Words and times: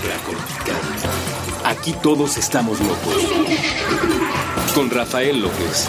supracortical. 0.00 0.80
Aquí 1.64 1.92
todos 2.02 2.36
estamos 2.38 2.80
locos. 2.80 3.14
Con 4.74 4.90
Rafael 4.90 5.40
López. 5.40 5.88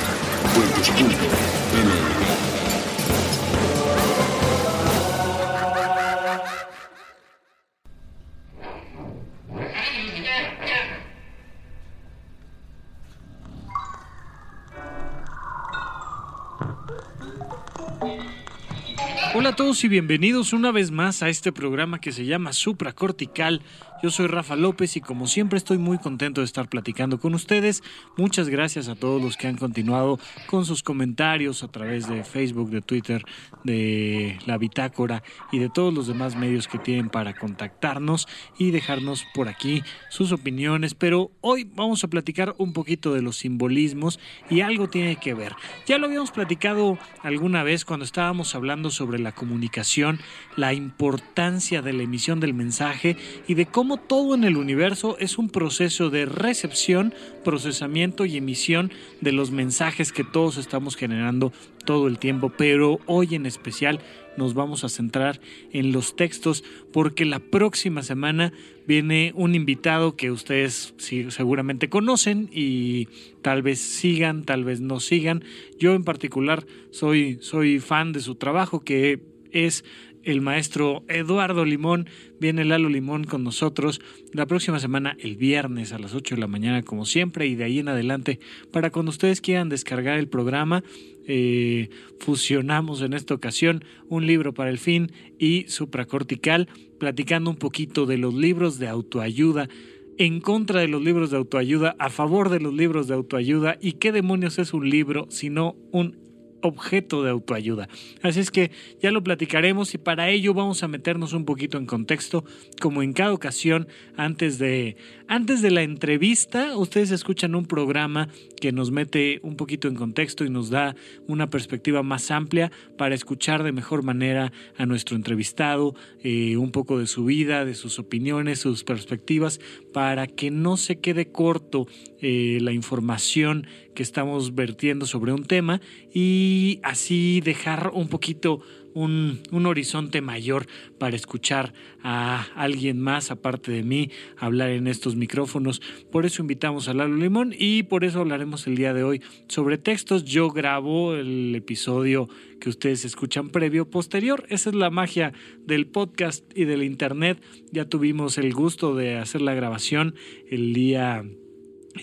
Hola 19.33 19.49
a 19.49 19.55
todos 19.55 19.83
y 19.83 19.87
bienvenidos 19.87 20.51
una 20.53 20.71
vez 20.71 20.91
más 20.91 21.23
a 21.23 21.29
este 21.29 21.51
programa 21.51 21.99
que 21.99 22.11
se 22.11 22.25
llama 22.25 22.53
Supracortical 22.53 23.61
yo 24.01 24.09
soy 24.09 24.27
Rafa 24.27 24.55
López 24.55 24.97
y 24.97 25.01
como 25.01 25.27
siempre 25.27 25.57
estoy 25.57 25.77
muy 25.77 25.99
contento 25.99 26.41
de 26.41 26.45
estar 26.45 26.67
platicando 26.67 27.19
con 27.19 27.35
ustedes. 27.35 27.83
Muchas 28.17 28.49
gracias 28.49 28.87
a 28.87 28.95
todos 28.95 29.21
los 29.21 29.37
que 29.37 29.47
han 29.47 29.57
continuado 29.57 30.19
con 30.47 30.65
sus 30.65 30.81
comentarios 30.81 31.63
a 31.63 31.67
través 31.67 32.07
de 32.07 32.23
Facebook, 32.23 32.71
de 32.71 32.81
Twitter, 32.81 33.23
de 33.63 34.39
la 34.47 34.57
bitácora 34.57 35.21
y 35.51 35.59
de 35.59 35.69
todos 35.69 35.93
los 35.93 36.07
demás 36.07 36.35
medios 36.35 36.67
que 36.67 36.79
tienen 36.79 37.09
para 37.09 37.35
contactarnos 37.35 38.27
y 38.57 38.71
dejarnos 38.71 39.25
por 39.35 39.47
aquí 39.47 39.83
sus 40.09 40.31
opiniones. 40.31 40.95
Pero 40.95 41.31
hoy 41.41 41.69
vamos 41.75 42.03
a 42.03 42.07
platicar 42.07 42.55
un 42.57 42.73
poquito 42.73 43.13
de 43.13 43.21
los 43.21 43.37
simbolismos 43.37 44.19
y 44.49 44.61
algo 44.61 44.89
tiene 44.89 45.17
que 45.17 45.35
ver. 45.35 45.53
Ya 45.85 45.99
lo 45.99 46.07
habíamos 46.07 46.31
platicado 46.31 46.97
alguna 47.21 47.63
vez 47.63 47.85
cuando 47.85 48.05
estábamos 48.05 48.55
hablando 48.55 48.89
sobre 48.89 49.19
la 49.19 49.31
comunicación, 49.31 50.19
la 50.55 50.73
importancia 50.73 51.83
de 51.83 51.93
la 51.93 52.03
emisión 52.03 52.39
del 52.39 52.55
mensaje 52.55 53.15
y 53.47 53.53
de 53.53 53.67
cómo 53.67 53.90
todo 53.97 54.35
en 54.35 54.43
el 54.43 54.57
universo 54.57 55.17
es 55.19 55.37
un 55.37 55.49
proceso 55.49 56.09
de 56.09 56.25
recepción, 56.25 57.13
procesamiento 57.43 58.25
y 58.25 58.37
emisión 58.37 58.91
de 59.21 59.31
los 59.31 59.51
mensajes 59.51 60.11
que 60.11 60.23
todos 60.23 60.57
estamos 60.57 60.95
generando 60.95 61.53
todo 61.85 62.07
el 62.07 62.19
tiempo, 62.19 62.51
pero 62.55 62.99
hoy 63.05 63.35
en 63.35 63.45
especial 63.45 63.99
nos 64.37 64.53
vamos 64.53 64.83
a 64.83 64.89
centrar 64.89 65.41
en 65.71 65.91
los 65.91 66.15
textos 66.15 66.63
porque 66.93 67.25
la 67.25 67.39
próxima 67.39 68.03
semana 68.03 68.53
viene 68.87 69.33
un 69.35 69.55
invitado 69.55 70.15
que 70.15 70.31
ustedes 70.31 70.93
seguramente 70.97 71.89
conocen 71.89 72.49
y 72.51 73.07
tal 73.41 73.61
vez 73.61 73.79
sigan, 73.79 74.43
tal 74.43 74.63
vez 74.63 74.81
no 74.81 74.99
sigan. 74.99 75.43
Yo 75.79 75.93
en 75.93 76.03
particular 76.03 76.65
soy, 76.91 77.37
soy 77.41 77.79
fan 77.79 78.13
de 78.13 78.21
su 78.21 78.35
trabajo 78.35 78.81
que 78.81 79.19
es 79.51 79.83
el 80.23 80.41
maestro 80.41 81.03
Eduardo 81.07 81.65
Limón. 81.65 82.07
Viene 82.39 82.65
Lalo 82.65 82.89
Limón 82.89 83.23
con 83.23 83.43
nosotros 83.43 84.01
la 84.33 84.45
próxima 84.45 84.79
semana, 84.79 85.15
el 85.19 85.35
viernes 85.35 85.93
a 85.93 85.99
las 85.99 86.13
8 86.13 86.35
de 86.35 86.41
la 86.41 86.47
mañana, 86.47 86.83
como 86.83 87.05
siempre, 87.05 87.47
y 87.47 87.55
de 87.55 87.63
ahí 87.63 87.79
en 87.79 87.89
adelante, 87.89 88.39
para 88.71 88.89
cuando 88.89 89.09
ustedes 89.09 89.41
quieran 89.41 89.69
descargar 89.69 90.19
el 90.19 90.27
programa. 90.27 90.83
Eh, 91.27 91.89
fusionamos 92.19 93.01
en 93.01 93.13
esta 93.13 93.33
ocasión 93.33 93.83
un 94.09 94.25
libro 94.25 94.53
para 94.53 94.69
el 94.69 94.79
fin 94.79 95.11
y 95.37 95.65
supracortical, 95.67 96.67
platicando 96.99 97.49
un 97.49 97.57
poquito 97.57 98.05
de 98.05 98.17
los 98.17 98.33
libros 98.33 98.79
de 98.79 98.87
autoayuda 98.87 99.69
en 100.17 100.39
contra 100.39 100.81
de 100.81 100.87
los 100.87 101.01
libros 101.01 101.31
de 101.31 101.37
autoayuda, 101.37 101.95
a 101.97 102.09
favor 102.09 102.49
de 102.49 102.59
los 102.59 102.73
libros 102.73 103.07
de 103.07 103.15
autoayuda 103.15 103.77
y 103.81 103.93
qué 103.93 104.11
demonios 104.11 104.59
es 104.59 104.73
un 104.73 104.89
libro 104.89 105.25
sino 105.29 105.75
un 105.91 106.17
objeto 106.61 107.23
de 107.23 107.31
autoayuda. 107.31 107.89
Así 108.21 108.39
es 108.39 108.51
que 108.51 108.71
ya 109.01 109.11
lo 109.11 109.23
platicaremos 109.23 109.93
y 109.93 109.97
para 109.97 110.29
ello 110.29 110.53
vamos 110.53 110.83
a 110.83 110.87
meternos 110.87 111.33
un 111.33 111.45
poquito 111.45 111.77
en 111.77 111.85
contexto, 111.85 112.43
como 112.79 113.03
en 113.03 113.13
cada 113.13 113.33
ocasión, 113.33 113.87
antes 114.17 114.59
de, 114.59 114.97
antes 115.27 115.61
de 115.61 115.71
la 115.71 115.83
entrevista, 115.83 116.77
ustedes 116.77 117.11
escuchan 117.11 117.55
un 117.55 117.65
programa 117.65 118.29
que 118.59 118.71
nos 118.71 118.91
mete 118.91 119.39
un 119.43 119.55
poquito 119.55 119.87
en 119.87 119.95
contexto 119.95 120.45
y 120.45 120.49
nos 120.49 120.69
da 120.69 120.95
una 121.27 121.49
perspectiva 121.49 122.03
más 122.03 122.31
amplia 122.31 122.71
para 122.97 123.15
escuchar 123.15 123.63
de 123.63 123.71
mejor 123.71 124.03
manera 124.03 124.51
a 124.77 124.85
nuestro 124.85 125.15
entrevistado, 125.15 125.95
eh, 126.23 126.57
un 126.57 126.71
poco 126.71 126.99
de 126.99 127.07
su 127.07 127.25
vida, 127.25 127.65
de 127.65 127.73
sus 127.73 127.99
opiniones, 127.99 128.59
sus 128.59 128.83
perspectivas, 128.83 129.59
para 129.93 130.27
que 130.27 130.51
no 130.51 130.77
se 130.77 130.99
quede 130.99 131.31
corto 131.31 131.87
eh, 132.21 132.59
la 132.61 132.71
información 132.71 133.67
que 133.93 134.03
estamos 134.03 134.55
vertiendo 134.55 135.05
sobre 135.05 135.33
un 135.33 135.45
tema 135.45 135.81
y 136.13 136.79
así 136.83 137.41
dejar 137.41 137.91
un 137.93 138.07
poquito 138.07 138.61
un, 138.93 139.65
horizonte 139.65 140.21
mayor 140.21 140.67
para 140.97 141.15
escuchar 141.15 141.73
a 142.03 142.47
alguien 142.55 142.99
más 142.99 143.31
aparte 143.31 143.71
de 143.71 143.83
mí 143.83 144.09
hablar 144.37 144.69
en 144.69 144.87
estos 144.87 145.15
micrófonos. 145.15 145.81
Por 146.11 146.25
eso 146.25 146.41
invitamos 146.41 146.87
a 146.87 146.93
Lalo 146.93 147.15
Limón 147.15 147.53
y 147.57 147.83
por 147.83 148.03
eso 148.03 148.19
hablaremos 148.19 148.67
el 148.67 148.75
día 148.75 148.93
de 148.93 149.03
hoy 149.03 149.21
sobre 149.47 149.77
textos. 149.77 150.23
Yo 150.25 150.49
grabo 150.49 151.15
el 151.15 151.55
episodio 151.55 152.27
que 152.59 152.69
ustedes 152.69 153.05
escuchan 153.05 153.49
previo 153.49 153.89
posterior. 153.89 154.45
Esa 154.49 154.69
es 154.69 154.75
la 154.75 154.89
magia 154.89 155.33
del 155.65 155.87
podcast 155.87 156.45
y 156.55 156.65
del 156.65 156.83
internet. 156.83 157.41
Ya 157.71 157.85
tuvimos 157.85 158.37
el 158.37 158.53
gusto 158.53 158.95
de 158.95 159.17
hacer 159.17 159.41
la 159.41 159.53
grabación 159.53 160.15
el 160.49 160.73
día 160.73 161.23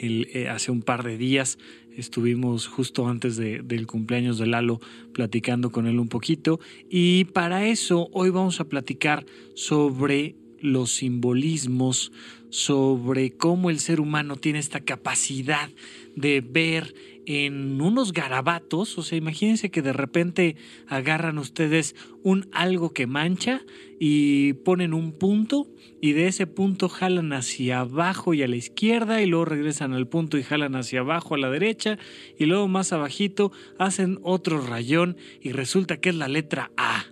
eh, 0.00 0.48
hace 0.48 0.70
un 0.70 0.82
par 0.82 1.02
de 1.04 1.16
días 1.16 1.58
estuvimos 1.98 2.68
justo 2.68 3.08
antes 3.08 3.36
del 3.36 3.86
cumpleaños 3.86 4.38
de 4.38 4.46
Lalo 4.46 4.80
platicando 5.12 5.70
con 5.70 5.86
él 5.86 5.98
un 5.98 6.08
poquito. 6.08 6.60
Y 6.88 7.24
para 7.24 7.66
eso 7.66 8.08
hoy 8.12 8.30
vamos 8.30 8.60
a 8.60 8.68
platicar 8.68 9.26
sobre 9.54 10.36
los 10.60 10.92
simbolismos, 10.92 12.12
sobre 12.50 13.32
cómo 13.32 13.70
el 13.70 13.80
ser 13.80 14.00
humano 14.00 14.36
tiene 14.36 14.60
esta 14.60 14.80
capacidad 14.80 15.70
de 16.14 16.40
ver 16.40 16.94
en 17.28 17.78
unos 17.82 18.14
garabatos, 18.14 18.96
o 18.96 19.02
sea, 19.02 19.18
imagínense 19.18 19.70
que 19.70 19.82
de 19.82 19.92
repente 19.92 20.56
agarran 20.86 21.36
ustedes 21.36 21.94
un 22.22 22.48
algo 22.52 22.94
que 22.94 23.06
mancha 23.06 23.60
y 24.00 24.54
ponen 24.54 24.94
un 24.94 25.12
punto 25.12 25.66
y 26.00 26.12
de 26.12 26.26
ese 26.26 26.46
punto 26.46 26.88
jalan 26.88 27.34
hacia 27.34 27.80
abajo 27.80 28.32
y 28.32 28.42
a 28.42 28.48
la 28.48 28.56
izquierda 28.56 29.20
y 29.20 29.26
luego 29.26 29.44
regresan 29.44 29.92
al 29.92 30.08
punto 30.08 30.38
y 30.38 30.42
jalan 30.42 30.74
hacia 30.74 31.00
abajo 31.00 31.34
a 31.34 31.38
la 31.38 31.50
derecha 31.50 31.98
y 32.38 32.46
luego 32.46 32.66
más 32.66 32.94
abajito 32.94 33.52
hacen 33.78 34.18
otro 34.22 34.62
rayón 34.62 35.18
y 35.42 35.52
resulta 35.52 35.98
que 35.98 36.08
es 36.08 36.14
la 36.14 36.28
letra 36.28 36.70
A. 36.78 37.04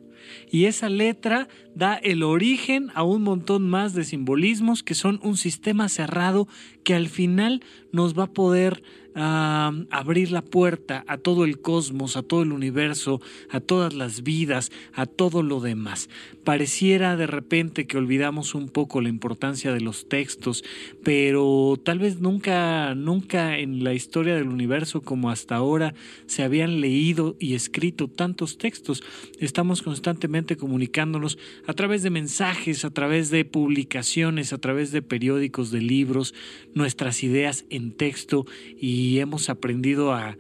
Y 0.50 0.64
esa 0.64 0.88
letra 0.88 1.48
da 1.74 1.94
el 1.94 2.22
origen 2.22 2.90
a 2.94 3.02
un 3.02 3.22
montón 3.22 3.68
más 3.68 3.94
de 3.94 4.04
simbolismos 4.04 4.82
que 4.82 4.94
son 4.94 5.20
un 5.22 5.36
sistema 5.36 5.88
cerrado 5.88 6.48
que 6.84 6.94
al 6.94 7.08
final 7.08 7.62
nos 7.92 8.18
va 8.18 8.24
a 8.24 8.32
poder 8.32 8.82
abrir 9.16 10.30
la 10.30 10.42
puerta 10.42 11.04
a 11.06 11.16
todo 11.16 11.44
el 11.44 11.60
cosmos, 11.60 12.16
a 12.16 12.22
todo 12.22 12.42
el 12.42 12.52
universo, 12.52 13.20
a 13.50 13.60
todas 13.60 13.94
las 13.94 14.22
vidas, 14.22 14.70
a 14.92 15.06
todo 15.06 15.42
lo 15.42 15.60
demás. 15.60 16.10
Pareciera 16.44 17.16
de 17.16 17.26
repente 17.26 17.86
que 17.86 17.96
olvidamos 17.96 18.54
un 18.54 18.68
poco 18.68 19.00
la 19.00 19.08
importancia 19.08 19.72
de 19.72 19.80
los 19.80 20.08
textos, 20.08 20.64
pero 21.02 21.80
tal 21.82 21.98
vez 21.98 22.20
nunca, 22.20 22.94
nunca 22.94 23.58
en 23.58 23.82
la 23.82 23.94
historia 23.94 24.34
del 24.34 24.48
universo 24.48 25.00
como 25.00 25.30
hasta 25.30 25.56
ahora 25.56 25.94
se 26.26 26.42
habían 26.42 26.80
leído 26.80 27.36
y 27.40 27.54
escrito 27.54 28.08
tantos 28.08 28.58
textos. 28.58 29.02
Estamos 29.40 29.82
constantemente 29.82 30.56
comunicándonos 30.56 31.38
a 31.66 31.72
través 31.72 32.02
de 32.02 32.10
mensajes, 32.10 32.84
a 32.84 32.90
través 32.90 33.30
de 33.30 33.44
publicaciones, 33.44 34.52
a 34.52 34.58
través 34.58 34.92
de 34.92 35.00
periódicos, 35.00 35.70
de 35.70 35.80
libros, 35.80 36.34
nuestras 36.74 37.22
ideas 37.22 37.64
en 37.70 37.92
texto 37.92 38.46
y 38.78 39.05
y 39.06 39.20
hemos 39.20 39.48
aprendido 39.48 40.12
a, 40.12 40.36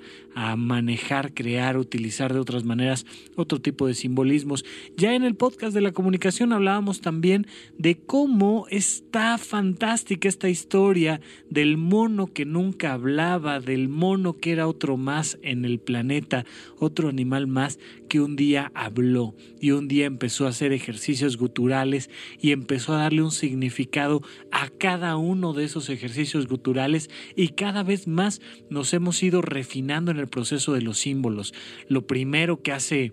manejar, 0.58 1.32
crear, 1.32 1.78
utilizar 1.78 2.34
de 2.34 2.40
otras 2.40 2.62
maneras 2.62 3.06
otro 3.36 3.58
tipo 3.58 3.86
de 3.86 3.94
simbolismos. 3.94 4.66
Ya 4.94 5.14
en 5.14 5.22
el 5.22 5.34
podcast 5.34 5.72
de 5.72 5.80
la 5.80 5.92
comunicación 5.92 6.52
hablábamos 6.52 7.00
también 7.00 7.46
de 7.78 7.96
cómo 7.96 8.66
está 8.68 9.38
fantástica 9.38 10.28
esta 10.28 10.50
historia 10.50 11.22
del 11.48 11.78
mono 11.78 12.26
que 12.26 12.44
nunca 12.44 12.92
hablaba, 12.92 13.60
del 13.60 13.88
mono 13.88 14.34
que 14.34 14.52
era 14.52 14.68
otro 14.68 14.98
más 14.98 15.38
en 15.40 15.64
el 15.64 15.78
planeta, 15.78 16.44
otro 16.78 17.08
animal 17.08 17.46
más 17.46 17.78
que 18.10 18.20
un 18.20 18.36
día 18.36 18.70
habló 18.74 19.34
y 19.58 19.70
un 19.70 19.88
día 19.88 20.04
empezó 20.04 20.44
a 20.44 20.50
hacer 20.50 20.72
ejercicios 20.72 21.38
guturales 21.38 22.10
y 22.40 22.52
empezó 22.52 22.94
a 22.94 22.98
darle 22.98 23.22
un 23.22 23.32
significado 23.32 24.20
a 24.52 24.68
cada 24.68 25.16
uno 25.16 25.54
de 25.54 25.64
esos 25.64 25.88
ejercicios 25.88 26.46
guturales 26.46 27.08
y 27.36 27.48
cada 27.48 27.82
vez 27.82 28.06
más 28.06 28.42
nos 28.70 28.92
hemos 28.94 29.22
ido 29.22 29.42
refinando 29.42 30.10
en 30.10 30.18
el 30.18 30.28
proceso 30.28 30.72
de 30.72 30.82
los 30.82 30.98
símbolos. 30.98 31.54
Lo 31.88 32.06
primero 32.06 32.62
que 32.62 32.72
hace 32.72 33.12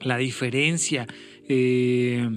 la 0.00 0.18
diferencia 0.18 1.06
eh, 1.48 2.28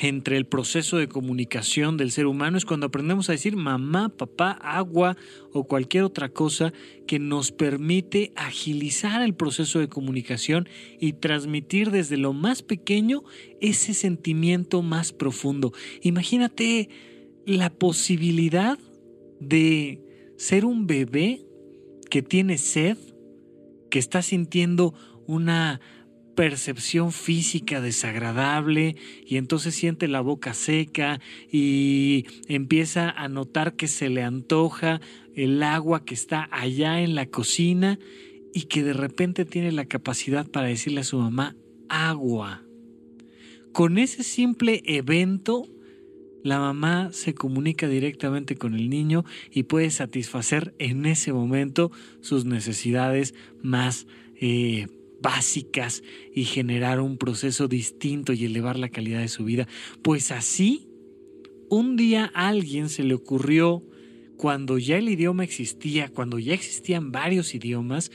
entre 0.00 0.36
el 0.36 0.46
proceso 0.46 0.96
de 0.96 1.08
comunicación 1.08 1.96
del 1.96 2.10
ser 2.10 2.26
humano 2.26 2.56
es 2.56 2.64
cuando 2.64 2.86
aprendemos 2.86 3.28
a 3.28 3.32
decir 3.32 3.56
mamá, 3.56 4.08
papá, 4.08 4.52
agua 4.52 5.16
o 5.52 5.64
cualquier 5.64 6.04
otra 6.04 6.30
cosa 6.30 6.72
que 7.06 7.18
nos 7.18 7.52
permite 7.52 8.32
agilizar 8.34 9.22
el 9.22 9.34
proceso 9.34 9.78
de 9.78 9.88
comunicación 9.88 10.68
y 10.98 11.14
transmitir 11.14 11.90
desde 11.90 12.16
lo 12.16 12.32
más 12.32 12.62
pequeño 12.62 13.22
ese 13.60 13.94
sentimiento 13.94 14.82
más 14.82 15.12
profundo. 15.12 15.72
Imagínate 16.00 16.88
la 17.44 17.70
posibilidad 17.70 18.78
de 19.40 20.00
ser 20.36 20.64
un 20.64 20.86
bebé 20.86 21.44
que 22.12 22.20
tiene 22.20 22.58
sed, 22.58 22.98
que 23.90 23.98
está 23.98 24.20
sintiendo 24.20 24.92
una 25.26 25.80
percepción 26.36 27.10
física 27.10 27.80
desagradable 27.80 28.96
y 29.26 29.38
entonces 29.38 29.74
siente 29.74 30.08
la 30.08 30.20
boca 30.20 30.52
seca 30.52 31.20
y 31.50 32.26
empieza 32.48 33.08
a 33.08 33.28
notar 33.28 33.76
que 33.76 33.88
se 33.88 34.10
le 34.10 34.22
antoja 34.22 35.00
el 35.34 35.62
agua 35.62 36.04
que 36.04 36.12
está 36.12 36.50
allá 36.52 37.00
en 37.00 37.14
la 37.14 37.24
cocina 37.24 37.98
y 38.52 38.64
que 38.64 38.82
de 38.82 38.92
repente 38.92 39.46
tiene 39.46 39.72
la 39.72 39.86
capacidad 39.86 40.46
para 40.46 40.66
decirle 40.66 41.00
a 41.00 41.04
su 41.04 41.16
mamá 41.16 41.56
agua. 41.88 42.62
Con 43.72 43.96
ese 43.96 44.22
simple 44.22 44.82
evento, 44.84 45.64
la 46.42 46.58
mamá 46.58 47.10
se 47.12 47.34
comunica 47.34 47.88
directamente 47.88 48.56
con 48.56 48.74
el 48.74 48.90
niño 48.90 49.24
y 49.50 49.64
puede 49.64 49.90
satisfacer 49.90 50.74
en 50.78 51.06
ese 51.06 51.32
momento 51.32 51.90
sus 52.20 52.44
necesidades 52.44 53.34
más 53.62 54.06
eh, 54.40 54.88
básicas 55.20 56.02
y 56.34 56.44
generar 56.44 57.00
un 57.00 57.16
proceso 57.16 57.68
distinto 57.68 58.32
y 58.32 58.44
elevar 58.44 58.78
la 58.78 58.88
calidad 58.88 59.20
de 59.20 59.28
su 59.28 59.44
vida. 59.44 59.68
Pues 60.02 60.32
así, 60.32 60.88
un 61.70 61.96
día 61.96 62.30
a 62.34 62.48
alguien 62.48 62.88
se 62.88 63.04
le 63.04 63.14
ocurrió, 63.14 63.84
cuando 64.36 64.78
ya 64.78 64.98
el 64.98 65.08
idioma 65.08 65.44
existía, 65.44 66.08
cuando 66.08 66.40
ya 66.40 66.54
existían 66.54 67.12
varios 67.12 67.54
idiomas, 67.54 68.10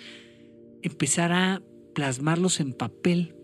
empezar 0.82 1.32
a 1.32 1.64
plasmarlos 1.96 2.60
en 2.60 2.74
papel. 2.74 3.37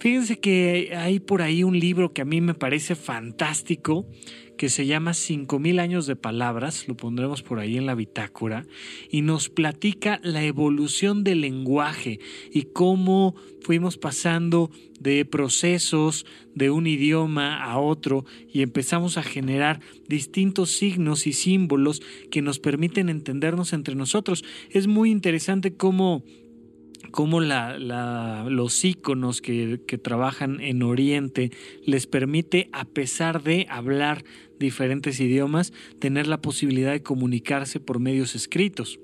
Fíjense 0.00 0.38
que 0.38 0.92
hay 0.96 1.20
por 1.20 1.42
ahí 1.42 1.64
un 1.64 1.78
libro 1.78 2.12
que 2.12 2.22
a 2.22 2.24
mí 2.24 2.40
me 2.40 2.54
parece 2.54 2.94
fantástico, 2.94 4.06
que 4.56 4.68
se 4.68 4.86
llama 4.86 5.14
5000 5.14 5.80
años 5.80 6.06
de 6.06 6.16
palabras, 6.16 6.86
lo 6.86 6.96
pondremos 6.96 7.42
por 7.42 7.58
ahí 7.58 7.76
en 7.76 7.86
la 7.86 7.94
bitácora, 7.94 8.66
y 9.10 9.22
nos 9.22 9.48
platica 9.48 10.20
la 10.22 10.44
evolución 10.44 11.24
del 11.24 11.40
lenguaje 11.40 12.20
y 12.52 12.62
cómo 12.62 13.34
fuimos 13.62 13.98
pasando 13.98 14.70
de 15.00 15.24
procesos 15.24 16.24
de 16.54 16.70
un 16.70 16.86
idioma 16.86 17.62
a 17.62 17.78
otro 17.78 18.24
y 18.52 18.62
empezamos 18.62 19.18
a 19.18 19.22
generar 19.22 19.80
distintos 20.08 20.70
signos 20.70 21.26
y 21.26 21.32
símbolos 21.32 22.00
que 22.30 22.42
nos 22.42 22.58
permiten 22.58 23.08
entendernos 23.08 23.72
entre 23.72 23.94
nosotros. 23.94 24.44
Es 24.70 24.86
muy 24.86 25.10
interesante 25.10 25.74
cómo 25.74 26.22
cómo 27.14 27.40
la, 27.40 27.78
los 28.48 28.84
íconos 28.84 29.40
que, 29.40 29.80
que, 29.86 29.98
trabajan 29.98 30.60
en 30.60 30.82
Oriente 30.82 31.52
les 31.86 32.08
permite, 32.08 32.68
a 32.72 32.84
pesar 32.86 33.44
de 33.44 33.68
hablar 33.70 34.24
diferentes 34.58 35.20
idiomas, 35.20 35.72
tener 36.00 36.26
la 36.26 36.40
posibilidad 36.40 36.90
de 36.90 37.04
comunicarse 37.04 37.78
por 37.78 38.00
medios 38.00 38.34
escritos, 38.34 38.98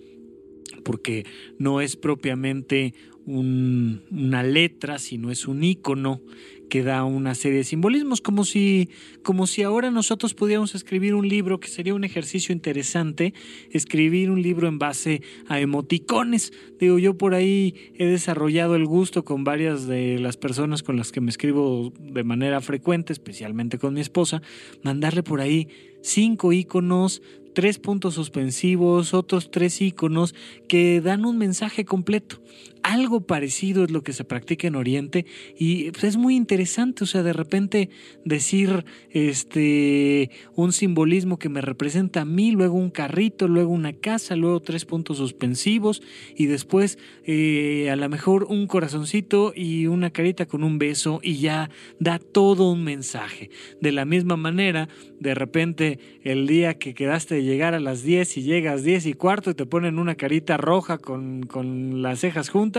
porque 0.85 1.25
no 1.61 1.81
es 1.81 1.95
propiamente 1.95 2.95
una 3.27 4.43
letra, 4.43 4.99
sino 4.99 5.31
es 5.31 5.47
un 5.47 5.63
icono 5.63 6.21
que 6.71 6.83
da 6.83 7.05
una 7.05 7.35
serie 7.35 7.59
de 7.59 7.65
simbolismos, 7.65 8.23
como 8.23 8.47
si, 8.47 8.89
como 9.23 9.47
si 9.47 9.63
ahora 9.63 9.91
nosotros 9.91 10.33
pudiéramos 10.33 10.75
escribir 10.75 11.15
un 11.15 11.29
libro, 11.29 11.61
que 11.61 11.69
sería 11.69 11.93
un 11.93 12.05
ejercicio 12.05 12.55
interesante, 12.55 13.35
escribir 13.71 14.31
un 14.31 14.41
libro 14.41 14.69
en 14.69 14.79
base 14.79 15.21
a 15.49 15.61
emoticones. 15.61 16.55
Digo, 16.79 16.99
yo 16.99 17.19
por 17.19 17.35
ahí 17.35 17.75
he 17.95 18.07
desarrollado 18.07 18.77
el 18.77 18.87
gusto 18.87 19.23
con 19.25 19.45
varias 19.45 19.87
de 19.87 20.19
las 20.19 20.39
personas 20.39 20.83
con 20.83 20.97
las 20.97 21.13
que 21.13 21.21
me 21.21 21.29
escribo 21.31 21.93
de 22.01 22.25
manera 22.25 22.63
frecuente, 22.63 23.13
especialmente 23.13 23.79
con 23.79 23.93
mi 23.93 24.01
esposa, 24.01 24.41
mandarle 24.83 25.23
por 25.23 25.43
ahí 25.43 25.69
cinco 26.03 26.55
iconos 26.55 27.21
tres 27.53 27.79
puntos 27.79 28.15
suspensivos, 28.15 29.15
otros 29.15 29.51
tres 29.51 29.81
iconos 29.81 30.35
que 30.69 31.01
dan 31.01 31.25
un 31.25 31.39
mensaje 31.39 31.85
completo. 31.85 32.41
Algo 32.83 33.21
parecido 33.21 33.85
es 33.85 33.91
lo 33.91 34.03
que 34.03 34.13
se 34.13 34.25
practica 34.25 34.69
en 34.69 34.75
Oriente 34.75 35.27
y 35.59 35.91
pues, 35.91 36.05
es 36.05 36.17
muy 36.17 36.37
interesante, 36.37 37.05
o 37.05 37.07
sea, 37.07 37.23
de 37.23 37.33
repente 37.33 37.91
decir 38.25 38.85
este 39.11 40.31
un 40.55 40.73
simbolismo 40.73 41.39
que 41.39 41.49
me 41.49 41.61
representa 41.61 42.23
a 42.23 42.25
mí, 42.25 42.53
luego 42.53 42.77
un 42.77 42.91
carrito, 42.91 43.49
luego 43.49 43.71
una 43.73 43.93
casa, 43.93 44.37
luego 44.37 44.61
tres 44.61 44.85
puntos 44.85 45.19
suspensivos 45.19 46.03
y 46.37 46.47
después 46.47 46.99
eh, 47.25 47.91
a 47.91 47.97
lo 47.97 48.09
mejor 48.09 48.45
un 48.45 48.67
corazoncito 48.67 49.53
y 49.55 49.87
una 49.87 50.11
carita 50.11 50.47
con 50.47 50.65
un 50.65 50.79
beso 50.79 51.21
y 51.23 51.37
ya 51.37 51.71
da 51.99 52.19
todo 52.19 52.71
un 52.71 52.85
mensaje. 52.85 53.51
De 53.81 53.93
la 53.93 54.05
misma 54.05 54.37
manera, 54.37 54.89
de 55.19 55.35
repente 55.35 55.99
el 56.23 56.47
día 56.47 56.75
que 56.75 56.95
quedaste 56.95 57.37
de 57.37 57.45
llegar 57.45 57.75
a 57.75 57.81
las 57.81 58.03
10 58.03 58.39
y 58.39 58.43
llegas 58.43 58.85
10 58.85 59.07
y 59.07 59.13
cuarto 59.15 59.51
y 59.51 59.55
te 59.55 59.67
ponen 59.67 59.99
una 59.99 60.15
carita 60.15 60.57
roja 60.57 60.99
con, 60.99 61.43
con 61.43 62.03
las 62.03 62.21
cejas 62.21 62.49
juntas, 62.49 62.70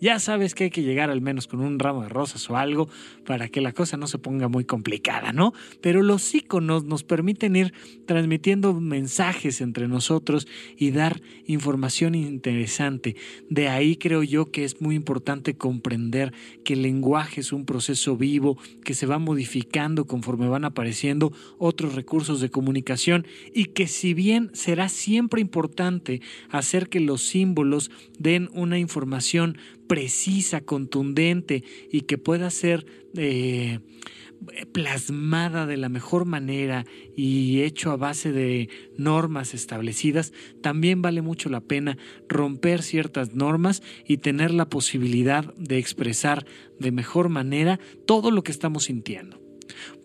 ya 0.00 0.18
sabes 0.18 0.54
que 0.54 0.64
hay 0.64 0.70
que 0.70 0.82
llegar 0.82 1.10
al 1.10 1.20
menos 1.20 1.46
con 1.46 1.60
un 1.60 1.78
ramo 1.78 2.02
de 2.02 2.08
rosas 2.08 2.48
o 2.50 2.56
algo 2.56 2.88
para 3.24 3.48
que 3.48 3.60
la 3.60 3.72
cosa 3.72 3.96
no 3.96 4.06
se 4.06 4.18
ponga 4.18 4.48
muy 4.48 4.64
complicada, 4.64 5.32
¿no? 5.32 5.52
Pero 5.80 6.02
los 6.02 6.34
iconos 6.34 6.84
nos 6.84 7.04
permiten 7.04 7.56
ir 7.56 7.72
transmitiendo 8.06 8.74
mensajes 8.74 9.60
entre 9.60 9.88
nosotros 9.88 10.46
y 10.76 10.90
dar 10.90 11.20
información 11.46 12.14
interesante. 12.14 13.16
De 13.48 13.68
ahí 13.68 13.96
creo 13.96 14.22
yo 14.22 14.50
que 14.50 14.64
es 14.64 14.80
muy 14.80 14.94
importante 14.94 15.54
comprender 15.54 16.32
que 16.64 16.74
el 16.74 16.82
lenguaje 16.82 17.40
es 17.40 17.52
un 17.52 17.64
proceso 17.64 18.16
vivo 18.16 18.58
que 18.84 18.94
se 18.94 19.06
va 19.06 19.18
modificando 19.18 20.06
conforme 20.06 20.48
van 20.48 20.64
apareciendo 20.64 21.32
otros 21.58 21.94
recursos 21.94 22.40
de 22.40 22.50
comunicación 22.50 23.26
y 23.54 23.66
que 23.66 23.86
si 23.86 24.14
bien 24.14 24.50
será 24.52 24.88
siempre 24.88 25.40
importante 25.40 26.20
hacer 26.50 26.88
que 26.88 27.00
los 27.00 27.22
símbolos 27.22 27.90
den 28.18 28.48
una 28.52 28.78
información 28.78 29.31
precisa, 29.86 30.60
contundente 30.62 31.64
y 31.90 32.02
que 32.02 32.18
pueda 32.18 32.50
ser 32.50 32.86
eh, 33.16 33.80
plasmada 34.72 35.66
de 35.66 35.76
la 35.76 35.88
mejor 35.88 36.24
manera 36.24 36.84
y 37.16 37.62
hecho 37.62 37.90
a 37.90 37.96
base 37.96 38.32
de 38.32 38.68
normas 38.96 39.54
establecidas, 39.54 40.32
también 40.62 41.02
vale 41.02 41.22
mucho 41.22 41.48
la 41.48 41.60
pena 41.60 41.96
romper 42.28 42.82
ciertas 42.82 43.34
normas 43.34 43.82
y 44.06 44.18
tener 44.18 44.52
la 44.52 44.68
posibilidad 44.68 45.54
de 45.54 45.78
expresar 45.78 46.46
de 46.78 46.92
mejor 46.92 47.28
manera 47.28 47.78
todo 48.06 48.30
lo 48.30 48.42
que 48.42 48.52
estamos 48.52 48.84
sintiendo. 48.84 49.40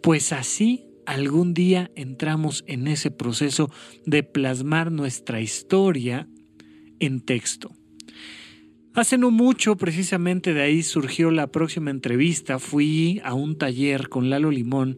Pues 0.01 0.31
así 0.33 0.85
algún 1.05 1.53
día 1.53 1.89
entramos 1.95 2.63
en 2.67 2.87
ese 2.87 3.11
proceso 3.11 3.71
de 4.05 4.23
plasmar 4.23 4.91
nuestra 4.91 5.39
historia 5.39 6.27
en 6.99 7.21
texto. 7.21 7.76
Hace 8.97 9.19
no 9.19 9.29
mucho, 9.29 9.77
precisamente 9.77 10.55
de 10.55 10.63
ahí 10.63 10.81
surgió 10.81 11.29
la 11.29 11.51
próxima 11.51 11.91
entrevista. 11.91 12.57
Fui 12.57 13.21
a 13.23 13.35
un 13.35 13.55
taller 13.55 14.09
con 14.09 14.31
Lalo 14.31 14.49
Limón 14.49 14.97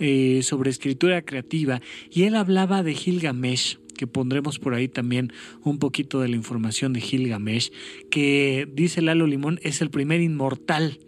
eh, 0.00 0.40
sobre 0.42 0.70
escritura 0.70 1.22
creativa 1.22 1.80
y 2.10 2.24
él 2.24 2.34
hablaba 2.34 2.82
de 2.82 2.94
Gilgamesh 2.94 3.78
que 3.96 4.08
pondremos 4.08 4.58
por 4.58 4.74
ahí 4.74 4.88
también 4.88 5.32
un 5.62 5.78
poquito 5.78 6.20
de 6.20 6.26
la 6.26 6.34
información 6.34 6.92
de 6.92 7.00
Gilgamesh, 7.00 7.70
que 8.10 8.68
dice 8.72 9.02
Lalo 9.02 9.28
Limón 9.28 9.60
es 9.62 9.82
el 9.82 9.90
primer 9.90 10.20
inmortal. 10.20 10.98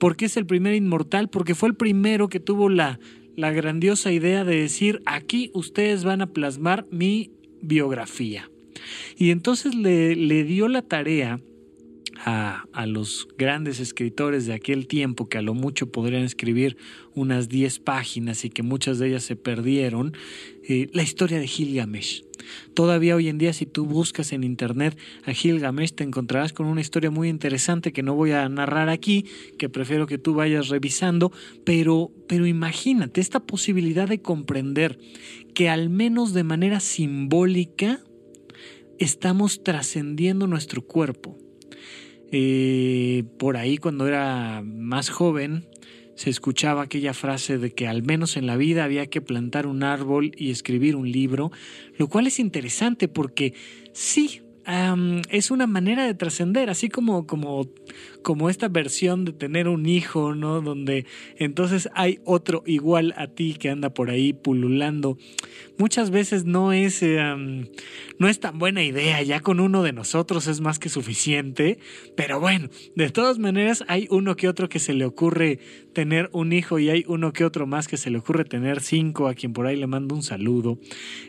¿Por 0.00 0.16
qué 0.16 0.24
es 0.24 0.36
el 0.36 0.46
primer 0.46 0.74
inmortal? 0.74 1.30
Porque 1.30 1.54
fue 1.54 1.68
el 1.68 1.76
primero 1.76 2.28
que 2.28 2.40
tuvo 2.40 2.70
la, 2.70 2.98
la 3.36 3.52
grandiosa 3.52 4.10
idea 4.10 4.42
de 4.42 4.56
decir, 4.56 5.00
aquí 5.06 5.52
ustedes 5.54 6.02
van 6.02 6.22
a 6.22 6.26
plasmar 6.26 6.88
mi 6.90 7.30
biografía. 7.62 8.50
Y 9.16 9.30
entonces 9.30 9.76
le, 9.76 10.16
le 10.16 10.42
dio 10.42 10.66
la 10.66 10.82
tarea 10.82 11.38
a, 12.24 12.86
los 12.86 13.28
grandes 13.36 13.80
escritores 13.80 14.46
de 14.46 14.54
aquel 14.54 14.86
tiempo, 14.86 15.28
que 15.28 15.38
a 15.38 15.42
lo 15.42 15.54
mucho 15.54 15.90
podrían 15.90 16.24
escribir 16.24 16.76
unas 17.14 17.48
10 17.48 17.80
páginas 17.80 18.44
y 18.44 18.50
que 18.50 18.62
muchas 18.62 18.98
de 18.98 19.08
ellas 19.08 19.24
se 19.24 19.36
perdieron, 19.36 20.12
eh, 20.68 20.88
la 20.92 21.02
historia 21.02 21.38
de 21.38 21.46
Gilgamesh. 21.46 22.24
Todavía 22.74 23.16
hoy 23.16 23.28
en 23.28 23.38
día 23.38 23.52
si 23.52 23.66
tú 23.66 23.84
buscas 23.84 24.32
en 24.32 24.44
internet 24.44 24.96
a 25.24 25.32
Gilgamesh 25.32 25.92
te 25.92 26.04
encontrarás 26.04 26.52
con 26.52 26.66
una 26.66 26.80
historia 26.80 27.10
muy 27.10 27.28
interesante 27.28 27.92
que 27.92 28.02
no 28.02 28.14
voy 28.14 28.30
a 28.32 28.48
narrar 28.48 28.88
aquí, 28.88 29.26
que 29.58 29.68
prefiero 29.68 30.06
que 30.06 30.18
tú 30.18 30.34
vayas 30.34 30.68
revisando, 30.68 31.32
pero, 31.64 32.12
pero 32.26 32.46
imagínate 32.46 33.20
esta 33.20 33.40
posibilidad 33.40 34.08
de 34.08 34.22
comprender 34.22 34.98
que 35.54 35.68
al 35.68 35.90
menos 35.90 36.32
de 36.32 36.44
manera 36.44 36.80
simbólica 36.80 38.00
estamos 38.98 39.62
trascendiendo 39.62 40.46
nuestro 40.46 40.82
cuerpo. 40.82 41.47
Eh, 42.30 43.24
por 43.38 43.56
ahí 43.56 43.78
cuando 43.78 44.06
era 44.06 44.62
más 44.64 45.08
joven 45.08 45.66
se 46.14 46.30
escuchaba 46.30 46.82
aquella 46.82 47.14
frase 47.14 47.58
de 47.58 47.70
que 47.70 47.86
al 47.86 48.02
menos 48.02 48.36
en 48.36 48.46
la 48.46 48.56
vida 48.56 48.82
había 48.82 49.06
que 49.06 49.20
plantar 49.20 49.68
un 49.68 49.84
árbol 49.84 50.32
y 50.36 50.50
escribir 50.50 50.96
un 50.96 51.10
libro, 51.10 51.52
lo 51.96 52.08
cual 52.08 52.26
es 52.26 52.40
interesante 52.40 53.06
porque 53.06 53.54
sí, 53.92 54.42
es 55.30 55.50
una 55.50 55.66
manera 55.66 56.04
de 56.04 56.14
trascender, 56.14 56.68
así 56.70 56.88
como, 56.88 57.26
como, 57.26 57.68
como 58.28 58.50
esta 58.50 58.68
versión 58.68 59.24
de 59.24 59.32
tener 59.32 59.68
un 59.68 59.86
hijo, 59.86 60.34
¿no? 60.34 60.60
Donde 60.60 61.06
entonces 61.38 61.88
hay 61.94 62.20
otro 62.26 62.62
igual 62.66 63.14
a 63.16 63.28
ti 63.28 63.56
que 63.58 63.70
anda 63.70 63.94
por 63.94 64.10
ahí 64.10 64.34
pululando. 64.34 65.16
Muchas 65.78 66.10
veces 66.10 66.44
no 66.44 66.74
es, 66.74 67.02
em, 67.02 67.68
no 68.18 68.28
es 68.28 68.38
tan 68.38 68.58
buena 68.58 68.84
idea, 68.84 69.22
ya 69.22 69.40
con 69.40 69.60
uno 69.60 69.82
de 69.82 69.94
nosotros 69.94 70.46
es 70.46 70.60
más 70.60 70.78
que 70.78 70.90
suficiente, 70.90 71.78
pero 72.18 72.38
bueno, 72.38 72.68
de 72.94 73.08
todas 73.08 73.38
maneras 73.38 73.82
hay 73.88 74.06
uno 74.10 74.36
que 74.36 74.46
otro 74.46 74.68
que 74.68 74.78
se 74.78 74.92
le 74.92 75.06
ocurre 75.06 75.60
tener 75.94 76.28
un 76.34 76.52
hijo 76.52 76.78
y 76.78 76.90
hay 76.90 77.04
uno 77.08 77.32
que 77.32 77.46
otro 77.46 77.66
más 77.66 77.88
que 77.88 77.96
se 77.96 78.10
le 78.10 78.18
ocurre 78.18 78.44
tener 78.44 78.82
cinco, 78.82 79.28
a 79.28 79.34
quien 79.34 79.54
por 79.54 79.66
ahí 79.66 79.76
le 79.76 79.86
mando 79.86 80.14
un 80.14 80.22
saludo. 80.22 80.78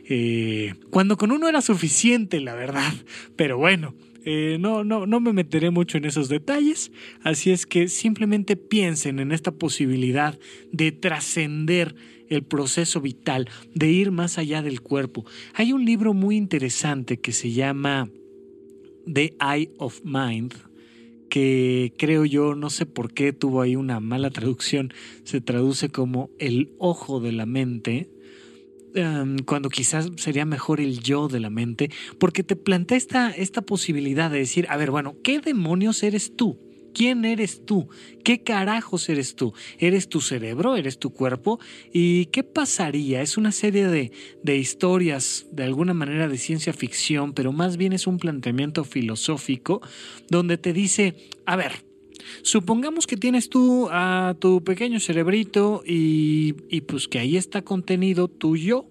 Eh, 0.03 0.73
cuando 0.89 1.15
con 1.15 1.31
uno 1.31 1.47
era 1.47 1.61
suficiente, 1.61 2.41
la 2.41 2.55
verdad, 2.55 2.91
pero 3.37 3.57
bueno. 3.57 3.93
Eh, 4.25 4.57
no, 4.59 4.83
no, 4.83 5.05
no 5.05 5.19
me 5.19 5.33
meteré 5.33 5.69
mucho 5.69 5.97
en 5.97 6.05
esos 6.05 6.29
detalles, 6.29 6.91
así 7.23 7.51
es 7.51 7.65
que 7.65 7.87
simplemente 7.87 8.57
piensen 8.57 9.19
en 9.19 9.31
esta 9.31 9.51
posibilidad 9.51 10.37
de 10.71 10.91
trascender 10.91 11.95
el 12.29 12.43
proceso 12.43 13.01
vital, 13.01 13.49
de 13.73 13.91
ir 13.91 14.11
más 14.11 14.37
allá 14.37 14.61
del 14.61 14.81
cuerpo. 14.81 15.25
Hay 15.53 15.73
un 15.73 15.85
libro 15.85 16.13
muy 16.13 16.35
interesante 16.35 17.19
que 17.19 17.31
se 17.31 17.51
llama 17.51 18.09
The 19.11 19.35
Eye 19.41 19.71
of 19.77 20.01
Mind, 20.03 20.53
que 21.29 21.93
creo 21.97 22.25
yo, 22.25 22.55
no 22.55 22.69
sé 22.69 22.85
por 22.85 23.13
qué 23.13 23.33
tuvo 23.33 23.61
ahí 23.61 23.75
una 23.75 23.99
mala 23.99 24.29
traducción, 24.29 24.93
se 25.23 25.41
traduce 25.41 25.89
como 25.89 26.29
el 26.39 26.73
ojo 26.77 27.19
de 27.19 27.31
la 27.31 27.45
mente, 27.45 28.09
Em, 28.95 29.37
cuando 29.39 29.69
quizás 29.69 30.09
sería 30.17 30.45
mejor 30.45 30.81
el 30.81 30.99
yo 30.99 31.27
de 31.27 31.39
la 31.39 31.49
mente, 31.49 31.91
porque 32.19 32.43
te 32.43 32.55
plantea 32.55 32.97
esta, 32.97 33.29
esta 33.31 33.61
posibilidad 33.61 34.31
de 34.31 34.39
decir, 34.39 34.65
a 34.69 34.77
ver, 34.77 34.91
bueno, 34.91 35.15
¿qué 35.23 35.39
demonios 35.39 36.01
eres 36.01 36.35
tú? 36.35 36.59
¿Quién 36.93 37.23
eres 37.23 37.65
tú? 37.65 37.87
¿Qué 38.23 38.41
carajos 38.41 39.09
eres 39.09 39.35
tú? 39.35 39.53
¿Eres 39.77 40.09
tu 40.09 40.21
cerebro? 40.21 40.75
¿Eres 40.75 40.97
tu 40.97 41.11
cuerpo? 41.11 41.59
¿Y 41.93 42.25
qué 42.27 42.43
pasaría? 42.43 43.21
Es 43.21 43.37
una 43.37 43.51
serie 43.51 43.87
de, 43.87 44.11
de, 44.43 44.57
historias, 44.57 45.47
de 45.51 45.63
alguna 45.63 45.93
manera 45.93 46.27
de 46.27 46.37
ciencia 46.37 46.73
ficción, 46.73 47.33
pero 47.33 47.51
más 47.51 47.77
bien 47.77 47.93
es 47.93 48.07
un 48.07 48.17
planteamiento 48.17 48.83
filosófico 48.83 49.81
donde 50.29 50.57
te 50.57 50.73
dice, 50.73 51.15
a 51.45 51.55
ver, 51.55 51.88
Supongamos 52.41 53.07
que 53.07 53.17
tienes 53.17 53.49
tú 53.49 53.87
a 53.91 54.35
tu 54.39 54.63
pequeño 54.63 54.99
cerebrito 54.99 55.83
y, 55.85 56.53
pues 56.81 57.07
que 57.07 57.19
ahí 57.19 57.37
está 57.37 57.61
contenido 57.61 58.27
tu 58.27 58.55
yo. 58.55 58.87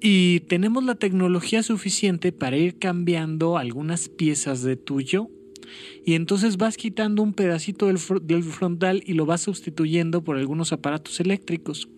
Y 0.00 0.40
tenemos 0.40 0.84
la 0.84 0.94
tecnología 0.94 1.62
suficiente 1.62 2.32
para 2.32 2.56
ir 2.56 2.78
cambiando 2.78 3.56
algunas 3.56 4.08
piezas 4.08 4.62
de 4.62 4.76
tu 4.76 5.00
yo. 5.00 5.30
Y 6.04 6.14
entonces 6.14 6.58
vas 6.58 6.76
quitando 6.76 7.22
un 7.22 7.32
pedacito 7.32 7.86
del, 7.86 7.98
del, 8.22 8.44
frontal 8.44 9.02
y 9.04 9.14
lo 9.14 9.26
vas 9.26 9.40
sustituyendo 9.40 10.22
por 10.22 10.36
algunos 10.36 10.72
aparatos 10.72 11.18
eléctricos 11.18 11.88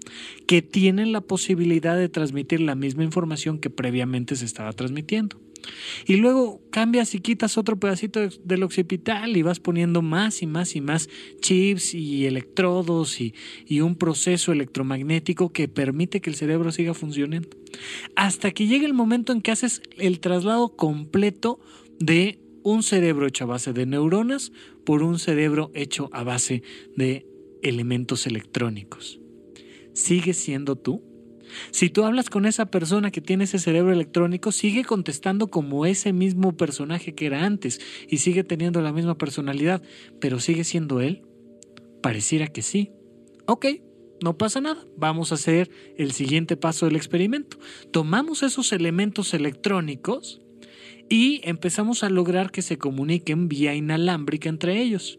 que 0.47 0.62
tienen 0.62 1.12
la 1.12 1.21
posibilidad 1.21 1.97
de 1.99 2.09
transmitir 2.09 2.61
la 2.61 2.75
misma 2.75 3.05
información 3.05 3.59
que 3.59 3.69
previamente 3.69 4.37
se 4.37 4.47
estaba 4.47 4.73
transmitiendo. 4.73 5.38
Y 6.07 6.17
luego 6.17 6.61
cambias 6.71 7.15
y 7.15 7.21
quitas 7.21 7.59
otro 7.59 7.79
pedacito 7.79 8.21
del 8.45 8.62
occipital 8.62 9.37
y 9.37 9.43
vas 9.43 9.61
poniendo 9.61 10.03
más 10.03 10.43
y 10.43 10.47
más 10.47 10.77
y 10.77 10.81
más 10.81 11.09
chips 11.41 11.95
y 11.95 12.27
electrodos 12.27 13.21
y, 13.21 13.35
y 13.67 13.81
un 13.81 13.97
proceso 13.97 14.53
electromagnético 14.53 15.53
que 15.53 15.69
permite 15.69 16.21
que 16.21 16.31
el 16.31 16.37
cerebro 16.37 16.73
siga 16.73 16.95
funcionando. 16.95 17.49
Hasta 18.17 18.50
que 18.50 18.67
llegue 18.67 18.87
el 18.87 18.95
momento 18.95 19.33
en 19.33 19.43
que 19.43 19.50
haces 19.50 19.83
el 19.97 20.21
traslado 20.21 20.77
completo 20.77 21.61
de 21.99 22.41
un 22.62 22.83
cerebro 22.83 23.27
hecho 23.27 23.45
a 23.45 23.49
base 23.49 23.73
de 23.73 23.87
neuronas 23.87 24.53
por 24.85 25.03
un 25.03 25.19
cerebro 25.19 25.71
hecho 25.75 26.11
a 26.12 26.23
base 26.23 26.62
de 26.97 27.27
elementos 27.62 28.27
electrónicos. 28.27 29.21
¿Sigues 29.95 30.37
siendo 30.37 30.77
tú? 30.77 31.03
Si 31.71 31.90
tú 31.90 32.05
hablas 32.05 32.31
con 32.31 32.47
esa 32.47 32.67
persona 32.67 33.11
que 33.11 33.21
tiene 33.21 33.45
ese 33.45 33.59
cerebro 33.59 33.93
electrónico, 33.93 34.52
sigue 34.52 34.85
contestando 34.85 35.49
como 35.49 35.87
ese 35.87 36.12
mismo 36.12 36.57
personaje 36.57 37.14
que 37.14 37.26
era 37.26 37.45
antes 37.45 37.81
y 38.09 38.19
sigue 38.19 38.45
teniendo 38.45 38.81
la 38.81 38.93
misma 38.93 39.17
personalidad, 39.17 39.83
pero 40.21 40.40
sigue 40.40 40.64
siendo 40.64 41.00
él. 41.00 41.23
Pareciera 42.02 42.47
que 42.49 42.62
sí. 42.62 42.93
Ok, 43.47 43.67
no 44.23 44.37
pasa 44.37 44.61
nada. 44.61 44.85
Vamos 44.97 45.33
a 45.33 45.37
hacer 45.37 45.71
el 45.97 46.12
siguiente 46.12 46.57
paso 46.57 46.87
del 46.87 46.97
experimento. 46.97 47.59
Tomamos 47.93 48.43
esos 48.43 48.73
elementos 48.73 49.35
electrónicos 49.35 50.40
y 51.09 51.40
empezamos 51.45 52.02
a 52.02 52.11
lograr 52.11 52.50
que 52.50 52.62
se 52.62 52.78
comuniquen 52.78 53.49
vía 53.49 53.75
inalámbrica 53.75 54.49
entre 54.49 54.81
ellos. 54.81 55.19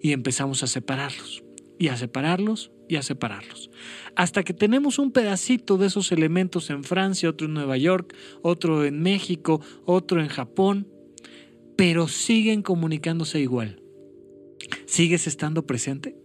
Y 0.00 0.12
empezamos 0.12 0.62
a 0.62 0.68
separarlos, 0.68 1.42
y 1.78 1.88
a 1.88 1.96
separarlos, 1.96 2.72
y 2.88 2.96
a 2.96 3.02
separarlos. 3.02 3.70
Hasta 4.14 4.42
que 4.42 4.54
tenemos 4.54 4.98
un 4.98 5.12
pedacito 5.12 5.76
de 5.76 5.88
esos 5.88 6.12
elementos 6.12 6.70
en 6.70 6.84
Francia, 6.84 7.28
otro 7.28 7.46
en 7.46 7.54
Nueva 7.54 7.76
York, 7.76 8.14
otro 8.42 8.84
en 8.84 9.02
México, 9.02 9.60
otro 9.84 10.20
en 10.20 10.28
Japón, 10.28 10.88
pero 11.76 12.08
siguen 12.08 12.62
comunicándose 12.62 13.40
igual. 13.40 13.82
¿Sigues 14.86 15.26
estando 15.26 15.66
presente? 15.66 16.16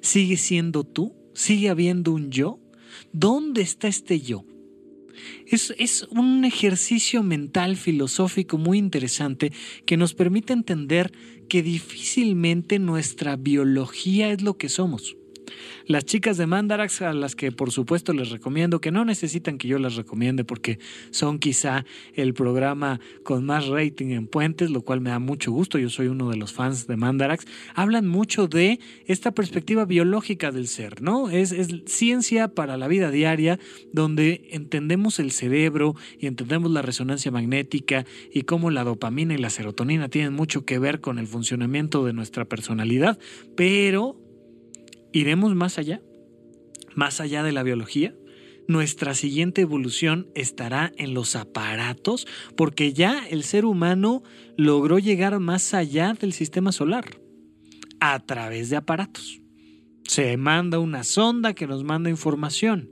¿Sigues 0.00 0.40
siendo 0.40 0.84
tú? 0.84 1.14
¿Sigue 1.34 1.68
habiendo 1.68 2.12
un 2.12 2.30
yo? 2.30 2.58
¿Dónde 3.12 3.62
está 3.62 3.88
este 3.88 4.20
yo? 4.20 4.44
Es, 5.46 6.06
un 6.10 6.44
ejercicio 6.44 7.22
mental 7.22 7.76
filosófico 7.76 8.58
muy 8.58 8.78
interesante 8.78 9.52
que 9.86 9.96
nos 9.96 10.14
permite 10.14 10.52
entender 10.52 11.12
que 11.48 11.62
difícilmente 11.62 12.78
nuestra 12.78 13.36
biología 13.36 14.32
es 14.32 14.42
lo 14.42 14.56
que 14.56 14.68
somos. 14.68 15.16
Las 15.86 16.04
chicas 16.04 16.36
de 16.36 16.46
Mandarax, 16.46 17.02
a 17.02 17.12
las 17.12 17.34
que 17.36 17.52
por 17.52 17.70
supuesto 17.70 18.12
les 18.12 18.30
recomiendo, 18.30 18.80
que 18.80 18.90
no 18.90 19.04
necesitan 19.04 19.58
que 19.58 19.68
yo 19.68 19.78
las 19.78 19.96
recomiende 19.96 20.44
porque 20.44 20.78
son 21.10 21.38
quizá 21.38 21.84
el 22.14 22.34
programa 22.34 23.00
con 23.22 23.44
más 23.44 23.66
rating 23.66 24.10
en 24.10 24.26
Puentes, 24.26 24.70
lo 24.70 24.82
cual 24.82 25.00
me 25.00 25.10
da 25.10 25.18
mucho 25.18 25.52
gusto, 25.52 25.78
yo 25.78 25.90
soy 25.90 26.08
uno 26.08 26.30
de 26.30 26.36
los 26.36 26.52
fans 26.52 26.86
de 26.86 26.96
Mandarax, 26.96 27.46
hablan 27.74 28.06
mucho 28.06 28.46
de 28.46 28.80
esta 29.06 29.32
perspectiva 29.32 29.84
biológica 29.84 30.50
del 30.50 30.68
ser, 30.68 31.02
¿no? 31.02 31.30
Es, 31.30 31.54
ciencia 31.86 32.48
para 32.48 32.76
la 32.76 32.88
vida 32.88 33.10
diaria, 33.10 33.58
donde 33.92 34.48
entendemos 34.50 35.18
el 35.18 35.30
cerebro 35.30 35.94
y 36.18 36.26
entendemos 36.26 36.70
la 36.70 36.82
resonancia 36.82 37.30
magnética 37.30 38.04
y 38.32 38.42
cómo 38.42 38.70
la 38.70 38.84
dopamina 38.84 39.34
y 39.34 39.38
la 39.38 39.50
serotonina 39.50 40.08
tienen 40.08 40.32
mucho 40.32 40.64
que 40.64 40.78
ver 40.78 41.00
con 41.00 41.18
el 41.18 41.26
funcionamiento 41.26 42.04
de 42.04 42.12
nuestra 42.12 42.44
personalidad, 42.44 43.18
pero 43.56 44.16
¿Iremos 45.12 45.54
más 45.54 45.78
allá? 45.78 46.02
¿Más 46.94 47.20
allá 47.20 47.42
de 47.42 47.52
la 47.52 47.62
biología? 47.62 48.14
Nuestra 48.68 49.14
siguiente 49.14 49.62
evolución 49.62 50.28
estará 50.34 50.92
en 50.96 51.14
los 51.14 51.34
aparatos 51.34 52.26
porque 52.56 52.92
ya 52.92 53.26
el 53.28 53.42
ser 53.42 53.64
humano 53.64 54.22
logró 54.56 54.98
llegar 54.98 55.38
más 55.40 55.74
allá 55.74 56.14
del 56.14 56.32
sistema 56.32 56.70
solar 56.70 57.20
a 57.98 58.20
través 58.20 58.70
de 58.70 58.76
aparatos. 58.76 59.40
Se 60.04 60.36
manda 60.36 60.78
una 60.78 61.04
sonda 61.04 61.54
que 61.54 61.66
nos 61.66 61.84
manda 61.84 62.10
información. 62.10 62.90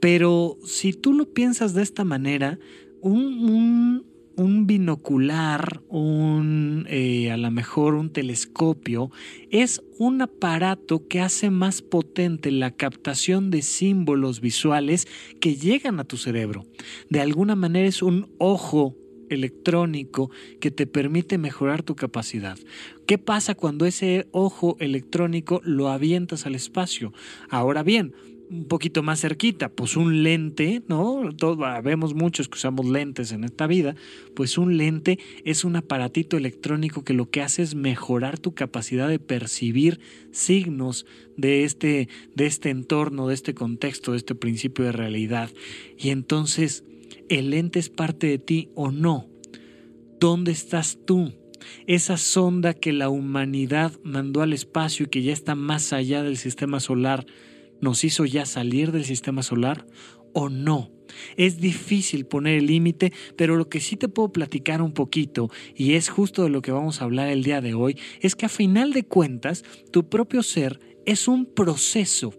Pero 0.00 0.58
si 0.64 0.92
tú 0.92 1.12
lo 1.12 1.32
piensas 1.32 1.74
de 1.74 1.82
esta 1.82 2.04
manera, 2.04 2.58
un, 3.00 4.04
un 4.36 4.66
binocular, 4.66 5.82
un, 5.88 6.86
eh, 6.88 7.30
a 7.30 7.36
lo 7.36 7.50
mejor 7.50 7.94
un 7.94 8.10
telescopio, 8.10 9.10
es 9.50 9.82
un 9.98 10.22
aparato 10.22 11.06
que 11.08 11.20
hace 11.20 11.50
más 11.50 11.82
potente 11.82 12.50
la 12.50 12.70
captación 12.70 13.50
de 13.50 13.62
símbolos 13.62 14.40
visuales 14.40 15.06
que 15.40 15.56
llegan 15.56 16.00
a 16.00 16.04
tu 16.04 16.16
cerebro. 16.16 16.64
De 17.10 17.20
alguna 17.20 17.54
manera 17.54 17.88
es 17.88 18.02
un 18.02 18.32
ojo 18.38 18.96
electrónico 19.30 20.30
que 20.60 20.70
te 20.70 20.86
permite 20.86 21.38
mejorar 21.38 21.82
tu 21.82 21.96
capacidad. 21.96 22.58
¿Qué 23.06 23.18
pasa 23.18 23.54
cuando 23.54 23.86
ese 23.86 24.26
ojo 24.32 24.76
electrónico 24.80 25.60
lo 25.64 25.88
avientas 25.88 26.46
al 26.46 26.54
espacio? 26.54 27.12
Ahora 27.48 27.82
bien, 27.82 28.14
un 28.54 28.66
poquito 28.66 29.02
más 29.02 29.20
cerquita, 29.20 29.68
pues 29.68 29.96
un 29.96 30.22
lente, 30.22 30.82
¿no? 30.88 31.28
Todos, 31.36 31.58
vemos 31.82 32.14
muchos 32.14 32.48
que 32.48 32.56
usamos 32.56 32.86
lentes 32.86 33.32
en 33.32 33.44
esta 33.44 33.66
vida, 33.66 33.96
pues 34.34 34.56
un 34.58 34.76
lente 34.76 35.18
es 35.44 35.64
un 35.64 35.76
aparatito 35.76 36.36
electrónico 36.36 37.04
que 37.04 37.14
lo 37.14 37.30
que 37.30 37.42
hace 37.42 37.62
es 37.62 37.74
mejorar 37.74 38.38
tu 38.38 38.54
capacidad 38.54 39.08
de 39.08 39.18
percibir 39.18 40.00
signos 40.30 41.06
de 41.36 41.64
este, 41.64 42.08
de 42.34 42.46
este 42.46 42.70
entorno, 42.70 43.28
de 43.28 43.34
este 43.34 43.54
contexto, 43.54 44.12
de 44.12 44.18
este 44.18 44.34
principio 44.34 44.84
de 44.84 44.92
realidad. 44.92 45.50
Y 45.98 46.10
entonces, 46.10 46.84
¿el 47.28 47.50
lente 47.50 47.78
es 47.78 47.90
parte 47.90 48.28
de 48.28 48.38
ti 48.38 48.70
o 48.74 48.90
no? 48.90 49.28
¿Dónde 50.20 50.52
estás 50.52 50.98
tú? 51.04 51.32
Esa 51.86 52.16
sonda 52.16 52.74
que 52.74 52.92
la 52.92 53.08
humanidad 53.08 53.92
mandó 54.02 54.42
al 54.42 54.52
espacio 54.52 55.06
y 55.06 55.08
que 55.08 55.22
ya 55.22 55.32
está 55.32 55.54
más 55.54 55.92
allá 55.92 56.22
del 56.22 56.36
sistema 56.36 56.80
solar, 56.80 57.26
nos 57.84 58.02
hizo 58.02 58.24
ya 58.24 58.46
salir 58.46 58.90
del 58.90 59.04
sistema 59.04 59.44
solar 59.44 59.86
o 60.32 60.48
no. 60.48 60.90
Es 61.36 61.58
difícil 61.58 62.26
poner 62.26 62.58
el 62.58 62.66
límite, 62.66 63.12
pero 63.36 63.54
lo 63.54 63.68
que 63.68 63.80
sí 63.80 63.96
te 63.96 64.08
puedo 64.08 64.32
platicar 64.32 64.82
un 64.82 64.92
poquito, 64.92 65.50
y 65.76 65.92
es 65.92 66.08
justo 66.08 66.42
de 66.42 66.50
lo 66.50 66.62
que 66.62 66.72
vamos 66.72 67.00
a 67.00 67.04
hablar 67.04 67.28
el 67.28 67.44
día 67.44 67.60
de 67.60 67.74
hoy, 67.74 67.96
es 68.20 68.34
que 68.34 68.46
a 68.46 68.48
final 68.48 68.92
de 68.92 69.04
cuentas, 69.04 69.62
tu 69.92 70.08
propio 70.08 70.42
ser 70.42 70.80
es 71.06 71.28
un 71.28 71.46
proceso 71.46 72.34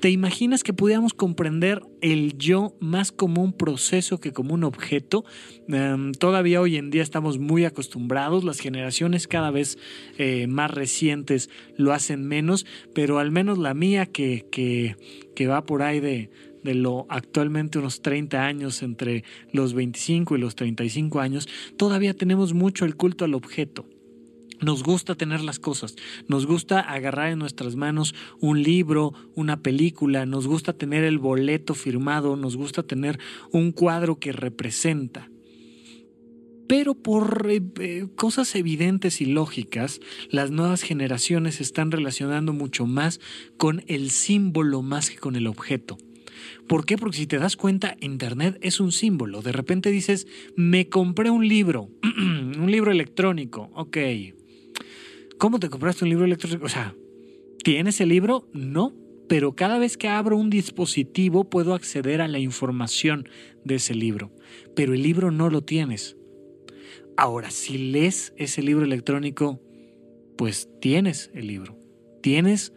¿Te 0.00 0.10
imaginas 0.10 0.62
que 0.62 0.72
pudiéramos 0.72 1.12
comprender 1.12 1.82
el 2.00 2.38
yo 2.38 2.76
más 2.78 3.10
como 3.10 3.42
un 3.42 3.52
proceso 3.52 4.20
que 4.20 4.32
como 4.32 4.54
un 4.54 4.62
objeto? 4.62 5.24
Em, 5.66 6.12
todavía 6.12 6.60
hoy 6.60 6.76
en 6.76 6.90
día 6.90 7.02
estamos 7.02 7.38
muy 7.40 7.64
acostumbrados, 7.64 8.44
las 8.44 8.60
generaciones 8.60 9.26
cada 9.26 9.50
vez 9.50 9.76
eh, 10.16 10.46
más 10.46 10.70
recientes 10.70 11.50
lo 11.76 11.92
hacen 11.92 12.24
menos, 12.28 12.64
pero 12.94 13.18
al 13.18 13.32
menos 13.32 13.58
la 13.58 13.74
mía 13.74 14.06
que, 14.06 14.46
que, 14.52 14.94
que 15.34 15.48
va 15.48 15.66
por 15.66 15.82
ahí 15.82 15.98
de, 15.98 16.30
de 16.62 16.74
lo 16.74 17.06
actualmente 17.08 17.80
unos 17.80 18.00
30 18.00 18.44
años, 18.44 18.84
entre 18.84 19.24
los 19.52 19.74
25 19.74 20.36
y 20.36 20.38
los 20.38 20.54
35 20.54 21.18
años, 21.18 21.48
todavía 21.76 22.14
tenemos 22.14 22.54
mucho 22.54 22.84
el 22.84 22.94
culto 22.94 23.24
al 23.24 23.34
objeto. 23.34 23.84
Nos 24.60 24.82
gusta 24.82 25.14
tener 25.14 25.40
las 25.40 25.58
cosas, 25.58 25.94
nos 26.26 26.46
gusta 26.46 26.80
agarrar 26.80 27.30
en 27.30 27.38
nuestras 27.38 27.76
manos 27.76 28.14
un 28.40 28.62
libro, 28.62 29.14
una 29.34 29.62
película, 29.62 30.26
nos 30.26 30.46
gusta 30.48 30.72
tener 30.72 31.04
el 31.04 31.18
boleto 31.18 31.74
firmado, 31.74 32.36
nos 32.36 32.56
gusta 32.56 32.82
tener 32.82 33.20
un 33.52 33.70
cuadro 33.70 34.18
que 34.18 34.32
representa. 34.32 35.30
Pero 36.68 36.94
por 36.94 37.46
eh, 37.48 37.62
eh, 37.80 38.06
cosas 38.14 38.54
evidentes 38.54 39.20
y 39.20 39.26
lógicas, 39.26 40.00
las 40.30 40.50
nuevas 40.50 40.82
generaciones 40.82 41.56
se 41.56 41.62
están 41.62 41.90
relacionando 41.90 42.52
mucho 42.52 42.84
más 42.84 43.20
con 43.56 43.84
el 43.86 44.10
símbolo 44.10 44.82
más 44.82 45.08
que 45.08 45.16
con 45.16 45.36
el 45.36 45.46
objeto. 45.46 45.96
¿Por 46.66 46.84
qué? 46.84 46.98
Porque 46.98 47.16
si 47.16 47.26
te 47.26 47.38
das 47.38 47.56
cuenta, 47.56 47.96
Internet 48.00 48.58
es 48.60 48.80
un 48.80 48.92
símbolo. 48.92 49.40
De 49.40 49.52
repente 49.52 49.90
dices, 49.90 50.26
me 50.56 50.88
compré 50.88 51.30
un 51.30 51.48
libro, 51.48 51.88
un 52.02 52.70
libro 52.70 52.90
electrónico, 52.90 53.70
ok, 53.74 53.96
¿Cómo 55.38 55.60
te 55.60 55.70
compraste 55.70 56.04
un 56.04 56.10
libro 56.10 56.24
electrónico? 56.24 56.66
O 56.66 56.68
sea, 56.68 56.96
¿tienes 57.62 58.00
el 58.00 58.08
libro? 58.08 58.48
No, 58.52 58.92
pero 59.28 59.54
cada 59.54 59.78
vez 59.78 59.96
que 59.96 60.08
abro 60.08 60.36
un 60.36 60.50
dispositivo 60.50 61.48
puedo 61.48 61.74
acceder 61.74 62.20
a 62.20 62.28
la 62.28 62.40
información 62.40 63.28
de 63.64 63.76
ese 63.76 63.94
libro, 63.94 64.32
pero 64.74 64.94
el 64.94 65.02
libro 65.02 65.30
no 65.30 65.48
lo 65.48 65.62
tienes. 65.62 66.16
Ahora, 67.16 67.50
si 67.50 67.78
lees 67.78 68.32
ese 68.36 68.62
libro 68.62 68.84
electrónico, 68.84 69.60
pues 70.36 70.68
tienes 70.80 71.30
el 71.34 71.46
libro, 71.46 71.78
tienes 72.20 72.72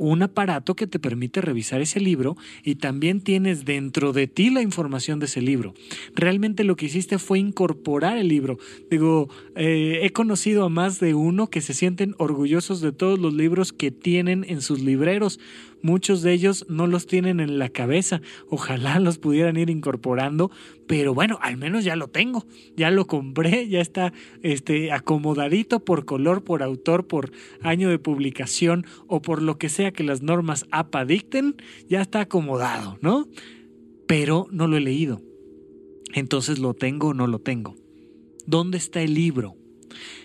un 0.00 0.22
aparato 0.22 0.74
que 0.74 0.86
te 0.86 0.98
permite 0.98 1.42
revisar 1.42 1.82
ese 1.82 2.00
libro 2.00 2.36
y 2.64 2.76
también 2.76 3.20
tienes 3.20 3.66
dentro 3.66 4.14
de 4.14 4.26
ti 4.26 4.48
la 4.48 4.62
información 4.62 5.20
de 5.20 5.26
ese 5.26 5.42
libro. 5.42 5.74
Realmente 6.14 6.64
lo 6.64 6.74
que 6.74 6.86
hiciste 6.86 7.18
fue 7.18 7.38
incorporar 7.38 8.16
el 8.16 8.28
libro. 8.28 8.58
Digo, 8.90 9.28
eh, 9.56 10.00
he 10.02 10.10
conocido 10.10 10.64
a 10.64 10.70
más 10.70 11.00
de 11.00 11.12
uno 11.12 11.50
que 11.50 11.60
se 11.60 11.74
sienten 11.74 12.14
orgullosos 12.16 12.80
de 12.80 12.92
todos 12.92 13.18
los 13.18 13.34
libros 13.34 13.74
que 13.74 13.90
tienen 13.90 14.46
en 14.48 14.62
sus 14.62 14.80
libreros 14.80 15.38
Muchos 15.82 16.22
de 16.22 16.32
ellos 16.32 16.66
no 16.68 16.86
los 16.86 17.06
tienen 17.06 17.40
en 17.40 17.58
la 17.58 17.68
cabeza. 17.68 18.20
Ojalá 18.48 19.00
los 19.00 19.18
pudieran 19.18 19.56
ir 19.56 19.70
incorporando, 19.70 20.50
pero 20.86 21.14
bueno, 21.14 21.38
al 21.40 21.56
menos 21.56 21.84
ya 21.84 21.96
lo 21.96 22.08
tengo. 22.08 22.44
Ya 22.76 22.90
lo 22.90 23.06
compré, 23.06 23.68
ya 23.68 23.80
está 23.80 24.12
este, 24.42 24.92
acomodadito 24.92 25.84
por 25.84 26.04
color, 26.04 26.44
por 26.44 26.62
autor, 26.62 27.06
por 27.06 27.32
año 27.62 27.88
de 27.88 27.98
publicación 27.98 28.86
o 29.06 29.22
por 29.22 29.42
lo 29.42 29.58
que 29.58 29.68
sea 29.68 29.92
que 29.92 30.04
las 30.04 30.22
normas 30.22 30.66
APA 30.70 31.04
dicten, 31.04 31.56
ya 31.88 32.00
está 32.00 32.22
acomodado, 32.22 32.98
¿no? 33.00 33.28
Pero 34.06 34.48
no 34.50 34.66
lo 34.66 34.76
he 34.76 34.80
leído. 34.80 35.22
Entonces, 36.12 36.58
¿lo 36.58 36.74
tengo 36.74 37.08
o 37.08 37.14
no 37.14 37.26
lo 37.26 37.38
tengo? 37.38 37.76
¿Dónde 38.46 38.78
está 38.78 39.00
el 39.02 39.14
libro? 39.14 39.56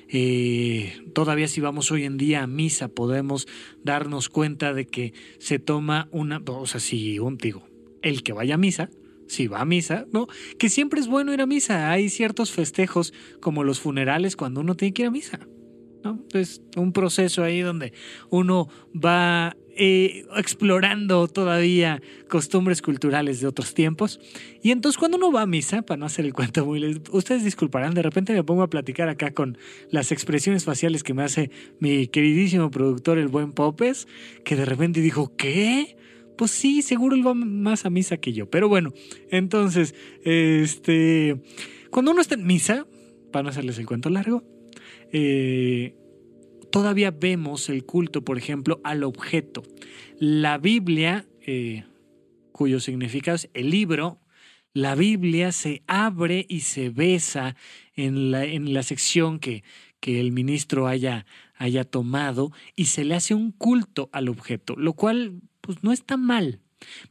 Eh, 0.09 1.03
todavía 1.13 1.47
si 1.47 1.61
vamos 1.61 1.91
hoy 1.91 2.03
en 2.03 2.17
día 2.17 2.43
a 2.43 2.47
misa 2.47 2.89
podemos 2.89 3.47
darnos 3.83 4.29
cuenta 4.29 4.73
de 4.73 4.85
que 4.85 5.13
se 5.39 5.59
toma 5.59 6.07
una, 6.11 6.41
o 6.45 6.67
sea, 6.67 6.79
si 6.79 7.17
un 7.19 7.37
digo, 7.37 7.67
el 8.01 8.23
que 8.23 8.33
vaya 8.33 8.55
a 8.55 8.57
misa, 8.57 8.89
si 9.27 9.47
va 9.47 9.61
a 9.61 9.65
misa, 9.65 10.05
¿no? 10.11 10.27
Que 10.59 10.69
siempre 10.69 10.99
es 10.99 11.07
bueno 11.07 11.33
ir 11.33 11.41
a 11.41 11.45
misa. 11.45 11.91
Hay 11.91 12.09
ciertos 12.09 12.51
festejos 12.51 13.13
como 13.41 13.63
los 13.63 13.79
funerales 13.79 14.35
cuando 14.35 14.61
uno 14.61 14.75
tiene 14.75 14.93
que 14.93 15.01
ir 15.03 15.07
a 15.07 15.11
misa. 15.11 15.39
¿no? 16.03 16.23
Es 16.33 16.61
un 16.77 16.93
proceso 16.93 17.43
ahí 17.43 17.61
donde 17.61 17.93
uno 18.29 18.69
va 18.93 19.57
eh, 19.75 20.25
explorando 20.37 21.27
todavía 21.27 22.01
costumbres 22.29 22.81
culturales 22.81 23.41
de 23.41 23.47
otros 23.47 23.73
tiempos. 23.73 24.19
Y 24.63 24.71
entonces 24.71 24.97
cuando 24.97 25.17
uno 25.17 25.31
va 25.31 25.41
a 25.41 25.45
misa, 25.45 25.81
para 25.81 25.97
no 25.97 26.05
hacer 26.05 26.25
el 26.25 26.33
cuento 26.33 26.65
muy... 26.65 27.01
Ustedes 27.11 27.43
disculparán, 27.43 27.93
de 27.93 28.01
repente 28.01 28.33
me 28.33 28.43
pongo 28.43 28.63
a 28.63 28.69
platicar 28.69 29.09
acá 29.09 29.31
con 29.31 29.57
las 29.89 30.11
expresiones 30.11 30.63
faciales 30.63 31.03
que 31.03 31.13
me 31.13 31.23
hace 31.23 31.51
mi 31.79 32.07
queridísimo 32.07 32.71
productor, 32.71 33.17
el 33.17 33.27
buen 33.27 33.51
Popes, 33.51 34.07
que 34.43 34.55
de 34.55 34.65
repente 34.65 35.01
dijo, 35.01 35.35
¿qué? 35.35 35.97
Pues 36.37 36.51
sí, 36.51 36.81
seguro 36.81 37.15
él 37.15 37.25
va 37.25 37.33
más 37.33 37.85
a 37.85 37.89
misa 37.89 38.17
que 38.17 38.33
yo. 38.33 38.49
Pero 38.49 38.69
bueno, 38.69 38.93
entonces, 39.29 39.93
este... 40.23 41.41
Cuando 41.91 42.11
uno 42.11 42.21
está 42.21 42.35
en 42.35 42.45
misa, 42.45 42.87
para 43.31 43.43
no 43.43 43.49
hacerles 43.49 43.77
el 43.77 43.85
cuento 43.85 44.09
largo, 44.09 44.43
eh, 45.11 45.95
todavía 46.75 47.11
vemos 47.11 47.69
el 47.69 47.85
culto, 47.85 48.25
por 48.25 48.37
ejemplo, 48.37 48.81
al 48.83 49.05
objeto. 49.05 49.63
La 50.19 50.57
Biblia, 50.57 51.25
eh, 51.47 51.85
cuyo 52.51 52.81
significado 52.81 53.35
es 53.35 53.49
el 53.53 53.69
libro, 53.69 54.19
la 54.73 54.93
Biblia 54.95 55.53
se 55.53 55.83
abre 55.87 56.45
y 56.49 56.59
se 56.59 56.89
besa 56.89 57.55
en 57.95 58.29
la, 58.29 58.43
en 58.43 58.73
la 58.73 58.83
sección 58.83 59.39
que, 59.39 59.63
que 60.01 60.19
el 60.19 60.33
ministro 60.33 60.87
haya, 60.87 61.25
haya 61.55 61.85
tomado 61.85 62.51
y 62.75 62.87
se 62.87 63.05
le 63.05 63.15
hace 63.15 63.33
un 63.33 63.53
culto 63.53 64.09
al 64.11 64.27
objeto, 64.27 64.75
lo 64.75 64.91
cual 64.95 65.39
pues 65.61 65.81
no 65.81 65.93
está 65.93 66.17
mal, 66.17 66.59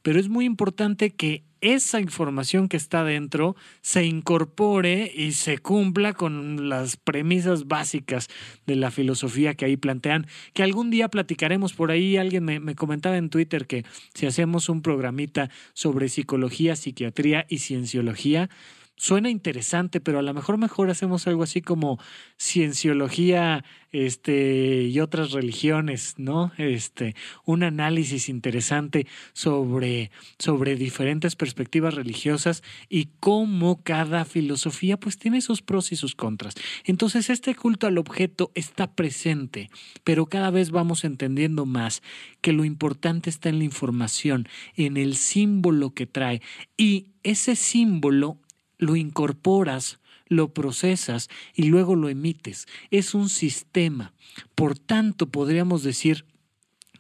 pero 0.03 0.19
es 0.19 0.29
muy 0.29 0.45
importante 0.45 1.11
que 1.11 1.45
esa 1.65 1.99
información 1.99 2.69
que 2.69 2.77
está 2.77 3.05
dentro 3.05 3.57
se 3.81 4.05
incorpore 4.05 5.11
y 5.15 5.33
se 5.33 5.57
cumpla 5.59 6.13
con 6.13 6.69
las 6.69 6.97
premisas 6.99 7.67
básicas 7.67 8.29
de 8.67 8.77
la 8.77 8.91
filosofía 8.91 9.55
que 9.55 9.65
ahí 9.65 9.79
plantean, 9.79 10.27
que 10.53 10.63
algún 10.63 10.91
día 10.91 11.09
platicaremos 11.09 11.73
por 11.73 11.91
ahí. 11.91 12.19
Alguien 12.19 12.45
me, 12.45 12.61
me 12.61 12.75
comentaba 12.75 13.17
en 13.17 13.31
Twitter 13.31 13.67
que 13.67 13.85
si 14.13 14.27
hacemos 14.27 14.69
un 14.69 14.83
programita 14.83 15.49
sobre 15.73 16.11
psicología, 16.11 16.77
psiquiatría 16.77 17.47
y 17.49 17.59
cienciología, 17.59 18.51
suena 18.97 19.31
interesante, 19.31 20.01
pero 20.01 20.19
a 20.19 20.23
lo 20.23 20.35
mejor 20.35 20.59
mejor 20.59 20.91
hacemos 20.91 21.27
algo 21.27 21.43
así 21.43 21.61
como 21.61 21.99
cienciología 22.39 23.65
este, 23.93 24.85
y 24.85 24.99
otras 25.01 25.31
religiones, 25.31 26.15
¿no? 26.17 26.53
Este, 26.59 27.15
un 27.45 27.63
análisis 27.63 28.29
interesante 28.29 29.07
sobre, 29.33 30.11
sobre 30.39 30.77
diferentes 30.77 31.37
perspectivas 31.37 31.95
religiosas 31.95 32.63
y 32.89 33.09
cómo 33.21 33.83
cada 33.83 34.25
filosofía 34.25 34.99
pues 34.99 35.19
tiene 35.19 35.41
sus 35.41 35.63
pros 35.63 35.93
y 35.93 35.97
sus 35.97 36.15
contras. 36.15 36.55
Entonces 36.85 37.31
este 37.31 37.55
culto 37.55 37.87
al 37.87 37.99
objeto 37.99 38.51
está 38.55 38.95
presente, 38.95 39.71
pero 40.03 40.27
cada 40.27 40.51
vez 40.51 40.71
vamos 40.71 41.05
entendiendo 41.05 41.67
más 41.67 42.03
que 42.41 42.53
lo 42.53 42.65
importante 42.65 43.31
está 43.31 43.49
en 43.49 43.59
la 43.59 43.65
información, 43.65 44.49
en 44.77 44.97
el 44.97 45.15
símbolo 45.15 45.95
que 45.95 46.07
trae 46.07 46.43
y 46.77 47.09
ese 47.23 47.57
símbolo 47.57 48.39
lo 48.79 48.97
incorporas, 48.97 49.99
lo 50.27 50.53
procesas 50.53 51.29
y 51.55 51.65
luego 51.65 51.97
lo 51.97 52.09
emites. 52.09 52.67
Es 52.91 53.15
un 53.15 53.29
sistema. 53.29 54.13
Por 54.55 54.79
tanto, 54.79 55.31
podríamos 55.31 55.83
decir 55.83 56.25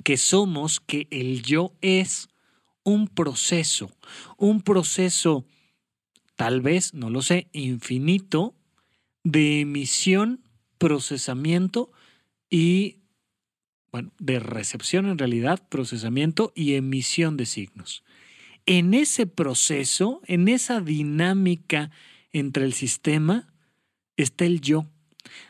que 0.02 0.16
somos, 0.16 0.80
que 0.80 1.08
el 1.10 1.42
yo 1.42 1.74
es 1.80 2.28
un 2.82 3.08
proceso, 3.08 3.90
un 4.36 4.60
proceso 4.60 5.46
tal 6.36 6.60
vez, 6.60 6.94
no 6.94 7.10
lo 7.10 7.22
sé, 7.22 7.48
infinito 7.52 8.54
de 9.22 9.60
emisión, 9.60 10.42
procesamiento 10.78 11.90
y, 12.50 12.98
bueno, 13.90 14.12
de 14.18 14.38
recepción 14.40 15.06
en 15.06 15.16
realidad, 15.16 15.66
procesamiento 15.68 16.52
y 16.54 16.74
emisión 16.74 17.36
de 17.36 17.46
signos 17.46 18.03
en 18.66 18.94
ese 18.94 19.26
proceso, 19.26 20.20
en 20.26 20.48
esa 20.48 20.80
dinámica 20.80 21.90
entre 22.32 22.64
el 22.64 22.72
sistema, 22.72 23.52
está 24.16 24.44
el 24.44 24.60
yo. 24.60 24.86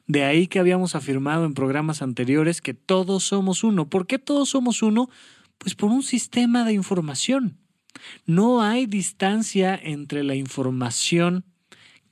De 0.07 0.25
ahí 0.25 0.47
que 0.47 0.59
habíamos 0.59 0.95
afirmado 0.95 1.45
en 1.45 1.55
programas 1.55 2.03
anteriores 2.03 2.61
que 2.61 2.75
todos 2.75 3.25
somos 3.25 3.65
uno. 3.65 3.89
¿Por 3.89 4.07
qué 4.07 4.19
todos 4.19 4.51
somos 4.51 4.83
uno? 4.83 5.09
Pues 5.59 5.75
por 5.75 5.91
un 5.91 6.03
sistema 6.03 6.65
de 6.65 6.73
información. 6.73 7.59
No 8.27 8.63
hay 8.63 8.87
distancia 8.87 9.79
entre 9.81 10.25
la 10.25 10.35
información 10.35 11.45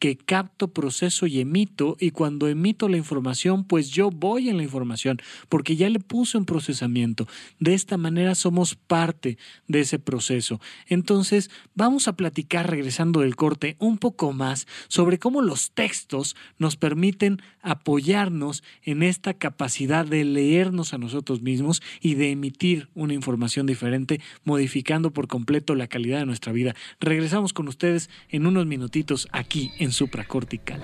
que 0.02 0.16
capto, 0.16 0.72
proceso 0.72 1.28
y 1.28 1.38
emito 1.38 1.96
y 2.00 2.10
cuando 2.10 2.48
emito 2.48 2.88
la 2.88 2.96
información, 2.96 3.62
pues 3.62 3.90
yo 3.90 4.10
voy 4.10 4.48
en 4.48 4.56
la 4.56 4.64
información 4.64 5.18
porque 5.48 5.76
ya 5.76 5.88
le 5.88 6.00
puse 6.00 6.36
un 6.36 6.44
procesamiento. 6.44 7.28
De 7.60 7.72
esta 7.74 7.96
manera 7.98 8.34
somos 8.34 8.74
parte 8.74 9.38
de 9.68 9.78
ese 9.78 10.00
proceso. 10.00 10.60
Entonces, 10.88 11.52
vamos 11.76 12.08
a 12.08 12.16
platicar 12.16 12.68
regresando 12.68 13.20
del 13.20 13.36
corte 13.36 13.76
un 13.78 13.96
poco 13.96 14.32
más 14.32 14.66
sobre 14.88 15.20
cómo 15.20 15.40
los 15.40 15.70
textos 15.70 16.34
nos 16.58 16.76
permiten 16.76 17.40
apoyarnos 17.60 18.64
en 18.82 19.04
esta 19.04 19.34
capacidad 19.34 20.04
de 20.04 20.24
leernos 20.24 20.94
a 20.94 20.98
nosotros 20.98 21.42
mismos 21.42 21.80
y 22.00 22.16
de 22.16 22.32
emitir 22.32 22.88
una 22.94 23.14
información 23.14 23.66
diferente, 23.66 24.20
modificando 24.42 25.12
por 25.12 25.28
completo 25.28 25.76
la 25.76 25.86
calidad 25.86 26.18
de 26.18 26.26
nuestra 26.26 26.52
vida. 26.52 26.74
Regresamos 26.98 27.52
con 27.52 27.68
ustedes 27.68 28.10
en 28.30 28.48
unos 28.48 28.66
minutitos 28.66 29.28
aquí 29.30 29.70
en 29.78 29.91
Supracortical. 29.92 30.80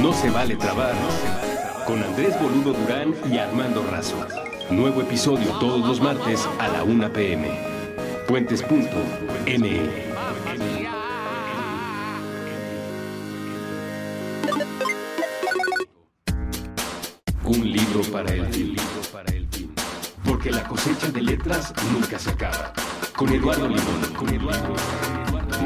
No 0.00 0.12
se 0.12 0.30
vale 0.30 0.56
trabar. 0.56 0.94
Con 1.86 2.02
Andrés 2.02 2.34
Boludo 2.40 2.72
Durán 2.72 3.14
y 3.30 3.38
Armando 3.38 3.86
Razo. 3.90 4.26
Nuevo 4.70 5.02
episodio 5.02 5.48
todos 5.60 5.86
los 5.86 6.00
martes 6.00 6.48
a 6.58 6.66
la 6.68 6.82
1 6.82 7.12
pm. 7.12 7.48
Puentes.me. 8.26 9.80
Un 17.44 17.72
libro 17.72 18.02
para 18.10 18.34
el 18.34 18.46
fin. 18.46 18.76
Porque 20.32 20.50
la 20.50 20.64
cosecha 20.64 21.10
de 21.10 21.20
letras 21.20 21.74
nunca 21.92 22.18
se 22.18 22.30
acaba. 22.30 22.72
Con 23.14 23.28
Eduardo 23.28 23.68
Limón. 23.68 24.14
Con 24.16 24.30
Eduardo. 24.30 24.74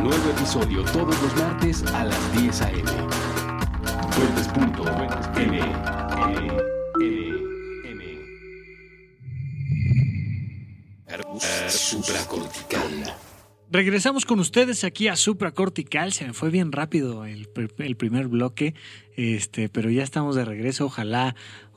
Nuevo 0.02 0.30
episodio 0.30 0.82
todos 0.86 1.22
los 1.22 1.36
martes 1.36 1.84
a 1.94 2.04
las 2.04 2.32
10 2.32 2.62
a.m. 2.62 2.82
Supracortical. 11.68 13.14
Regresamos 13.70 14.24
con 14.24 14.40
ustedes 14.40 14.84
aquí 14.84 15.08
a 15.08 15.16
Supracortical. 15.16 16.12
Se 16.12 16.24
me 16.24 16.32
fue 16.32 16.50
bien 16.50 16.72
rápido 16.72 17.24
el, 17.24 17.48
el, 17.78 17.96
primer 17.96 18.28
bloque, 18.28 18.74
este, 19.16 19.68
pero 19.68 19.90
ya 19.90 20.02
estamos 20.02 20.36
de 20.36 20.44
regreso. 20.44 20.86
Ojalá 20.86 21.34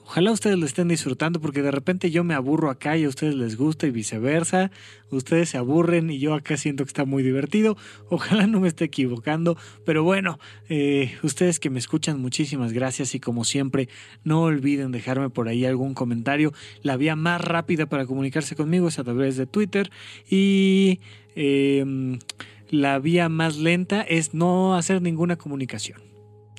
Ojalá 0.09 0.31
ustedes 0.31 0.57
lo 0.57 0.65
estén 0.65 0.87
disfrutando 0.87 1.39
porque 1.39 1.61
de 1.61 1.69
repente 1.69 2.09
yo 2.09 2.23
me 2.23 2.33
aburro 2.33 2.71
acá 2.71 2.97
y 2.97 3.03
a 3.03 3.07
ustedes 3.07 3.35
les 3.35 3.55
gusta 3.55 3.85
y 3.85 3.91
viceversa. 3.91 4.71
Ustedes 5.11 5.49
se 5.49 5.59
aburren 5.59 6.09
y 6.09 6.17
yo 6.17 6.33
acá 6.33 6.57
siento 6.57 6.83
que 6.83 6.87
está 6.87 7.05
muy 7.05 7.21
divertido. 7.21 7.77
Ojalá 8.09 8.47
no 8.47 8.59
me 8.59 8.69
esté 8.69 8.85
equivocando. 8.85 9.55
Pero 9.85 10.03
bueno, 10.03 10.39
eh, 10.67 11.15
ustedes 11.21 11.59
que 11.59 11.69
me 11.69 11.77
escuchan, 11.77 12.19
muchísimas 12.19 12.73
gracias 12.73 13.13
y 13.13 13.19
como 13.19 13.43
siempre, 13.43 13.87
no 14.23 14.41
olviden 14.41 14.91
dejarme 14.91 15.29
por 15.29 15.47
ahí 15.47 15.63
algún 15.63 15.93
comentario. 15.93 16.53
La 16.81 16.97
vía 16.97 17.15
más 17.15 17.39
rápida 17.39 17.85
para 17.85 18.07
comunicarse 18.07 18.55
conmigo 18.55 18.87
es 18.87 18.97
a 18.97 19.03
través 19.03 19.37
de 19.37 19.45
Twitter 19.45 19.91
y... 20.27 21.01
Em, 21.35 22.17
la 22.71 22.99
vía 22.99 23.29
más 23.29 23.57
lenta 23.57 24.01
es 24.01 24.35
no 24.35 24.75
hacer 24.75 25.01
ninguna 25.01 25.37
comunicación. 25.37 26.08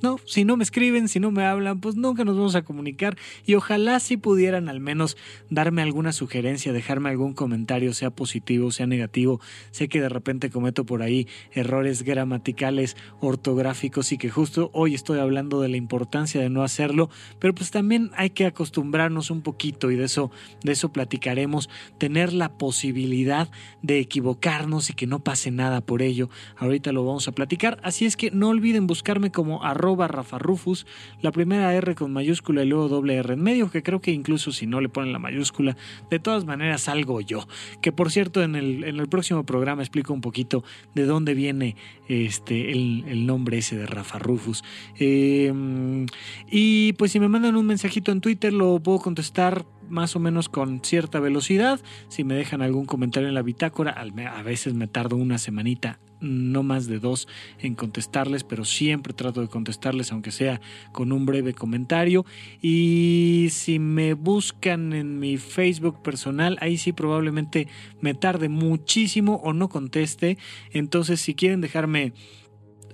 No, 0.03 0.19
si 0.25 0.45
no 0.45 0.57
me 0.57 0.65
escriben, 0.65 1.09
si 1.09 1.21
no 1.21 1.31
me 1.31 1.45
hablan, 1.45 1.81
pues 1.81 1.97
nunca 1.97 2.25
nos 2.25 2.37
vamos 2.37 2.55
a 2.55 2.63
comunicar 2.63 3.19
y 3.45 3.55
ojalá 3.55 4.01
si 4.01 4.17
pudieran 4.17 4.71
al 4.71 4.81
menos 4.81 5.19
darme 5.51 5.83
alguna 5.83 6.13
sugerencia, 6.13 6.73
dejarme 6.73 7.11
algún 7.11 7.35
comentario, 7.35 7.93
sea 7.93 8.11
positivo, 8.11 8.71
sea 8.71 8.87
negativo. 8.87 9.41
Sé 9.73 9.89
que 9.89 10.01
de 10.01 10.09
repente 10.09 10.49
cometo 10.49 10.87
por 10.87 11.03
ahí 11.03 11.29
errores 11.53 12.03
gramaticales, 12.03 12.97
ortográficos 13.21 14.13
y 14.13 14.19
que 14.19 14.31
justo 14.31 14.71
hoy 14.73 14.95
estoy 14.95 15.19
hablando 15.19 15.61
de 15.61 15.69
la 15.69 15.77
importancia 15.77 16.41
de 16.41 16.49
no 16.49 16.63
hacerlo, 16.63 17.11
pero 17.39 17.55
pues 17.55 17.71
también 17.71 18.11
hay 18.17 18.31
que 18.31 18.47
acostumbrarnos 18.47 19.31
un 19.31 19.43
poquito 19.43 19.91
y 19.91 19.97
de 19.97 20.05
eso 20.05 20.31
de 20.63 20.73
eso 20.73 20.93
platicaremos, 20.93 21.69
tener 21.99 22.33
la 22.33 22.53
posibilidad 22.57 23.51
de 23.83 23.99
equivocarnos 23.99 24.89
y 24.89 24.95
que 24.95 25.07
no 25.07 25.21
pase 25.21 25.51
nada 25.51 25.83
por 25.83 26.01
ello. 26.01 26.31
Ahorita 26.57 26.93
lo 26.93 27.05
vamos 27.05 27.29
a 27.29 27.33
platicar, 27.33 27.79
así 27.83 28.07
es 28.07 28.17
que 28.17 28.31
no 28.31 28.49
olviden 28.49 28.87
buscarme 28.87 29.31
como 29.31 29.63
arroba 29.63 29.90
Rafa 29.97 30.39
Rufus, 30.39 30.87
la 31.21 31.33
primera 31.33 31.75
R 31.75 31.95
con 31.95 32.13
mayúscula 32.13 32.63
y 32.63 32.67
luego 32.67 32.89
doble 32.89 33.15
R 33.17 33.35
en 33.35 33.43
medio, 33.43 33.71
que 33.71 33.83
creo 33.83 34.01
que 34.01 34.11
incluso 34.11 34.53
si 34.53 34.67
no 34.67 34.81
le 34.81 34.89
ponen 34.89 35.13
la 35.13 35.19
mayúscula, 35.19 35.77
de 36.11 36.19
todas 36.19 36.45
maneras 36.45 36.83
salgo 36.83 37.21
yo. 37.21 37.47
Que 37.83 37.93
por 37.93 38.11
cierto, 38.11 38.43
en 38.43 38.57
el, 38.57 38.85
en 38.85 38.99
el 38.99 39.09
próximo 39.09 39.45
programa 39.45 39.83
explico 39.83 40.13
un 40.13 40.21
poquito 40.21 40.65
de 40.95 41.05
dónde 41.05 41.35
viene 41.35 41.77
este, 42.09 42.73
el, 42.73 43.27
nombre 43.27 43.59
ese 43.59 43.77
de 43.77 43.87
Rafa 43.87 44.19
Rufus. 44.19 44.65
Em, 44.99 46.07
y 46.51 46.93
pues 46.95 47.13
si 47.13 47.21
me 47.21 47.29
mandan 47.29 47.57
un 47.57 47.67
mensajito 47.67 48.13
en 48.13 48.21
Twitter, 48.21 48.53
lo 48.53 48.81
puedo 48.81 48.99
contestar 48.99 49.65
más 49.91 50.17
o 50.17 50.21
menos 50.21 50.49
con 50.49 50.81
cierta 50.83 51.21
velocidad. 51.21 51.81
Si 52.09 52.25
me 52.25 52.35
dejan 52.35 52.63
algún 52.63 52.87
comentario 52.87 53.29
en 53.29 53.35
la 53.35 53.43
bitácora, 53.43 53.93
a 53.93 54.43
veces 54.43 54.75
me 54.75 54.87
tardo 54.87 55.17
una 55.17 55.39
semanita 55.39 55.99
no 56.21 56.63
más 56.63 56.87
de 56.87 56.99
dos 56.99 57.29
en 57.59 57.75
contestarles, 57.75 58.45
pero 58.45 58.65
siempre 58.65 59.13
trato 59.13 59.41
de 59.41 59.49
contestarles, 59.49 60.13
aunque 60.13 60.31
sea 60.31 60.61
con 60.93 61.13
un 61.13 61.27
breve 61.27 61.55
comentario. 61.55 62.25
Y 62.61 63.49
si 63.51 63.79
me 63.79 64.15
buscan 64.15 64.93
en 64.93 65.19
mi 65.19 65.39
Facebook 65.39 66.03
personal, 66.03 66.59
ahí 66.61 66.79
sí 66.79 66.93
probablemente 66.93 67.69
me 68.01 68.15
tarde 68.15 68.49
muchísimo 68.49 69.37
o 69.37 69.53
no 69.53 69.69
conteste. 69.69 70.39
Entonces, 70.73 71.21
si 71.21 71.35
quieren 71.35 71.61
dejarme 71.61 72.13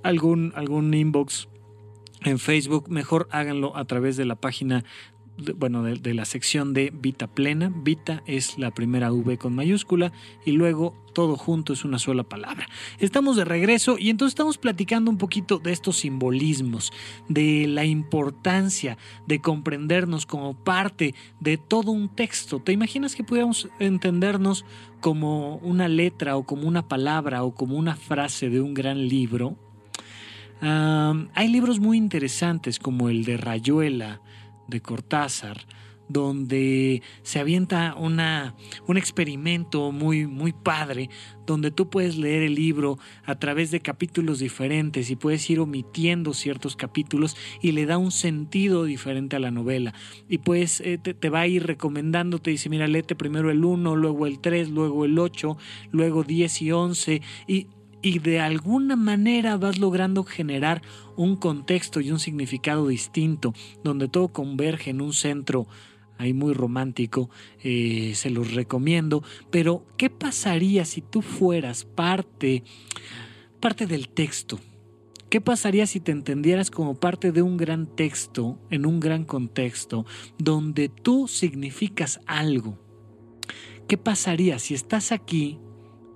algún, 0.03 0.53
algún 0.55 0.95
inbox 0.95 1.49
en 2.25 2.39
Facebook, 2.39 2.89
mejor 2.89 3.29
háganlo 3.31 3.77
a 3.77 3.85
través 3.85 4.17
de 4.17 4.25
la 4.25 4.37
página 4.37 4.85
bueno, 5.57 5.83
de, 5.83 6.15
la 6.15 6.25
sección 6.25 6.73
de 6.73 6.93
Vita 6.95 7.27
Plena. 7.27 7.73
Vita 7.75 8.23
es 8.27 8.59
la 8.59 8.73
primera 8.73 9.13
V 9.13 9.37
con 9.39 9.55
mayúscula 9.55 10.13
y 10.45 10.53
luego 10.53 10.95
todo 11.13 11.37
junto 11.37 11.73
es 11.73 11.85
una 11.85 11.99
sola 11.99 12.23
palabra. 12.23 12.69
Estamos 12.99 13.37
de 13.37 13.45
regreso 13.45 13.97
y 13.99 14.11
entonces 14.11 14.33
estamos 14.33 14.59
platicando 14.59 15.11
un 15.11 15.19
poquito 15.19 15.59
de 15.59 15.73
estos 15.73 15.99
simbolismos, 15.99 16.93
de 17.29 17.67
la 17.67 17.85
importancia 17.85 18.99
de 19.27 19.41
comprendernos 19.41 20.27
como 20.27 20.55
parte 20.55 21.15
de 21.41 21.57
todo 21.57 21.93
un 21.93 22.09
texto. 22.09 22.61
¿Te 22.61 22.73
imaginas 22.73 23.15
que 23.15 23.25
pudiéramos 23.25 23.69
entendernos 23.79 24.65
como 25.01 25.57
una 25.57 25.89
letra 25.89 26.37
o 26.37 26.45
como 26.45 26.67
una 26.67 26.89
palabra 26.89 27.45
o 27.45 27.55
como 27.55 27.77
una 27.77 27.97
frase 27.97 28.49
de 28.51 28.61
un 28.61 28.75
gran 28.75 29.09
libro? 29.09 29.57
hay 30.61 31.49
libros 31.49 31.81
muy 31.81 31.99
interesantes 31.99 32.79
como 32.79 33.09
el 33.09 33.25
de 33.25 33.37
Rayuela, 33.37 34.23
de 34.69 34.81
Cortázar, 34.81 35.67
donde 36.09 37.03
se 37.23 37.41
avienta 37.41 37.95
una, 37.97 38.55
un 38.87 38.97
experimento 38.97 39.91
muy, 39.93 40.27
muy 40.27 40.53
padre, 40.53 41.11
donde 41.47 41.71
tú 41.71 41.91
puedes 41.91 42.17
leer 42.17 42.43
el 42.43 42.55
libro 42.55 42.99
a 43.25 43.39
través 43.39 43.71
de 43.71 43.81
capítulos 43.81 44.39
diferentes 44.39 45.11
y 45.11 45.17
puedes 45.17 45.49
ir 45.51 45.61
omitiendo 45.61 46.35
ciertos 46.35 46.77
capítulos 46.77 47.37
y 47.61 47.73
le 47.73 47.87
da 47.87 47.99
un 47.99 48.11
sentido 48.11 48.85
diferente 48.85 49.37
a 49.37 49.41
la 49.41 49.51
novela. 49.51 49.95
Y 50.29 50.39
pues 50.39 50.79
te, 50.79 50.99
te, 50.99 51.31
va 51.31 51.41
a 51.41 51.47
ir 51.47 51.67
recomendando, 51.67 52.39
te 52.39 52.51
dice, 52.51 52.69
mira, 52.69 52.87
léete 52.87 53.15
primero 53.15 53.51
el 53.51 53.65
1, 53.65 53.97
luego 53.97 54.27
el 54.27 54.41
3, 54.41 54.71
luego 54.71 55.05
el 55.05 55.19
8, 55.19 55.57
luego 55.91 56.25
10 56.25 56.63
y 56.63 56.73
11, 56.73 57.23
y 57.47 57.67
y 58.07 58.21
de 58.21 58.39
alguna 58.39 58.95
manera 58.95 59.57
vas 59.57 59.81
logrando 59.81 60.23
generar 60.23 60.81
un 61.17 61.35
contexto 61.35 62.01
y 62.01 62.13
un 62.13 62.21
significado 62.21 62.87
distinto, 62.87 63.53
donde 63.83 64.07
todo 64.07 64.29
converge 64.29 64.91
en 64.91 65.01
un 65.01 65.13
centro 65.13 65.67
ahí 66.17 66.33
muy 66.33 66.55
romántico, 66.55 67.31
eh, 67.65 68.13
se 68.15 68.31
los 68.31 68.55
recomiendo, 68.55 69.25
pero 69.51 69.85
¿qué 69.97 70.09
pasaría 70.09 70.85
si 70.85 71.01
tú 71.01 71.21
fueras 71.21 71.85
parte, 71.85 72.63
parte 73.59 73.89
del 73.89 74.09
texto? 74.09 74.61
¿Qué 75.29 75.41
pasaría 75.41 75.85
si 75.89 75.99
te 75.99 76.13
entendieras 76.13 76.71
como 76.71 76.95
parte 76.95 77.33
de 77.33 77.43
un 77.43 77.57
gran 77.57 77.89
texto, 77.97 78.61
en 78.71 78.87
un 78.87 79.01
gran 79.01 79.25
contexto, 79.25 80.07
donde 80.39 80.89
tú 80.89 81.27
significas 81.27 82.21
algo? 82.27 82.79
¿Qué 83.89 83.99
pasaría 83.99 84.61
si 84.61 84.75
estás 84.75 85.11
aquí 85.11 85.59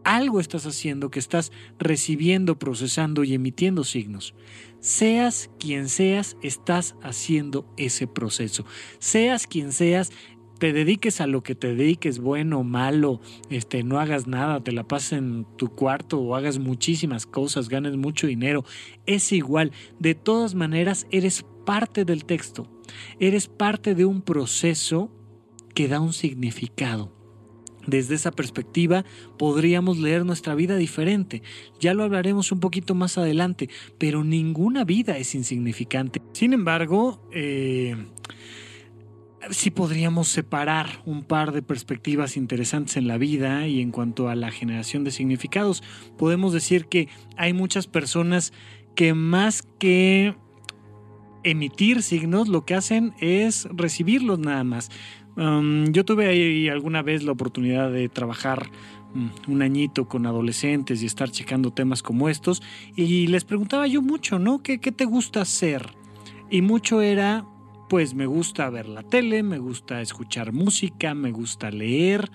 algo 0.05 0.41
estás 0.41 0.67
haciendo 0.67 1.11
que 1.11 1.19
estás 1.19 1.53
recibiendo, 1.79 2.59
procesando 2.59 3.25
y 3.25 3.35
emitiendo 3.35 3.85
signos. 3.85 4.35
Seas 4.81 5.51
quien 5.59 5.89
seas, 5.89 6.37
estás 6.43 6.97
haciendo 7.03 7.73
ese 7.77 8.07
proceso. 8.07 8.65
Seas 8.99 9.47
quien 9.47 9.73
seas, 9.73 10.11
te 10.59 10.73
dediques 10.73 11.21
a 11.21 11.27
lo 11.27 11.43
que 11.43 11.55
te 11.55 11.75
dediques, 11.75 12.19
bueno 12.19 12.63
malo, 12.65 13.21
este, 13.49 13.83
no 13.83 13.99
hagas 13.99 14.27
nada, 14.27 14.63
te 14.63 14.73
la 14.73 14.87
pases 14.87 15.13
en 15.15 15.47
tu 15.57 15.69
cuarto 15.69 16.21
o 16.21 16.37
hagas 16.37 16.59
muchísimas 16.59 17.25
cosas, 17.25 17.69
ganes 17.71 17.97
mucho 17.97 18.27
dinero, 18.27 18.65
es 19.07 19.33
igual. 19.33 19.73
De 19.99 20.15
todas 20.15 20.55
maneras, 20.55 21.07
eres 21.11 21.47
parte 21.65 22.05
del 22.05 22.27
texto, 22.27 22.69
eres 23.19 23.49
parte 23.49 23.95
de 23.95 24.05
un 24.05 24.21
proceso 24.21 25.11
que 25.75 25.89
da 25.89 26.01
un 26.01 26.13
significado 26.13 27.20
Desde 27.87 28.15
esa 28.15 28.31
perspectiva 28.31 29.05
podríamos 29.39 29.99
leer 29.99 30.25
nuestra 30.25 30.55
vida 30.55 30.77
diferente. 30.77 31.43
Ya 31.81 31.95
lo 31.95 32.05
hablaremos 32.05 32.53
un 32.53 32.61
poquito 32.61 32.95
más 32.95 33.19
adelante, 33.19 33.69
pero 33.99 34.25
ninguna 34.25 34.85
vida 34.85 35.17
es 35.17 35.35
insignificante. 35.35 36.21
Sin 36.33 36.53
embargo, 36.53 37.27
eh, 37.33 37.97
sí 39.51 39.71
podríamos 39.71 40.29
separar 40.29 41.03
un 41.07 41.25
par 41.25 41.53
de 41.53 41.63
perspectivas 41.63 42.37
interesantes 42.37 42.97
en 42.97 43.09
la 43.09 43.19
vida 43.19 43.67
y 43.67 43.81
en 43.81 43.91
cuanto 43.91 44.29
a 44.29 44.35
la 44.35 44.51
generación 44.51 45.05
de 45.05 45.11
significados. 45.11 45.83
Podemos 46.19 46.53
decir 46.53 46.87
que 46.87 47.09
hay 47.37 47.53
muchas 47.53 47.87
personas 47.87 48.53
que 48.95 49.15
más 49.15 49.63
que 49.79 50.35
emitir 51.43 52.03
signos, 52.03 52.49
lo 52.49 52.65
que 52.65 52.75
hacen 52.75 53.15
es 53.21 53.67
recibirlos 53.73 54.39
nada 54.39 54.65
más. 54.65 54.91
Um, 55.41 55.91
yo 55.91 56.05
tuve 56.05 56.27
ahí 56.27 56.69
alguna 56.69 57.01
vez 57.01 57.23
la 57.23 57.33
oportunidad 57.33 57.91
de 57.91 58.11
trabajar 58.11 58.69
mm, 59.15 59.51
un 59.51 59.63
añito 59.63 60.07
con 60.07 60.27
adolescentes 60.27 61.03
y 61.03 61.07
estar 61.07 61.31
checando 61.31 61.73
temas 61.73 62.03
como 62.03 62.29
estos 62.29 62.63
y 62.95 63.27
les 63.27 63.45
preguntaba 63.45 63.87
yo 63.87 64.03
mucho, 64.03 64.39
¿no? 64.39 64.63
¿Qué, 64.63 64.81
qué 64.81 64.93
te 64.93 65.07
gusta 65.07 65.41
hacer? 65.41 65.95
Y 66.51 66.61
mucho 66.61 67.01
era, 67.01 67.47
pues 67.89 68.13
me 68.13 68.27
gusta 68.27 68.69
ver 68.69 68.87
la 68.87 69.03
tele, 69.03 69.43
me 69.43 69.59
gusta 69.59 70.03
escuchar 70.03 70.53
música, 70.53 71.15
me 71.15 71.31
gusta 71.33 71.71
leer, 71.71 72.31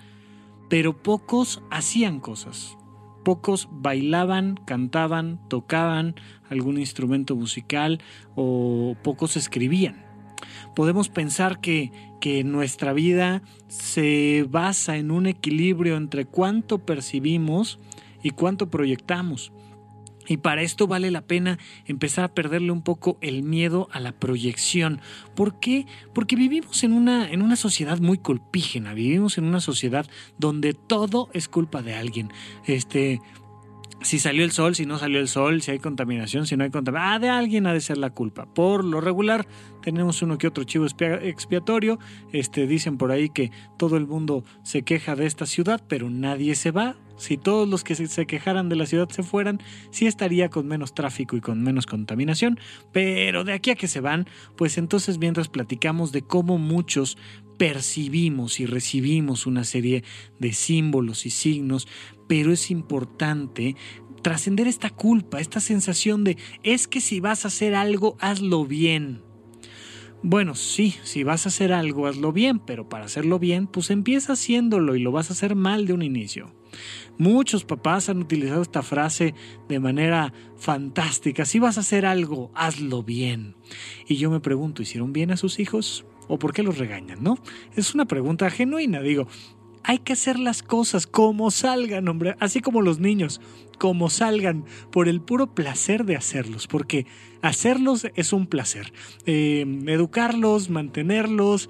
pero 0.68 0.98
pocos 0.98 1.62
hacían 1.70 2.20
cosas. 2.20 2.76
Pocos 3.24 3.70
bailaban, 3.72 4.60
cantaban, 4.66 5.40
tocaban 5.48 6.16
algún 6.50 6.80
instrumento 6.80 7.36
musical 7.36 8.02
o 8.36 8.96
pocos 9.04 9.38
escribían. 9.38 10.05
Podemos 10.76 11.10
pensar 11.10 11.60
que, 11.60 11.92
que 12.20 12.44
nuestra 12.44 12.94
vida 12.94 13.42
se 13.68 14.46
basa 14.50 14.98
en 14.98 15.12
un 15.12 15.28
equilibrio 15.28 15.98
entre 15.98 16.26
cuánto 16.26 16.80
percibimos 16.80 17.80
y 18.24 18.32
cuánto 18.32 18.70
proyectamos. 18.70 19.52
Y 20.28 20.38
para 20.38 20.62
esto 20.62 20.88
vale 20.88 21.12
la 21.12 21.22
pena 21.22 21.60
empezar 21.86 22.26
a 22.26 22.34
perderle 22.34 22.72
un 22.72 22.82
poco 22.82 23.18
el 23.22 23.44
miedo 23.44 23.88
a 23.92 24.00
la 24.00 24.12
proyección. 24.12 25.02
¿Por 25.36 25.60
qué? 25.60 25.86
Porque 26.14 26.36
vivimos 26.36 26.84
en 26.84 26.94
una, 26.94 27.30
en 27.30 27.42
una 27.42 27.56
sociedad 27.56 28.00
muy 28.00 28.18
colpígena, 28.18 28.94
vivimos 28.94 29.38
en 29.38 29.46
una 29.46 29.60
sociedad 29.60 30.08
donde 30.38 30.74
todo 30.74 31.30
es 31.34 31.48
culpa 31.48 31.82
de 31.82 31.96
alguien. 31.96 32.32
Este, 32.66 33.22
si 34.02 34.20
salió 34.20 34.44
el 34.44 34.52
sol, 34.52 34.76
si 34.76 34.86
no 34.86 34.98
salió 34.98 35.20
el 35.20 35.28
sol, 35.28 35.62
si 35.62 35.72
hay 35.72 35.80
contaminación, 35.80 36.46
si 36.46 36.56
no 36.56 36.64
hay 36.64 36.70
contaminación. 36.70 37.14
Ah, 37.14 37.20
de 37.20 37.30
alguien 37.30 37.66
ha 37.68 37.74
de 37.74 37.82
ser 37.82 37.98
la 37.98 38.10
culpa. 38.10 38.46
Por 38.46 38.84
lo 38.84 39.02
regular, 39.02 39.48
tenemos 39.82 40.22
uno 40.22 40.38
que 40.38 40.48
otro 40.48 40.64
chivo 40.64 40.86
expiatorio. 40.86 42.00
Este, 42.32 42.68
dicen 42.68 42.98
por 42.98 43.12
ahí 43.12 43.30
que 43.30 43.52
todo 43.78 43.98
el 43.98 44.08
mundo 44.08 44.44
se 44.64 44.84
queja 44.84 45.16
de 45.16 45.26
esta 45.26 45.46
ciudad, 45.46 45.82
pero 45.88 46.10
nadie 46.10 46.56
se 46.56 46.72
va. 46.72 46.96
Si 47.18 47.38
todos 47.38 47.68
los 47.68 47.84
que 47.84 47.96
se 47.96 48.26
quejaran 48.26 48.68
de 48.68 48.76
la 48.76 48.86
ciudad 48.86 49.08
se 49.10 49.24
fueran, 49.24 49.62
sí 49.90 50.06
estaría 50.06 50.50
con 50.50 50.68
menos 50.68 50.94
tráfico 50.94 51.38
y 51.38 51.42
con 51.42 51.64
menos 51.64 51.86
contaminación. 51.86 52.60
Pero 52.92 53.44
de 53.44 53.54
aquí 53.54 53.72
a 53.72 53.76
que 53.76 53.88
se 53.88 54.02
van, 54.02 54.28
pues 54.58 54.78
entonces 54.78 55.18
mientras 55.18 55.48
platicamos 55.48 56.12
de 56.12 56.22
cómo 56.22 56.58
muchos 56.58 57.18
percibimos 57.58 58.60
y 58.60 58.66
recibimos 58.66 59.46
una 59.46 59.64
serie 59.64 60.04
de 60.40 60.54
símbolos 60.54 61.26
y 61.26 61.30
signos, 61.30 61.88
pero 62.28 62.52
es 62.52 62.72
importante 62.72 63.76
trascender 64.22 64.68
esta 64.68 64.90
culpa, 64.90 65.40
esta 65.40 65.60
sensación 65.60 66.24
de 66.24 66.38
es 66.64 66.88
que 66.88 67.02
si 67.02 67.20
vas 67.20 67.46
a 67.46 67.50
hacer 67.50 67.76
algo, 67.76 68.18
hazlo 68.20 68.66
bien. 68.66 69.22
Bueno, 70.24 70.56
sí, 70.56 70.96
si 71.04 71.24
vas 71.24 71.46
a 71.46 71.50
hacer 71.50 71.72
algo, 71.72 72.08
hazlo 72.08 72.32
bien, 72.32 72.58
pero 72.58 72.90
para 72.90 73.06
hacerlo 73.06 73.38
bien, 73.38 73.68
pues 73.68 73.92
empieza 73.92 74.34
haciéndolo 74.34 74.96
y 74.96 75.00
lo 75.00 75.12
vas 75.12 75.30
a 75.30 75.34
hacer 75.34 75.56
mal 75.56 75.86
de 75.86 75.94
un 75.94 76.02
inicio. 76.02 76.56
Muchos 77.20 77.64
papás 77.64 78.10
han 78.10 78.18
utilizado 78.18 78.64
esta 78.64 78.82
frase 78.82 79.36
de 79.70 79.80
manera 79.80 80.34
fantástica. 80.58 81.46
Si 81.46 81.60
vas 81.60 81.78
a 81.78 81.82
hacer 81.82 82.08
algo, 82.08 82.50
hazlo 82.56 83.04
bien. 83.04 83.56
Y 84.08 84.16
yo 84.16 84.32
me 84.32 84.40
pregunto, 84.40 84.82
¿hicieron 84.82 85.14
bien 85.14 85.30
a 85.30 85.38
sus 85.38 85.60
hijos? 85.60 86.06
¿O 86.28 86.40
por 86.40 86.54
qué 86.54 86.64
los 86.64 86.78
regañan? 86.78 87.24
¿No? 87.24 87.38
Es 87.76 87.94
una 87.94 88.06
pregunta 88.06 88.50
genuina. 88.50 89.02
Digo, 89.02 89.28
hay 89.84 90.00
que 90.00 90.14
hacer 90.14 90.40
las 90.40 90.64
cosas 90.64 91.06
como 91.06 91.52
salgan, 91.52 92.08
hombre, 92.08 92.36
así 92.40 92.60
como 92.60 92.82
los 92.82 93.00
niños, 93.00 93.40
como 93.78 94.10
salgan, 94.10 94.66
por 94.92 95.08
el 95.08 95.22
puro 95.22 95.54
placer 95.54 96.06
de 96.06 96.16
hacerlos, 96.16 96.68
porque 96.68 97.06
hacerlos 97.44 98.08
es 98.16 98.34
un 98.34 98.48
placer. 98.48 98.92
Eh, 99.28 99.66
educarlos, 99.88 100.72
mantenerlos, 100.72 101.70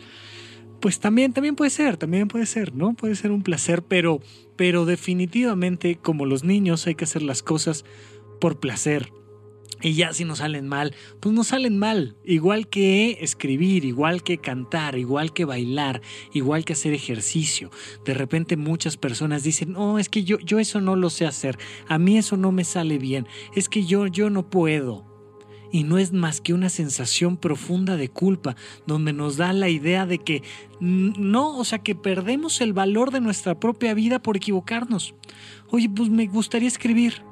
pues 0.80 1.00
también, 1.00 1.34
también 1.34 1.56
puede 1.56 1.72
ser, 1.72 1.98
también 1.98 2.28
puede 2.28 2.46
ser, 2.46 2.74
¿no? 2.74 2.94
Puede 2.94 3.16
ser 3.16 3.32
un 3.32 3.44
placer, 3.44 3.84
pero, 3.84 4.22
pero 4.56 4.86
definitivamente 4.86 5.98
como 5.98 6.26
los 6.26 6.44
niños 6.44 6.88
hay 6.88 6.96
que 6.96 7.04
hacer 7.04 7.22
las 7.22 7.44
cosas 7.44 7.84
por 8.40 8.60
placer, 8.60 9.12
y 9.82 9.94
ya 9.94 10.14
si 10.14 10.26
nos 10.26 10.40
salen 10.40 10.68
mal, 10.68 10.96
pues 11.20 11.34
nos 11.36 11.48
salen 11.48 11.78
mal. 11.78 12.16
Igual 12.24 12.68
que 12.68 13.18
escribir, 13.22 13.86
igual 13.86 14.24
que 14.24 14.38
cantar, 14.38 14.98
igual 14.98 15.34
que 15.34 15.46
bailar, 15.46 16.02
igual 16.34 16.66
que 16.66 16.74
hacer 16.74 16.94
ejercicio. 16.94 17.72
De 18.06 18.14
repente 18.14 18.58
muchas 18.58 18.98
personas 18.98 19.44
dicen, 19.44 19.74
no, 19.74 20.00
es 20.00 20.10
que 20.10 20.24
yo, 20.24 20.40
yo 20.40 20.60
eso 20.60 20.82
no 20.82 20.96
lo 20.96 21.10
sé 21.10 21.26
hacer. 21.26 21.58
A 21.88 21.98
mí 21.98 22.18
eso 22.18 22.38
no 22.38 22.52
me 22.52 22.64
sale 22.64 22.98
bien. 22.98 23.28
Es 23.54 23.70
que 23.70 23.86
yo, 23.86 24.08
yo 24.08 24.30
no 24.30 24.50
puedo. 24.50 25.06
Y 25.72 25.84
no 25.84 25.98
es 25.98 26.14
más 26.14 26.40
que 26.40 26.54
una 26.54 26.70
sensación 26.70 27.36
profunda 27.36 27.98
de 27.98 28.08
culpa, 28.08 28.56
donde 28.88 29.12
nos 29.12 29.36
da 29.36 29.52
la 29.52 29.68
idea 29.68 30.06
de 30.06 30.20
que 30.20 30.42
no, 30.80 31.58
o 31.58 31.66
sea, 31.66 31.80
que 31.80 31.96
perdemos 31.96 32.62
el 32.62 32.72
valor 32.72 33.12
de 33.12 33.20
nuestra 33.20 33.60
propia 33.60 33.94
vida 33.94 34.20
por 34.20 34.38
equivocarnos. 34.38 35.16
Oye, 35.70 35.90
pues 35.90 36.10
me 36.10 36.28
gustaría 36.28 36.70
escribir 36.70 37.24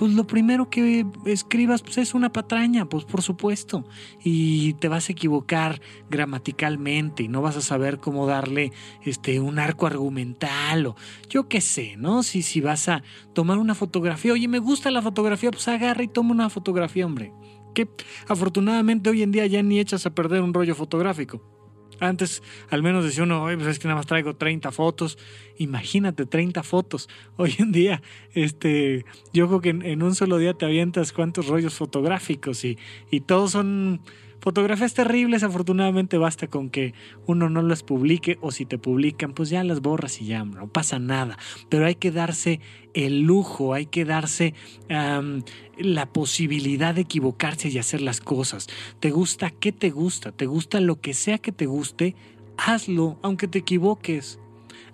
pues 0.00 0.14
lo 0.14 0.26
primero 0.26 0.70
que 0.70 1.04
escribas 1.26 1.82
pues 1.82 1.98
es 1.98 2.14
una 2.14 2.32
patraña, 2.32 2.88
pues 2.88 3.04
por 3.04 3.20
supuesto, 3.20 3.84
y 4.24 4.72
te 4.80 4.88
vas 4.88 5.10
a 5.10 5.12
equivocar 5.12 5.82
gramaticalmente 6.08 7.24
y 7.24 7.28
no 7.28 7.42
vas 7.42 7.58
a 7.58 7.60
saber 7.60 7.98
cómo 7.98 8.26
darle 8.26 8.72
este 9.02 9.40
un 9.40 9.58
arco 9.58 9.86
argumental 9.86 10.86
o 10.86 10.96
yo 11.28 11.48
qué 11.48 11.60
sé, 11.60 11.96
¿no? 11.98 12.22
Si 12.22 12.40
si 12.40 12.62
vas 12.62 12.88
a 12.88 13.02
tomar 13.34 13.58
una 13.58 13.74
fotografía, 13.74 14.32
oye, 14.32 14.48
me 14.48 14.58
gusta 14.58 14.90
la 14.90 15.02
fotografía, 15.02 15.50
pues 15.50 15.68
agarra 15.68 16.02
y 16.02 16.08
toma 16.08 16.30
una 16.30 16.48
fotografía, 16.48 17.04
hombre. 17.04 17.34
Que 17.74 17.86
afortunadamente 18.26 19.10
hoy 19.10 19.22
en 19.22 19.32
día 19.32 19.46
ya 19.48 19.62
ni 19.62 19.80
echas 19.80 20.06
a 20.06 20.14
perder 20.14 20.40
un 20.40 20.54
rollo 20.54 20.74
fotográfico. 20.74 21.59
Antes 22.00 22.42
al 22.70 22.82
menos 22.82 23.04
decía 23.04 23.22
uno, 23.22 23.44
pues 23.54 23.66
es 23.66 23.78
que 23.78 23.86
nada 23.86 23.96
más 23.96 24.06
traigo 24.06 24.34
30 24.34 24.72
fotos. 24.72 25.18
Imagínate, 25.58 26.26
30 26.26 26.62
fotos. 26.62 27.08
Hoy 27.36 27.54
en 27.58 27.72
día, 27.72 28.02
este, 28.34 29.04
yo 29.32 29.46
creo 29.46 29.60
que 29.60 29.70
en, 29.70 30.02
un 30.02 30.14
solo 30.14 30.38
día 30.38 30.54
te 30.54 30.64
avientas 30.64 31.12
cuántos 31.12 31.46
rollos 31.46 31.74
fotográficos 31.74 32.64
y, 32.64 32.78
y 33.10 33.20
todos 33.20 33.52
son 33.52 34.00
Fotografías 34.40 34.94
terribles, 34.94 35.42
afortunadamente 35.42 36.16
basta 36.16 36.46
con 36.46 36.70
que 36.70 36.94
uno 37.26 37.50
no 37.50 37.62
las 37.62 37.82
publique 37.82 38.38
o 38.40 38.50
si 38.50 38.64
te 38.64 38.78
publican, 38.78 39.34
pues 39.34 39.50
ya 39.50 39.62
las 39.64 39.80
borras 39.82 40.20
y 40.22 40.26
ya 40.26 40.44
no 40.44 40.66
pasa 40.68 40.98
nada. 40.98 41.38
Pero 41.68 41.84
hay 41.86 41.94
que 41.94 42.10
darse 42.10 42.60
el 42.94 43.20
lujo, 43.22 43.74
hay 43.74 43.86
que 43.86 44.04
darse 44.04 44.54
la 44.88 46.06
posibilidad 46.12 46.94
de 46.94 47.02
equivocarse 47.02 47.68
y 47.68 47.78
hacer 47.78 48.00
las 48.00 48.20
cosas. 48.20 48.68
¿Te 48.98 49.10
gusta 49.10 49.50
qué 49.50 49.72
te 49.72 49.90
gusta? 49.90 50.32
¿Te 50.32 50.46
gusta 50.46 50.80
lo 50.80 51.00
que 51.00 51.14
sea 51.14 51.38
que 51.38 51.52
te 51.52 51.66
guste? 51.66 52.16
Hazlo, 52.56 53.18
aunque 53.22 53.46
te 53.46 53.58
equivoques. 53.58 54.38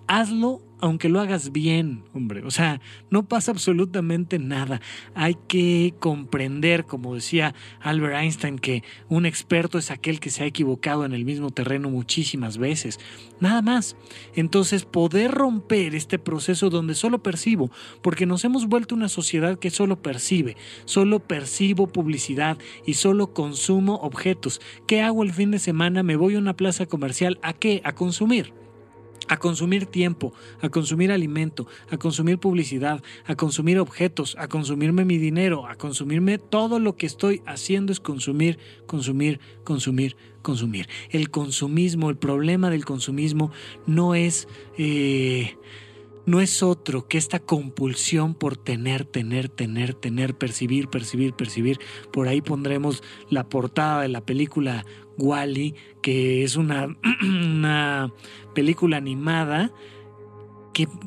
Hazlo 0.06 0.62
aunque 0.80 1.08
lo 1.08 1.20
hagas 1.20 1.52
bien, 1.52 2.02
hombre, 2.12 2.42
o 2.44 2.50
sea, 2.50 2.80
no 3.10 3.26
pasa 3.26 3.50
absolutamente 3.50 4.38
nada. 4.38 4.80
Hay 5.14 5.36
que 5.48 5.94
comprender, 5.98 6.84
como 6.84 7.14
decía 7.14 7.54
Albert 7.80 8.16
Einstein, 8.16 8.58
que 8.58 8.82
un 9.08 9.24
experto 9.26 9.78
es 9.78 9.90
aquel 9.90 10.20
que 10.20 10.30
se 10.30 10.44
ha 10.44 10.46
equivocado 10.46 11.04
en 11.04 11.12
el 11.12 11.24
mismo 11.24 11.50
terreno 11.50 11.88
muchísimas 11.88 12.58
veces. 12.58 13.00
Nada 13.40 13.62
más. 13.62 13.96
Entonces, 14.34 14.84
poder 14.84 15.30
romper 15.30 15.94
este 15.94 16.18
proceso 16.18 16.68
donde 16.70 16.94
solo 16.94 17.22
percibo, 17.22 17.70
porque 18.02 18.26
nos 18.26 18.44
hemos 18.44 18.66
vuelto 18.66 18.94
una 18.94 19.08
sociedad 19.08 19.58
que 19.58 19.70
solo 19.70 20.02
percibe, 20.02 20.56
solo 20.84 21.20
percibo 21.20 21.86
publicidad 21.86 22.58
y 22.84 22.94
solo 22.94 23.32
consumo 23.32 23.94
objetos. 23.96 24.60
¿Qué 24.86 25.02
hago 25.02 25.22
el 25.22 25.32
fin 25.32 25.50
de 25.50 25.58
semana? 25.58 26.02
Me 26.02 26.16
voy 26.16 26.34
a 26.34 26.38
una 26.38 26.56
plaza 26.56 26.86
comercial. 26.86 27.38
¿A 27.42 27.54
qué? 27.54 27.80
A 27.84 27.94
consumir 27.94 28.65
a 29.28 29.36
consumir 29.38 29.86
tiempo, 29.86 30.32
a 30.60 30.68
consumir 30.68 31.12
alimento, 31.12 31.66
a 31.90 31.96
consumir 31.96 32.38
publicidad, 32.38 33.02
a 33.24 33.34
consumir 33.34 33.78
objetos, 33.78 34.36
a 34.38 34.48
consumirme 34.48 35.04
mi 35.04 35.18
dinero, 35.18 35.66
a 35.66 35.76
consumirme 35.76 36.38
todo 36.38 36.78
lo 36.78 36.96
que 36.96 37.06
estoy 37.06 37.42
haciendo 37.46 37.92
es 37.92 38.00
consumir, 38.00 38.58
consumir, 38.86 39.40
consumir, 39.64 40.16
consumir. 40.42 40.88
El 41.10 41.30
consumismo, 41.30 42.10
el 42.10 42.16
problema 42.16 42.70
del 42.70 42.84
consumismo 42.84 43.50
no 43.86 44.14
es... 44.14 44.48
Eh, 44.78 45.56
no 46.26 46.40
es 46.40 46.62
otro 46.62 47.06
que 47.06 47.18
esta 47.18 47.38
compulsión 47.38 48.34
por 48.34 48.56
tener, 48.56 49.04
tener, 49.04 49.48
tener, 49.48 49.94
tener, 49.94 50.36
percibir, 50.36 50.88
percibir, 50.88 51.32
percibir. 51.32 51.78
Por 52.12 52.28
ahí 52.28 52.42
pondremos 52.42 53.02
la 53.30 53.48
portada 53.48 54.02
de 54.02 54.08
la 54.08 54.26
película 54.26 54.84
Wally, 55.16 55.74
que 56.02 56.42
es 56.42 56.56
una, 56.56 56.96
una 57.22 58.12
película 58.54 58.96
animada 58.96 59.72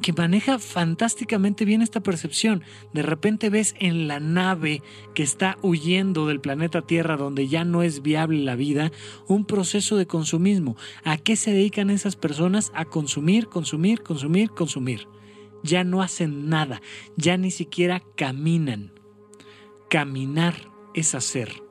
que, 0.01 0.13
maneja 0.13 0.57
fantásticamente 0.57 1.63
bien 1.63 1.83
esta 1.83 2.01
percepción. 2.01 2.63
De 2.91 3.03
repente 3.03 3.51
ves 3.51 3.75
en 3.79 4.07
la 4.07 4.19
nave 4.19 4.81
que 5.13 5.21
está 5.21 5.59
huyendo 5.61 6.25
del 6.25 6.41
planeta 6.41 6.81
Tierra 6.81 7.17
donde 7.17 7.47
ya 7.47 7.63
no 7.65 7.83
es 7.83 8.01
viable 8.01 8.39
la 8.39 8.55
vida, 8.55 8.91
un 9.27 9.45
proceso 9.45 9.95
de 9.95 10.07
consumismo. 10.07 10.75
¿A 11.03 11.17
qué 11.17 11.35
se 11.35 11.51
dedican 11.51 11.91
esas 11.91 12.15
personas? 12.15 12.71
A 12.73 12.85
consumir, 12.85 13.47
consumir, 13.47 14.01
consumir, 14.01 14.49
consumir. 14.49 15.07
Ya 15.61 15.83
no 15.83 16.01
hacen 16.01 16.49
nada, 16.49 16.81
ya 17.15 17.37
ni 17.37 17.51
siquiera 17.51 18.01
caminan. 18.15 18.93
Caminar 19.87 20.55
es 20.95 21.13
hacer. 21.13 21.61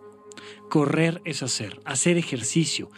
Correr 0.71 1.21
es 1.25 1.43
hacer, 1.43 1.81
hacer 1.85 2.17
ejercicio, 2.17 2.91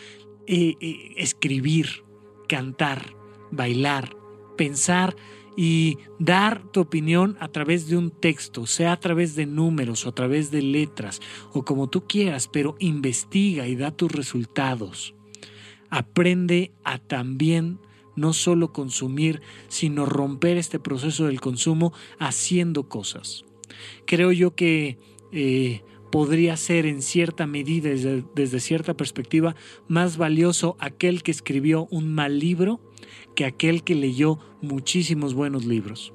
eh, 0.46 0.74
eh, 0.80 1.14
escribir, 1.16 2.04
cantar, 2.48 3.14
bailar, 3.50 4.19
pensar 4.60 5.16
y 5.56 5.96
dar 6.18 6.70
tu 6.70 6.80
opinión 6.80 7.38
a 7.40 7.48
través 7.48 7.88
de 7.88 7.96
un 7.96 8.10
texto, 8.10 8.66
sea 8.66 8.92
a 8.92 9.00
través 9.00 9.34
de 9.34 9.46
números 9.46 10.04
o 10.04 10.10
a 10.10 10.14
través 10.14 10.50
de 10.50 10.60
letras 10.60 11.22
o 11.54 11.64
como 11.64 11.88
tú 11.88 12.06
quieras, 12.06 12.46
pero 12.46 12.76
investiga 12.78 13.66
y 13.66 13.74
da 13.74 13.90
tus 13.90 14.12
resultados. 14.12 15.14
Aprende 15.88 16.72
a 16.84 16.98
también 16.98 17.78
no 18.16 18.34
solo 18.34 18.74
consumir, 18.74 19.40
sino 19.68 20.04
romper 20.04 20.58
este 20.58 20.78
proceso 20.78 21.24
del 21.24 21.40
consumo 21.40 21.94
haciendo 22.18 22.86
cosas. 22.86 23.46
Creo 24.04 24.32
yo 24.32 24.54
que 24.54 24.98
eh, 25.32 25.80
podría 26.12 26.58
ser 26.58 26.84
en 26.84 27.00
cierta 27.00 27.46
medida, 27.46 27.88
desde, 28.34 28.60
cierta 28.60 28.94
perspectiva, 28.94 29.56
más 29.88 30.18
valioso 30.18 30.76
aquel 30.80 31.22
que 31.22 31.30
escribió 31.30 31.88
un 31.90 32.12
mal 32.12 32.38
libro 32.38 32.78
que 33.40 33.46
aquel 33.46 33.82
que 33.84 33.94
leyó 33.94 34.38
muchísimos 34.60 35.32
buenos 35.32 35.64
libros. 35.64 36.12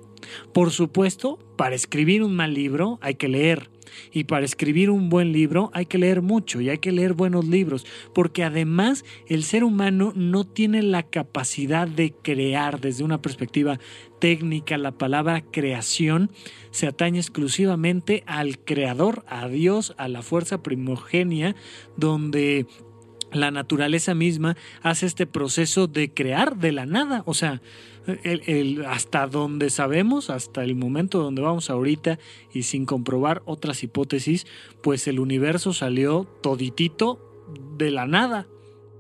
Por 0.54 0.70
supuesto, 0.70 1.40
para 1.56 1.74
escribir 1.74 2.22
un 2.22 2.36
mal 2.36 2.54
libro 2.54 3.00
hay 3.02 3.16
que 3.16 3.28
leer, 3.28 3.72
y 4.12 4.26
para 4.26 4.46
escribir 4.46 4.92
un 4.92 5.10
buen 5.10 5.32
libro 5.32 5.72
hay 5.74 5.88
que 5.88 5.98
leer 5.98 6.22
mucho 6.22 6.62
y 6.62 6.70
hay 6.70 6.78
que 6.78 6.92
leer 6.92 7.14
buenos 7.14 7.48
libros, 7.48 7.86
porque 8.14 8.44
además 8.44 9.06
el 9.26 9.44
ser 9.44 9.64
humano 9.64 10.14
no 10.16 10.44
tiene 10.44 10.84
la 10.84 11.02
capacidad 11.02 11.88
de 11.88 12.14
crear 12.14 12.80
desde 12.80 13.04
una 13.04 13.22
perspectiva 13.22 13.80
técnica. 14.20 14.78
La 14.78 14.92
palabra 14.92 15.42
creación 15.42 16.30
se 16.70 16.86
atañe 16.86 17.20
exclusivamente 17.20 18.24
al 18.28 18.60
creador, 18.60 19.24
a 19.28 19.48
Dios, 19.48 19.96
a 19.98 20.08
la 20.10 20.22
fuerza 20.22 20.62
primogenia, 20.62 21.56
donde 21.98 22.68
la 23.36 23.52
naturaleza 23.52 24.16
misma 24.16 24.56
hace 24.82 25.06
este 25.06 25.28
proceso 25.28 25.88
de 25.88 26.14
crear 26.14 26.58
de 26.58 26.72
la 26.72 26.86
nada. 26.86 27.24
O 27.26 27.34
sea, 27.34 27.62
el, 28.24 28.86
hasta 28.86 29.28
donde 29.28 29.70
sabemos, 29.70 30.30
hasta 30.30 30.64
el 30.64 30.76
momento 30.76 31.20
donde 31.20 31.42
vamos 31.42 31.70
ahorita 31.70 32.20
y 32.54 32.64
sin 32.64 32.86
comprobar 32.86 33.42
otras 33.46 33.84
hipótesis, 33.84 34.46
pues 34.82 35.08
el 35.08 35.20
universo 35.20 35.74
salió 35.74 36.26
toditito 36.42 37.20
de 37.78 37.92
la 37.92 38.06
nada. 38.06 38.48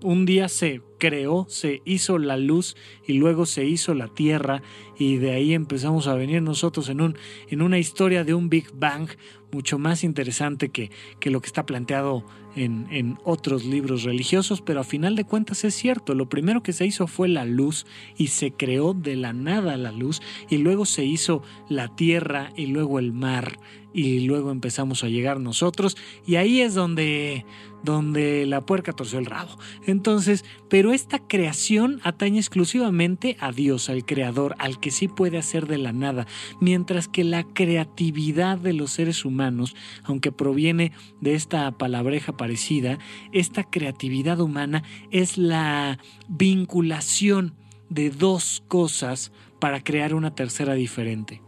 Un 0.01 0.25
día 0.25 0.49
se 0.49 0.81
creó, 0.99 1.45
se 1.49 1.81
hizo 1.85 2.19
la 2.19 2.37
luz 2.37 2.75
y 3.05 3.13
luego 3.13 3.45
se 3.45 3.65
hizo 3.65 3.93
la 3.93 4.07
tierra 4.07 4.61
y 4.97 5.17
de 5.17 5.31
ahí 5.31 5.53
empezamos 5.53 6.07
a 6.07 6.15
venir 6.15 6.41
nosotros 6.41 6.89
en, 6.89 7.01
un, 7.01 7.17
en 7.47 7.61
una 7.61 7.79
historia 7.79 8.23
de 8.23 8.33
un 8.33 8.49
Big 8.49 8.71
Bang 8.73 9.09
mucho 9.51 9.79
más 9.79 10.03
interesante 10.03 10.69
que, 10.69 10.91
que 11.19 11.31
lo 11.31 11.41
que 11.41 11.47
está 11.47 11.65
planteado 11.65 12.25
en, 12.55 13.17
otros 13.23 13.65
libros 13.65 14.03
religiosos, 14.03 14.61
pero 14.61 14.79
a 14.79 14.83
final 14.83 15.15
de 15.15 15.25
cuentas 15.25 15.63
es 15.63 15.75
cierto, 15.75 16.13
lo 16.13 16.29
primero 16.29 16.63
que 16.63 16.73
se 16.73 16.85
hizo 16.85 17.07
fue 17.07 17.27
la 17.27 17.45
luz 17.45 17.85
y 18.17 18.27
se 18.27 18.51
creó 18.51 18.93
de 18.93 19.15
la 19.15 19.33
nada 19.33 19.77
la 19.77 19.91
luz 19.91 20.21
y 20.49 20.57
luego 20.57 20.85
se 20.85 21.05
hizo 21.05 21.43
la 21.69 21.95
tierra 21.95 22.51
y 22.55 22.67
luego 22.67 22.99
el 22.99 23.13
mar 23.13 23.57
y 23.95 24.19
luego 24.19 24.51
empezamos 24.51 25.05
a 25.05 25.07
llegar 25.07 25.39
nosotros 25.39 25.95
y 26.27 26.35
ahí 26.35 26.59
es 26.59 26.73
donde 26.73 27.45
donde 27.83 28.45
la 28.47 28.65
puerca 28.65 28.91
torció 28.91 29.19
el 29.19 29.27
rabo. 29.27 29.57
Entonces, 29.85 30.43
pero 30.69 30.91
esta 30.91 31.19
creación 31.19 32.01
atañe 32.03 32.39
exclusivamente 32.39 33.37
a 33.39 33.51
Dios, 33.51 33.89
al 33.89 34.05
creador, 34.05 34.55
al 34.57 34.79
que 34.79 34.89
sí 34.89 35.07
puede 35.07 35.37
hacer 35.37 35.67
de 35.67 35.77
la 35.77 35.93
nada, 35.93 36.25
mientras 36.59 37.07
que 37.07 37.23
la 37.23 37.43
creatividad 37.43 38.57
de 38.57 38.73
los 38.73 38.91
seres 38.91 39.23
humanos, 39.23 39.75
aunque 40.03 40.31
proviene 40.31 40.91
de 41.21 41.35
esta 41.35 41.71
palabreja 41.77 42.35
parecida, 42.35 42.97
esta 43.31 43.63
creatividad 43.63 44.41
humana 44.41 44.83
es 45.11 45.37
la 45.37 45.99
vinculación 46.27 47.53
de 47.89 48.09
dos 48.09 48.63
cosas 48.67 49.31
para 49.61 49.83
crear 49.83 50.15
una 50.15 50.33
tercera 50.33 50.73
diferente, 50.73 51.41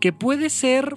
que 0.00 0.14
puede 0.14 0.48
ser 0.48 0.96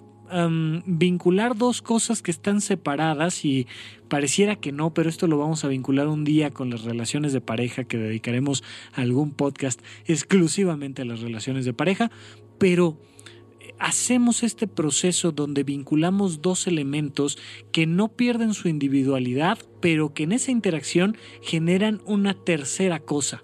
vincular 0.86 1.56
dos 1.56 1.82
cosas 1.82 2.22
que 2.22 2.32
están 2.32 2.62
separadas 2.62 3.46
y 3.46 3.68
pareciera 4.08 4.56
que 4.56 4.72
no, 4.72 4.94
pero 4.94 5.10
esto 5.10 5.28
lo 5.28 5.38
vamos 5.38 5.64
a 5.64 5.68
vincular 5.68 6.08
un 6.08 6.24
día 6.24 6.52
con 6.52 6.70
las 6.70 6.84
relaciones 6.84 7.34
de 7.34 7.42
pareja 7.42 7.84
que 7.86 7.98
dedicaremos 7.98 8.64
algún 8.94 9.32
podcast 9.32 9.82
exclusivamente 10.06 11.02
a 11.02 11.06
las 11.06 11.22
relaciones 11.22 11.66
de 11.66 11.74
pareja, 11.74 12.12
pero 12.58 12.98
eh, 13.60 13.74
hacemos 13.80 14.44
este 14.44 14.68
proceso 14.68 15.32
donde 15.32 15.64
vinculamos 15.64 16.42
dos 16.42 16.68
elementos 16.68 17.38
que 17.72 17.86
no 17.86 18.10
pierden 18.10 18.54
su 18.54 18.68
individualidad, 18.68 19.60
pero 19.82 20.14
que 20.14 20.24
en 20.24 20.32
esa 20.32 20.52
interacción 20.52 21.18
generan 21.42 22.02
una 22.06 22.34
tercera 22.34 23.00
cosa. 23.00 23.44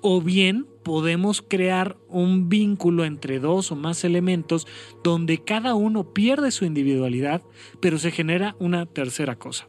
O 0.00 0.20
bien 0.20 0.66
podemos 0.82 1.42
crear 1.42 1.96
un 2.08 2.48
vínculo 2.48 3.04
entre 3.04 3.38
dos 3.38 3.70
o 3.72 3.76
más 3.76 4.04
elementos 4.04 4.66
donde 5.04 5.38
cada 5.38 5.74
uno 5.74 6.12
pierde 6.12 6.50
su 6.50 6.64
individualidad, 6.64 7.42
pero 7.80 7.98
se 7.98 8.10
genera 8.10 8.56
una 8.58 8.86
tercera 8.86 9.36
cosa. 9.36 9.68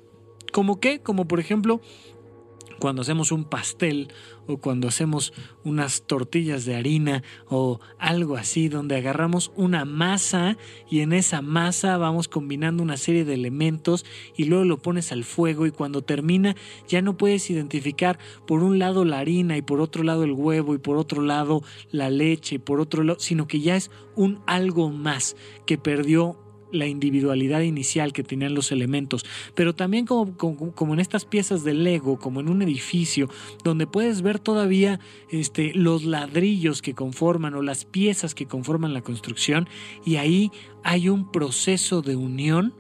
¿Como 0.52 0.80
qué? 0.80 1.00
Como 1.00 1.28
por 1.28 1.39
ejemplo 1.39 1.82
cuando 2.82 3.04
hacemos 3.04 3.32
un 3.32 3.45
pastel 3.45 4.10
o 4.47 4.58
cuando 4.58 4.88
hacemos 4.88 5.34
unas 5.63 6.04
tortillas 6.04 6.65
de 6.65 6.75
harina 6.75 7.23
o 7.47 7.80
algo 7.99 8.36
así, 8.36 8.69
donde 8.69 8.95
agarramos 8.95 9.51
una 9.56 9.86
masa 9.86 10.58
y 10.89 11.01
en 11.01 11.13
esa 11.13 11.41
masa 11.41 11.97
vamos 11.97 12.27
combinando 12.27 12.84
una 12.84 12.97
serie 12.97 13.25
de 13.25 13.34
elementos 13.34 14.06
y 14.36 14.45
luego 14.45 14.65
lo 14.65 14.82
pones 14.82 15.12
al 15.12 15.23
fuego 15.23 15.65
y 15.65 15.71
cuando 15.71 16.01
termina 16.01 16.56
ya 16.88 17.01
no 17.01 17.17
puedes 17.17 17.49
identificar 17.49 18.19
por 18.47 18.63
un 18.63 18.80
lado 18.80 19.06
la 19.06 19.19
harina 19.19 19.58
y 19.58 19.62
por 19.62 19.82
otro 19.82 20.04
lado 20.04 20.23
el 20.23 20.32
huevo 20.32 20.75
y 20.75 20.77
por 20.77 20.97
otro 20.97 21.21
lado 21.21 21.63
la 21.91 22.10
leche 22.10 22.56
y 22.56 22.60
por 22.60 22.80
otro 22.80 23.04
lado, 23.04 23.19
sino 23.19 23.47
que 23.47 23.60
ya 23.60 23.75
es 23.75 23.91
un 24.15 24.41
algo 24.47 24.89
más 24.89 25.36
que 25.65 25.77
perdió 25.77 26.40
la 26.71 26.88
individualidad 26.88 27.62
inicial 27.62 28.13
que 28.13 28.23
tenían 28.23 28.53
los 28.53 28.71
elementos, 28.71 29.25
pero 29.55 29.75
también 29.75 30.05
como, 30.05 30.36
como, 30.36 30.93
en 30.93 30.99
estas 30.99 31.25
piezas 31.25 31.63
de 31.63 31.73
Lego, 31.73 32.19
como 32.19 32.39
en 32.39 32.49
un 32.49 32.62
edificio, 32.62 33.29
donde 33.63 33.88
puedes 33.88 34.21
ver 34.21 34.39
todavía 34.39 34.99
este, 35.29 35.73
los 35.73 36.03
ladrillos 36.03 36.81
que 36.81 36.93
conforman 36.93 37.55
o 37.55 37.62
las 37.62 37.86
piezas 37.86 38.36
que 38.36 38.45
conforman 38.45 38.93
la 38.93 39.01
construcción, 39.01 39.67
y 40.05 40.15
ahí 40.15 40.51
hay 40.84 41.10
un 41.10 41.31
proceso 41.31 42.01
de 42.01 42.15
unión 42.15 42.73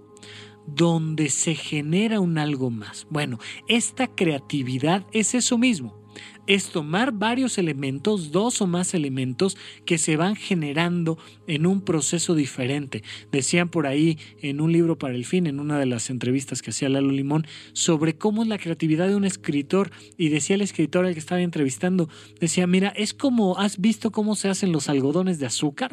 donde 0.67 1.29
se 1.29 1.55
genera 1.55 2.19
un 2.19 2.37
algo 2.37 2.69
más. 2.69 3.07
Bueno, 3.09 3.39
esta 3.67 4.07
creatividad 4.07 5.05
es 5.11 5.33
eso 5.35 5.57
mismo 5.57 6.00
es 6.47 6.69
tomar 6.69 7.11
varios 7.11 7.57
elementos, 7.57 8.31
dos 8.31 8.61
o 8.61 8.67
más 8.67 8.93
elementos 8.93 9.57
que 9.85 9.97
se 9.97 10.17
van 10.17 10.35
generando 10.35 11.17
en 11.47 11.65
un 11.65 11.81
proceso 11.81 12.35
diferente. 12.35 13.03
Decían 13.31 13.69
por 13.69 13.87
ahí 13.87 14.17
en 14.41 14.59
un 14.59 14.71
libro 14.71 14.97
para 14.97 15.15
el 15.15 15.25
fin, 15.25 15.47
en 15.47 15.59
una 15.59 15.79
de 15.79 15.85
las 15.85 16.09
entrevistas 16.09 16.61
que 16.61 16.71
hacía 16.71 16.89
Lalo 16.89 17.11
Limón, 17.11 17.45
sobre 17.73 18.17
cómo 18.17 18.41
es 18.41 18.47
la 18.47 18.57
creatividad 18.57 19.07
de 19.07 19.15
un 19.15 19.25
escritor 19.25 19.91
y 20.17 20.29
decía 20.29 20.55
el 20.55 20.61
escritor 20.61 21.05
al 21.05 21.13
que 21.13 21.19
estaba 21.19 21.41
entrevistando, 21.41 22.09
decía, 22.39 22.67
mira, 22.67 22.89
es 22.89 23.13
como, 23.13 23.57
¿has 23.57 23.79
visto 23.79 24.11
cómo 24.11 24.35
se 24.35 24.49
hacen 24.49 24.71
los 24.71 24.89
algodones 24.89 25.39
de 25.39 25.45
azúcar? 25.45 25.91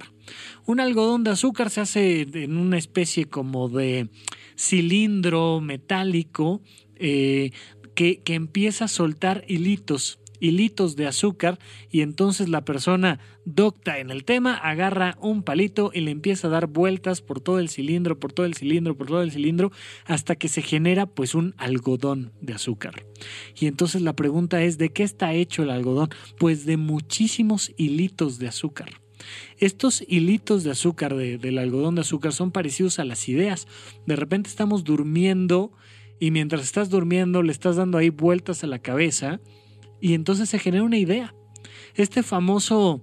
Un 0.66 0.80
algodón 0.80 1.24
de 1.24 1.30
azúcar 1.30 1.70
se 1.70 1.80
hace 1.80 2.22
en 2.32 2.56
una 2.56 2.78
especie 2.78 3.26
como 3.26 3.68
de 3.68 4.08
cilindro 4.56 5.60
metálico 5.60 6.62
eh, 7.00 7.52
que, 7.98 8.22
empieza 8.26 8.84
a 8.84 8.88
soltar 8.88 9.44
hilitos 9.48 10.20
hilitos 10.40 10.94
de 10.94 11.08
azúcar 11.08 11.58
y 11.90 12.02
entonces 12.02 12.48
la 12.48 12.64
persona 12.64 13.18
docta 13.44 13.98
en 13.98 14.12
el 14.12 14.22
tema 14.22 14.54
agarra 14.54 15.18
un 15.20 15.42
palito 15.42 15.90
y 15.92 16.02
le 16.02 16.12
empieza 16.12 16.46
a 16.46 16.50
dar 16.50 16.68
vueltas 16.68 17.22
por 17.22 17.40
todo 17.40 17.58
el 17.58 17.68
cilindro, 17.68 18.20
por 18.20 18.32
todo 18.32 18.46
el 18.46 18.54
cilindro, 18.54 18.96
por 18.96 19.08
todo 19.08 19.22
el 19.22 19.32
cilindro, 19.32 19.72
hasta 20.04 20.36
que 20.36 20.46
se 20.46 20.62
genera 20.62 21.06
pues 21.06 21.34
un 21.34 21.56
algodón 21.58 22.30
de 22.40 22.52
azúcar. 22.52 23.04
Y 23.58 23.66
entonces 23.66 24.00
la 24.00 24.14
pregunta 24.14 24.62
es, 24.62 24.78
¿de 24.78 24.90
qué 24.90 25.02
está 25.02 25.34
hecho 25.34 25.64
el 25.64 25.70
algodón? 25.70 26.10
Pues 26.38 26.66
de 26.66 26.76
muchísimos 26.76 27.72
hilitos 27.76 28.38
de 28.38 28.46
azúcar. 28.46 28.90
Estos 29.56 30.04
hilitos 30.06 30.62
de 30.62 30.70
azúcar 30.70 31.16
del 31.16 31.58
algodón 31.58 31.96
de 31.96 32.02
azúcar 32.02 32.32
son 32.32 32.52
parecidos 32.52 33.00
a 33.00 33.04
las 33.04 33.28
ideas. 33.28 33.66
De 34.06 34.14
repente 34.14 34.48
estamos 34.48 34.84
durmiendo 34.84 35.72
y 36.18 36.30
mientras 36.30 36.62
estás 36.62 36.90
durmiendo 36.90 37.42
le 37.42 37.52
estás 37.52 37.76
dando 37.76 37.98
ahí 37.98 38.10
vueltas 38.10 38.64
a 38.64 38.66
la 38.66 38.78
cabeza 38.78 39.40
y 40.00 40.14
entonces 40.14 40.48
se 40.48 40.58
genera 40.58 40.84
una 40.84 40.98
idea. 40.98 41.34
Este 41.94 42.22
famoso 42.22 43.02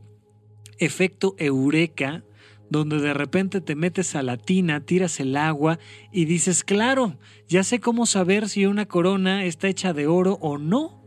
efecto 0.78 1.36
eureka, 1.38 2.24
donde 2.70 3.00
de 3.00 3.14
repente 3.14 3.62
te 3.62 3.76
metes 3.76 4.16
a 4.16 4.24
la 4.24 4.38
tina, 4.38 4.86
tiras 4.86 5.20
el 5.20 5.36
agua 5.38 5.80
y 6.12 6.26
dices, 6.26 6.64
claro, 6.64 7.18
ya 7.48 7.64
sé 7.64 7.80
cómo 7.80 8.06
saber 8.06 8.50
si 8.50 8.66
una 8.66 8.86
corona 8.86 9.46
está 9.46 9.68
hecha 9.68 9.94
de 9.94 10.08
oro 10.08 10.38
o 10.42 10.58
no. 10.58 11.02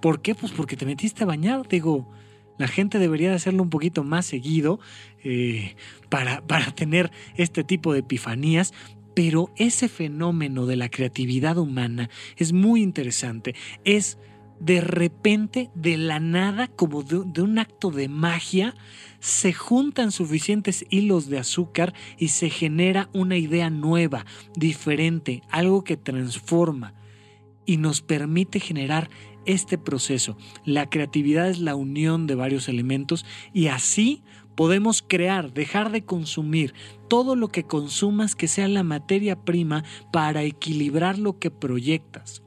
¿Por 0.00 0.20
qué? 0.20 0.34
Pues 0.34 0.52
porque 0.52 0.76
te 0.76 0.86
metiste 0.86 1.24
a 1.24 1.26
bañar, 1.26 1.66
digo. 1.68 2.10
La 2.56 2.68
gente 2.68 3.00
debería 3.00 3.30
de 3.30 3.34
hacerlo 3.34 3.64
un 3.64 3.70
poquito 3.70 4.04
más 4.04 4.26
seguido 4.26 4.78
eh, 5.24 5.74
para, 6.08 6.46
para 6.46 6.72
tener 6.72 7.10
este 7.36 7.64
tipo 7.64 7.92
de 7.92 7.98
epifanías, 7.98 8.72
pero 9.14 9.50
ese 9.56 9.88
fenómeno 9.88 10.66
de 10.66 10.76
la 10.76 10.88
creatividad 10.88 11.56
humana 11.58 12.10
es 12.36 12.52
muy 12.52 12.82
interesante. 12.82 13.54
Es 13.84 14.18
de 14.60 14.80
repente, 14.80 15.70
de 15.74 15.96
la 15.96 16.20
nada, 16.20 16.68
como 16.68 17.02
de, 17.02 17.42
un 17.42 17.58
acto 17.58 17.90
de 17.90 18.08
magia, 18.08 18.74
se 19.20 19.52
juntan 19.52 20.12
suficientes 20.12 20.84
hilos 20.90 21.28
de 21.28 21.38
azúcar 21.38 21.92
y 22.18 22.28
se 22.28 22.50
genera 22.50 23.08
una 23.12 23.36
idea 23.36 23.70
nueva, 23.70 24.24
diferente, 24.54 25.42
algo 25.50 25.84
que 25.84 25.96
transforma 25.96 26.94
y 27.66 27.78
nos 27.78 28.00
permite 28.00 28.60
generar 28.60 29.10
este 29.46 29.78
proceso. 29.78 30.36
La 30.64 30.88
creatividad 30.88 31.48
es 31.48 31.58
la 31.58 31.74
unión 31.74 32.26
de 32.26 32.34
varios 32.34 32.68
elementos 32.68 33.24
y 33.52 33.66
así 33.66 34.22
podemos 34.54 35.02
crear, 35.02 35.52
dejar 35.52 35.92
de 35.92 36.04
consumir 36.04 36.74
todo 37.08 37.36
lo 37.36 37.48
que 37.48 37.64
consumas 37.64 38.34
que 38.34 38.48
sea 38.48 38.68
la 38.68 38.82
materia 38.82 39.36
prima 39.36 39.84
para 40.12 40.42
equilibrar 40.42 41.18
lo 41.18 41.38
que 41.38 41.50
proyectas 41.50 42.44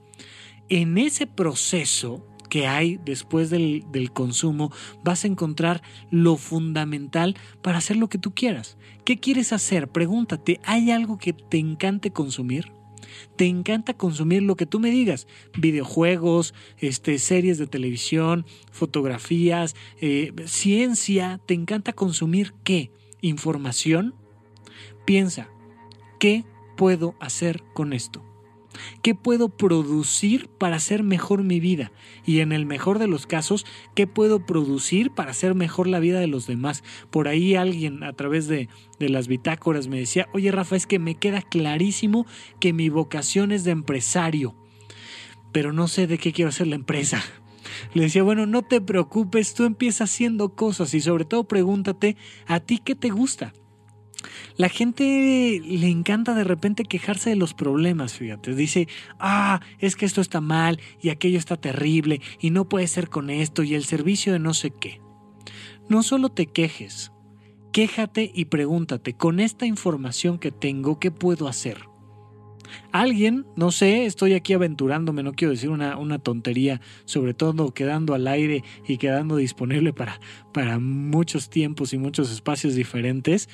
en 0.70 0.98
ese 0.98 1.28
proceso 1.28 2.26
que 2.50 2.68
hay 2.68 2.98
después 3.04 3.50
del, 3.50 3.84
consumo, 4.14 4.72
vas 5.04 5.24
a 5.24 5.28
encontrar 5.28 5.82
lo 6.12 6.38
fundamental 6.38 7.36
para 7.62 7.80
hacer 7.80 7.98
lo 7.98 8.08
que 8.08 8.18
tú 8.18 8.34
quieras. 8.34 8.78
¿Qué 9.04 9.20
quieres 9.20 9.52
hacer? 9.52 9.90
Pregúntate, 9.90 10.60
¿hay 10.64 10.92
algo 10.92 11.18
que 11.18 11.34
te 11.34 11.58
encante 11.58 12.12
consumir? 12.12 12.72
¿Te 13.36 13.46
encanta 13.46 13.96
consumir 13.96 14.44
lo 14.44 14.56
que 14.56 14.66
tú 14.66 14.80
me 14.80 14.90
digas? 14.90 15.28
Videojuegos, 15.58 16.54
este, 16.78 17.20
series 17.20 17.58
de 17.58 17.68
televisión, 17.68 18.46
fotografías, 18.72 19.76
eh, 20.02 20.34
ciencia. 20.46 21.40
¿Te 21.46 21.54
encanta 21.54 21.94
consumir 21.94 22.54
qué? 22.64 22.92
¿Información? 23.22 24.16
Piensa, 25.06 25.50
¿qué 26.20 26.46
puedo 26.76 27.16
hacer 27.20 27.64
con 27.74 27.94
esto? 27.94 28.24
¿Qué 29.02 29.16
puedo 29.16 29.50
producir 29.50 30.48
para 30.48 30.76
hacer 30.76 31.04
mejor 31.04 31.44
mi 31.44 31.60
vida? 31.60 31.92
Y 32.26 32.40
en 32.40 32.52
el 32.52 32.66
mejor 32.66 33.00
de 33.00 33.08
los 33.08 33.28
casos, 33.28 33.66
¿qué 33.96 34.08
puedo 34.08 34.46
producir 34.46 35.12
para 35.12 35.32
hacer 35.32 35.56
mejor 35.56 35.88
la 35.88 36.00
vida 36.00 36.20
de 36.20 36.28
los 36.28 36.48
demás? 36.48 36.84
Por 37.10 37.28
ahí 37.28 37.56
alguien 37.56 38.04
a 38.04 38.14
través 38.14 38.48
de, 38.48 38.70
de 39.00 39.10
las 39.10 39.28
bitácoras 39.28 39.88
me 39.88 40.00
decía, 40.00 40.28
oye 40.34 40.52
Rafa, 40.52 40.76
es 40.76 40.88
que 40.88 41.00
me 41.00 41.16
queda 41.16 41.42
clarísimo 41.42 42.26
que 42.60 42.74
mi 42.74 42.90
vocación 42.90 43.52
es 43.52 43.64
de 43.64 43.72
empresario, 43.72 44.56
pero 45.52 45.74
no 45.74 45.88
sé 45.88 46.08
de 46.08 46.18
qué 46.18 46.32
quiero 46.32 46.50
hacer 46.50 46.68
la 46.68 46.76
empresa. 46.76 47.24
Le 47.94 48.04
decía, 48.04 48.24
bueno, 48.24 48.46
no 48.46 48.64
te 48.64 48.82
preocupes, 48.82 49.54
tú 49.54 49.66
empiezas 49.66 50.10
haciendo 50.10 50.50
cosas 50.56 50.94
y 50.94 51.02
sobre 51.02 51.26
todo 51.26 51.48
pregúntate, 51.48 52.18
¿a 52.46 52.60
ti 52.60 52.80
qué 52.80 52.96
te 52.96 53.10
gusta? 53.10 53.54
La 54.58 54.70
gente 54.70 55.62
le 55.64 55.88
encanta 55.88 56.34
de 56.34 56.44
repente 56.44 56.84
quejarse 56.84 57.30
de 57.30 57.36
los 57.36 57.54
problemas, 57.54 58.14
fíjate. 58.14 58.56
Dice, 58.56 58.88
ah, 59.20 59.62
es 59.80 59.96
que 59.96 60.06
esto 60.06 60.22
está 60.22 60.42
mal 60.42 60.80
y 61.02 61.10
aquello 61.10 61.38
está 61.38 61.58
terrible 61.58 62.22
y 62.40 62.52
no 62.52 62.70
puede 62.70 62.88
ser 62.88 63.10
con 63.10 63.30
esto 63.30 63.64
y 63.64 63.76
el 63.76 63.86
servicio 63.86 64.34
de 64.34 64.40
no 64.40 64.54
sé 64.54 64.72
qué. 64.72 65.02
No 65.90 66.04
solo 66.04 66.30
te 66.30 66.48
quejes, 66.48 67.12
quéjate 67.72 68.32
y 68.34 68.46
pregúntate, 68.46 69.14
con 69.14 69.40
esta 69.40 69.66
información 69.66 70.40
que 70.40 70.52
tengo, 70.52 71.00
¿qué 71.00 71.12
puedo 71.12 71.48
hacer? 71.48 71.78
Alguien, 72.92 73.46
no 73.56 73.72
sé, 73.72 74.06
estoy 74.06 74.34
aquí 74.34 74.54
aventurándome, 74.54 75.24
no 75.24 75.34
quiero 75.34 75.52
decir 75.52 75.70
una, 75.70 76.20
tontería, 76.20 76.82
sobre 77.06 77.34
todo 77.34 77.74
quedando 77.74 78.14
al 78.14 78.28
aire 78.28 78.64
y 78.88 78.98
quedando 78.98 79.38
disponible 79.38 79.94
para, 79.94 80.20
para 80.54 80.80
muchos 80.80 81.50
tiempos 81.50 81.94
y 81.94 81.98
muchos 81.98 82.32
espacios 82.32 82.76
diferentes. 82.76 83.50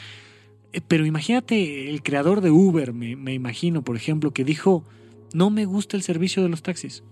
Eh, 0.73 0.81
pero 0.85 1.05
imagínate 1.05 1.89
el 1.89 2.01
creador 2.03 2.41
de 2.41 2.51
Uber, 2.51 2.93
me, 2.93 3.33
imagino, 3.33 3.83
por 3.83 3.95
ejemplo, 3.95 4.31
que 4.31 4.43
dijo, 4.43 4.83
no 5.33 5.49
me 5.49 5.65
gusta 5.65 5.95
el 5.95 6.03
servicio 6.03 6.43
de 6.43 6.49
los 6.49 6.63
taxis. 6.63 7.03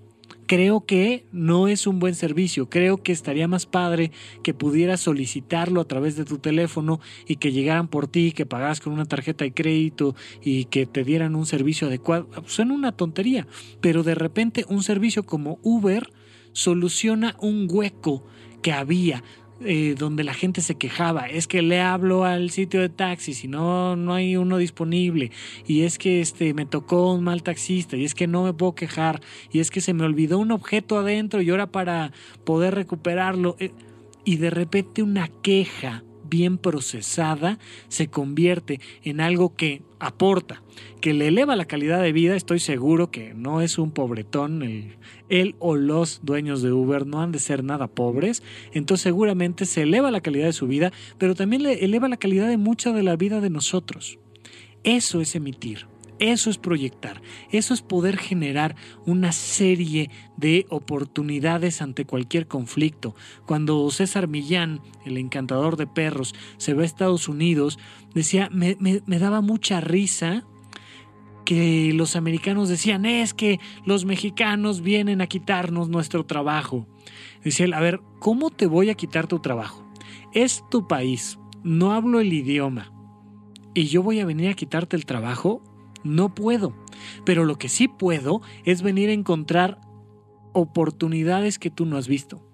Creo 0.48 0.86
que 0.86 1.26
no 1.32 1.70
es 1.70 1.88
un 1.88 2.00
buen 2.00 2.14
servicio. 2.14 2.70
Creo 2.70 3.02
que 3.02 3.14
estaría 3.14 3.48
más 3.48 3.66
padre 3.66 4.12
que 4.44 4.54
pudieras 4.54 5.00
solicitarlo 5.00 5.80
a 5.80 5.88
través 5.88 6.18
de 6.18 6.26
tu 6.26 6.40
teléfono 6.40 7.00
y 7.26 7.38
que 7.38 7.54
llegaran 7.54 7.88
por 7.88 8.08
ti, 8.08 8.34
que 8.34 8.46
pagaras 8.46 8.82
con 8.82 8.92
una 8.92 9.06
tarjeta 9.06 9.46
de 9.46 9.54
crédito 9.54 10.14
y 10.44 10.66
que 10.66 10.86
te 10.86 11.06
dieran 11.06 11.36
un 11.36 11.46
servicio 11.46 11.88
adecuado. 11.88 12.28
Suena 12.48 12.74
una 12.74 12.92
tontería, 12.92 13.48
pero 13.80 14.04
de 14.04 14.16
repente 14.16 14.66
un 14.68 14.84
servicio 14.84 15.24
como 15.24 15.60
Uber 15.62 16.10
soluciona 16.52 17.38
un 17.40 17.68
hueco 17.70 18.26
que 18.62 18.72
había, 18.72 19.24
eh, 19.64 19.96
donde 19.98 20.24
la 20.24 20.34
gente 20.34 20.62
se 20.62 20.76
quejaba, 20.76 21.28
es 21.28 21.48
que 21.48 21.62
le 21.62 21.80
hablo 21.80 22.24
al 22.24 22.50
sitio 22.50 22.82
de 22.82 22.90
taxis 22.90 23.44
y 23.44 23.48
no, 23.48 23.96
no 23.96 24.14
hay 24.14 24.36
uno 24.36 24.58
disponible, 24.58 25.32
y 25.68 25.82
es 25.82 25.98
que 25.98 26.22
este, 26.22 26.54
me 26.54 26.66
tocó 26.66 27.14
un 27.14 27.24
mal 27.24 27.44
taxista, 27.44 27.98
y 27.98 28.06
es 28.06 28.16
que 28.16 28.28
no 28.28 28.44
me 28.44 28.54
puedo 28.54 28.76
quejar, 28.76 29.22
y 29.52 29.60
es 29.60 29.72
que 29.72 29.82
se 29.82 29.94
me 29.94 30.04
olvidó 30.04 30.40
un 30.40 30.52
objeto 30.52 30.98
adentro 30.98 31.42
y 31.42 31.50
ahora 31.50 31.68
para 31.68 32.12
poder 32.44 32.76
recuperarlo, 32.76 33.56
eh, 33.60 33.72
y 34.26 34.38
de 34.38 34.50
repente 34.50 35.04
una 35.04 35.28
queja 35.28 36.04
bien 36.32 36.58
procesada 36.58 37.60
se 37.90 38.08
convierte 38.08 38.80
en 39.04 39.20
algo 39.20 39.56
que 39.56 39.84
aporta, 40.00 40.64
que 41.02 41.14
le 41.14 41.28
eleva 41.28 41.56
la 41.56 41.66
calidad 41.66 42.02
de 42.02 42.14
vida, 42.14 42.36
estoy 42.36 42.60
seguro 42.60 43.12
que 43.12 43.34
no 43.34 43.62
es 43.62 43.78
un 43.78 43.92
pobretón, 43.92 44.64
el, 44.64 44.96
él 45.32 45.56
o 45.60 45.76
los 45.76 46.20
dueños 46.24 46.62
de 46.62 46.72
Uber 46.72 47.08
no 47.08 47.22
han 47.22 47.32
de 47.32 47.40
ser 47.40 47.64
nada 47.64 47.88
pobres, 47.88 48.44
entonces 48.74 49.04
seguramente 49.04 49.66
se 49.66 49.84
eleva 49.84 50.12
la 50.12 50.22
calidad 50.22 50.46
de 50.46 50.54
su 50.54 50.68
vida, 50.68 50.92
pero 51.18 51.34
también 51.34 51.64
le 51.64 51.86
eleva 51.86 52.08
la 52.08 52.18
calidad 52.18 52.48
de 52.48 52.58
mucha 52.58 52.92
de 52.92 53.02
la 53.02 53.16
vida 53.16 53.42
de 53.42 53.50
nosotros. 53.50 54.20
Eso 54.84 55.22
es 55.22 55.36
emitir. 55.36 55.88
Eso 56.22 56.52
es 56.52 56.60
proyectar, 56.60 57.20
eso 57.50 57.74
es 57.74 57.82
poder 57.82 58.16
generar 58.16 58.76
una 59.08 59.32
serie 59.32 60.12
de 60.38 60.68
oportunidades 60.70 61.82
ante 61.82 62.06
cualquier 62.06 62.46
conflicto. 62.46 63.16
Cuando 63.48 63.90
César 63.90 64.28
Millán, 64.28 64.82
el 65.04 65.18
encantador 65.18 65.78
de 65.78 65.88
perros, 65.88 66.36
se 66.58 66.76
va 66.76 66.84
a 66.84 66.86
Estados 66.86 67.28
Unidos, 67.28 67.80
decía, 68.14 68.52
me, 68.52 68.76
daba 69.18 69.42
mucha 69.42 69.82
risa 69.82 70.46
que 71.46 71.92
los 71.94 72.16
americanos 72.16 72.70
decían, 72.70 73.06
es 73.06 73.34
que 73.34 73.60
los 73.86 74.06
mexicanos 74.06 74.82
vienen 74.82 75.22
a 75.22 75.28
quitarnos 75.28 75.90
nuestro 75.90 76.26
trabajo. 76.26 76.88
Decía 77.44 77.66
él, 77.66 77.74
a 77.74 77.80
ver, 77.80 78.02
¿cómo 78.20 78.50
te 78.50 78.68
voy 78.68 78.90
a 78.90 78.96
quitar 78.96 79.28
tu 79.28 79.40
trabajo? 79.40 79.86
Es 80.34 80.64
tu 80.70 80.88
país, 80.88 81.40
no 81.64 81.94
hablo 81.94 82.20
el 82.20 82.32
idioma. 82.32 82.92
¿Y 83.74 83.86
yo 83.86 84.04
voy 84.04 84.20
a 84.20 84.26
venir 84.26 84.50
a 84.50 84.54
quitarte 84.54 84.96
el 84.96 85.06
trabajo? 85.06 85.62
No 86.04 86.36
puedo. 86.36 86.76
Pero 87.26 87.46
lo 87.46 87.58
que 87.58 87.70
sí 87.70 87.88
puedo 87.88 88.42
es 88.66 88.82
venir 88.82 89.10
a 89.10 89.14
encontrar 89.14 89.80
oportunidades 90.54 91.58
que 91.58 91.70
tú 91.70 91.86
no 91.86 91.98
has 91.98 92.08
visto 92.08 92.51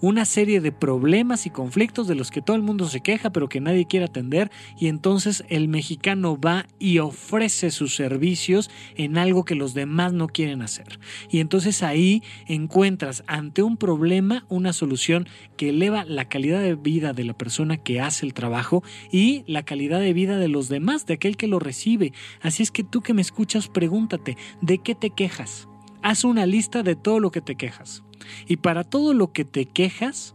una 0.00 0.24
serie 0.24 0.60
de 0.60 0.72
problemas 0.72 1.46
y 1.46 1.50
conflictos 1.50 2.06
de 2.08 2.14
los 2.14 2.30
que 2.30 2.42
todo 2.42 2.56
el 2.56 2.62
mundo 2.62 2.88
se 2.88 3.00
queja 3.00 3.30
pero 3.30 3.48
que 3.48 3.60
nadie 3.60 3.86
quiere 3.86 4.06
atender 4.06 4.50
y 4.78 4.88
entonces 4.88 5.44
el 5.48 5.68
mexicano 5.68 6.38
va 6.38 6.66
y 6.78 6.98
ofrece 6.98 7.70
sus 7.70 7.94
servicios 7.94 8.70
en 8.96 9.18
algo 9.18 9.44
que 9.44 9.54
los 9.54 9.74
demás 9.74 10.12
no 10.12 10.28
quieren 10.28 10.62
hacer. 10.62 10.98
Y 11.30 11.40
entonces 11.40 11.82
ahí 11.82 12.22
encuentras 12.46 13.24
ante 13.26 13.62
un 13.62 13.76
problema 13.76 14.46
una 14.48 14.72
solución 14.72 15.28
que 15.56 15.70
eleva 15.70 16.04
la 16.04 16.28
calidad 16.28 16.60
de 16.60 16.74
vida 16.74 17.12
de 17.12 17.24
la 17.24 17.36
persona 17.36 17.76
que 17.76 18.00
hace 18.00 18.26
el 18.26 18.34
trabajo 18.34 18.82
y 19.10 19.44
la 19.46 19.64
calidad 19.64 20.00
de 20.00 20.12
vida 20.12 20.38
de 20.38 20.48
los 20.48 20.68
demás, 20.68 21.06
de 21.06 21.14
aquel 21.14 21.36
que 21.36 21.46
lo 21.46 21.58
recibe. 21.58 22.12
Así 22.40 22.62
es 22.62 22.70
que 22.70 22.84
tú 22.84 23.00
que 23.00 23.14
me 23.14 23.22
escuchas, 23.22 23.68
pregúntate, 23.68 24.36
¿de 24.60 24.78
qué 24.78 24.94
te 24.94 25.10
quejas? 25.10 25.68
Haz 26.02 26.24
una 26.24 26.46
lista 26.46 26.82
de 26.82 26.96
todo 26.96 27.20
lo 27.20 27.30
que 27.30 27.40
te 27.40 27.56
quejas. 27.56 28.02
Y 28.46 28.56
para 28.56 28.84
todo 28.84 29.14
lo 29.14 29.32
que 29.32 29.44
te 29.44 29.66
quejas, 29.66 30.34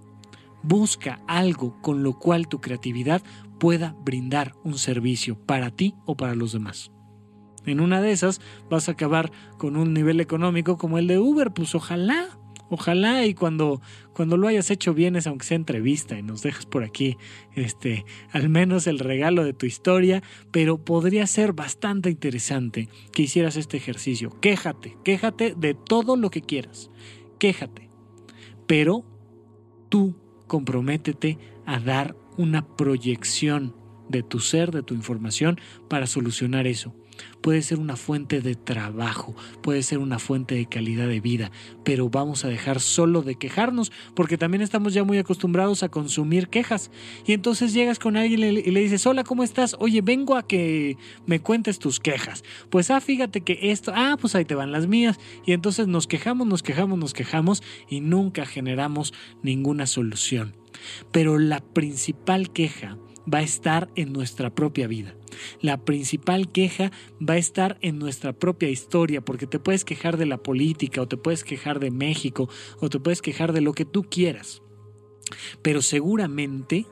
busca 0.64 1.22
algo 1.28 1.82
con 1.82 2.04
lo 2.04 2.18
cual 2.18 2.48
tu 2.48 2.60
creatividad 2.60 3.22
pueda 3.60 3.96
brindar 4.04 4.54
un 4.64 4.78
servicio 4.78 5.38
para 5.38 5.72
ti 5.72 5.96
o 6.06 6.16
para 6.16 6.36
los 6.36 6.54
demás. 6.54 6.92
En 7.66 7.82
una 7.82 8.02
de 8.02 8.12
esas 8.12 8.42
vas 8.70 8.90
a 8.90 8.94
acabar 8.94 9.32
con 9.58 9.76
un 9.76 9.94
nivel 9.94 10.20
económico 10.22 10.78
como 10.78 10.98
el 10.98 11.08
de 11.08 11.20
Uber, 11.20 11.52
pues 11.52 11.76
ojalá, 11.76 12.40
ojalá 12.70 13.26
y 13.26 13.34
cuando, 13.34 13.82
cuando 14.14 14.38
lo 14.38 14.48
hayas 14.48 14.72
hecho 14.72 14.94
vienes 14.94 15.28
aunque 15.28 15.46
sea 15.46 15.58
entrevista 15.58 16.18
y 16.18 16.24
nos 16.24 16.42
dejas 16.42 16.66
por 16.66 16.84
aquí 16.84 17.18
este 17.56 18.06
al 18.32 18.50
menos 18.50 18.88
el 18.88 18.98
regalo 18.98 19.44
de 19.44 19.54
tu 19.54 19.66
historia, 19.66 20.24
pero 20.52 20.84
podría 20.84 21.28
ser 21.28 21.54
bastante 21.54 22.10
interesante 22.10 22.88
que 23.12 23.24
hicieras 23.24 23.58
este 23.58 23.78
ejercicio. 23.78 24.30
Quéjate, 24.40 24.98
quéjate 25.04 25.54
de 25.56 25.74
todo 25.74 26.16
lo 26.16 26.32
que 26.32 26.42
quieras 26.42 26.90
quéjate. 27.40 27.90
Pero 28.68 29.04
tú 29.90 30.16
comprométete 30.48 31.38
a 31.66 31.80
dar 31.80 32.16
una 32.38 32.68
proyección 32.76 33.76
de 34.08 34.24
tu 34.24 34.40
ser, 34.40 34.72
de 34.72 34.84
tu 34.84 34.94
información, 34.94 35.60
para 35.88 36.08
solucionar 36.08 36.68
eso 36.68 36.94
puede 37.42 37.62
ser 37.62 37.80
una 37.80 37.96
fuente 37.96 38.42
de 38.42 38.56
trabajo, 38.56 39.36
puede 39.62 39.84
ser 39.84 40.00
una 40.00 40.20
fuente 40.20 40.56
de 40.56 40.66
calidad 40.66 41.08
de 41.08 41.20
vida, 41.20 41.52
pero 41.84 42.10
vamos 42.10 42.46
a 42.46 42.50
dejar 42.50 42.80
solo 42.80 43.22
de 43.22 43.36
quejarnos 43.36 43.92
porque 44.16 44.38
también 44.38 44.62
estamos 44.62 44.94
ya 44.94 45.04
muy 45.04 45.18
acostumbrados 45.18 45.84
a 45.84 45.90
consumir 45.90 46.50
quejas. 46.50 46.92
Y 47.26 47.34
entonces 47.34 47.74
llegas 47.74 48.00
con 48.00 48.18
alguien 48.18 48.44
y 48.44 48.72
le 48.72 48.80
dices, 48.80 49.06
hola, 49.06 49.24
¿cómo 49.24 49.44
estás? 49.44 49.76
Oye, 49.80 50.02
vengo 50.02 50.36
a 50.36 50.48
que 50.48 50.98
me 51.26 51.40
cuentes 51.40 51.80
tus 51.80 52.00
quejas. 52.00 52.44
Pues, 52.70 52.92
ah, 52.92 53.02
fíjate 53.02 53.42
que 53.42 53.72
esto, 53.72 53.92
ah, 53.96 54.18
pues 54.20 54.36
ahí 54.36 54.46
te 54.46 54.56
van 54.56 54.72
las 54.72 54.88
mías. 54.88 55.18
Y 55.46 55.54
entonces 55.54 55.88
nos 55.88 56.08
quejamos, 56.08 56.48
nos 56.48 56.64
quejamos, 56.64 56.98
nos 56.98 57.14
quejamos 57.14 57.64
y 57.90 58.02
nunca 58.02 58.46
generamos 58.46 59.14
ninguna 59.44 59.88
solución. 59.88 60.56
Pero 61.12 61.40
la 61.40 61.60
principal 61.60 62.52
queja 62.52 62.98
va 63.32 63.40
a 63.40 63.44
estar 63.44 63.90
en 63.96 64.14
nuestra 64.14 64.54
propia 64.54 64.88
vida. 64.88 65.16
La 65.62 65.78
principal 65.78 66.52
queja 66.52 66.92
va 67.22 67.36
a 67.36 67.38
estar 67.38 67.78
en 67.82 68.00
nuestra 68.00 68.34
propia 68.34 68.70
historia, 68.70 69.22
porque 69.22 69.48
te 69.48 69.60
puedes 69.60 69.86
quejar 69.86 70.18
de 70.18 70.26
la 70.26 70.38
política, 70.38 71.02
o 71.02 71.08
te 71.08 71.18
puedes 71.18 71.44
quejar 71.44 71.80
de 71.80 71.92
México, 71.92 72.50
o 72.80 72.90
te 72.90 73.00
puedes 73.00 73.22
quejar 73.22 73.54
de 73.54 73.62
lo 73.62 73.74
que 73.74 73.86
tú 73.86 74.04
quieras. 74.04 74.62
Pero 75.62 75.82
seguramente 75.82 76.86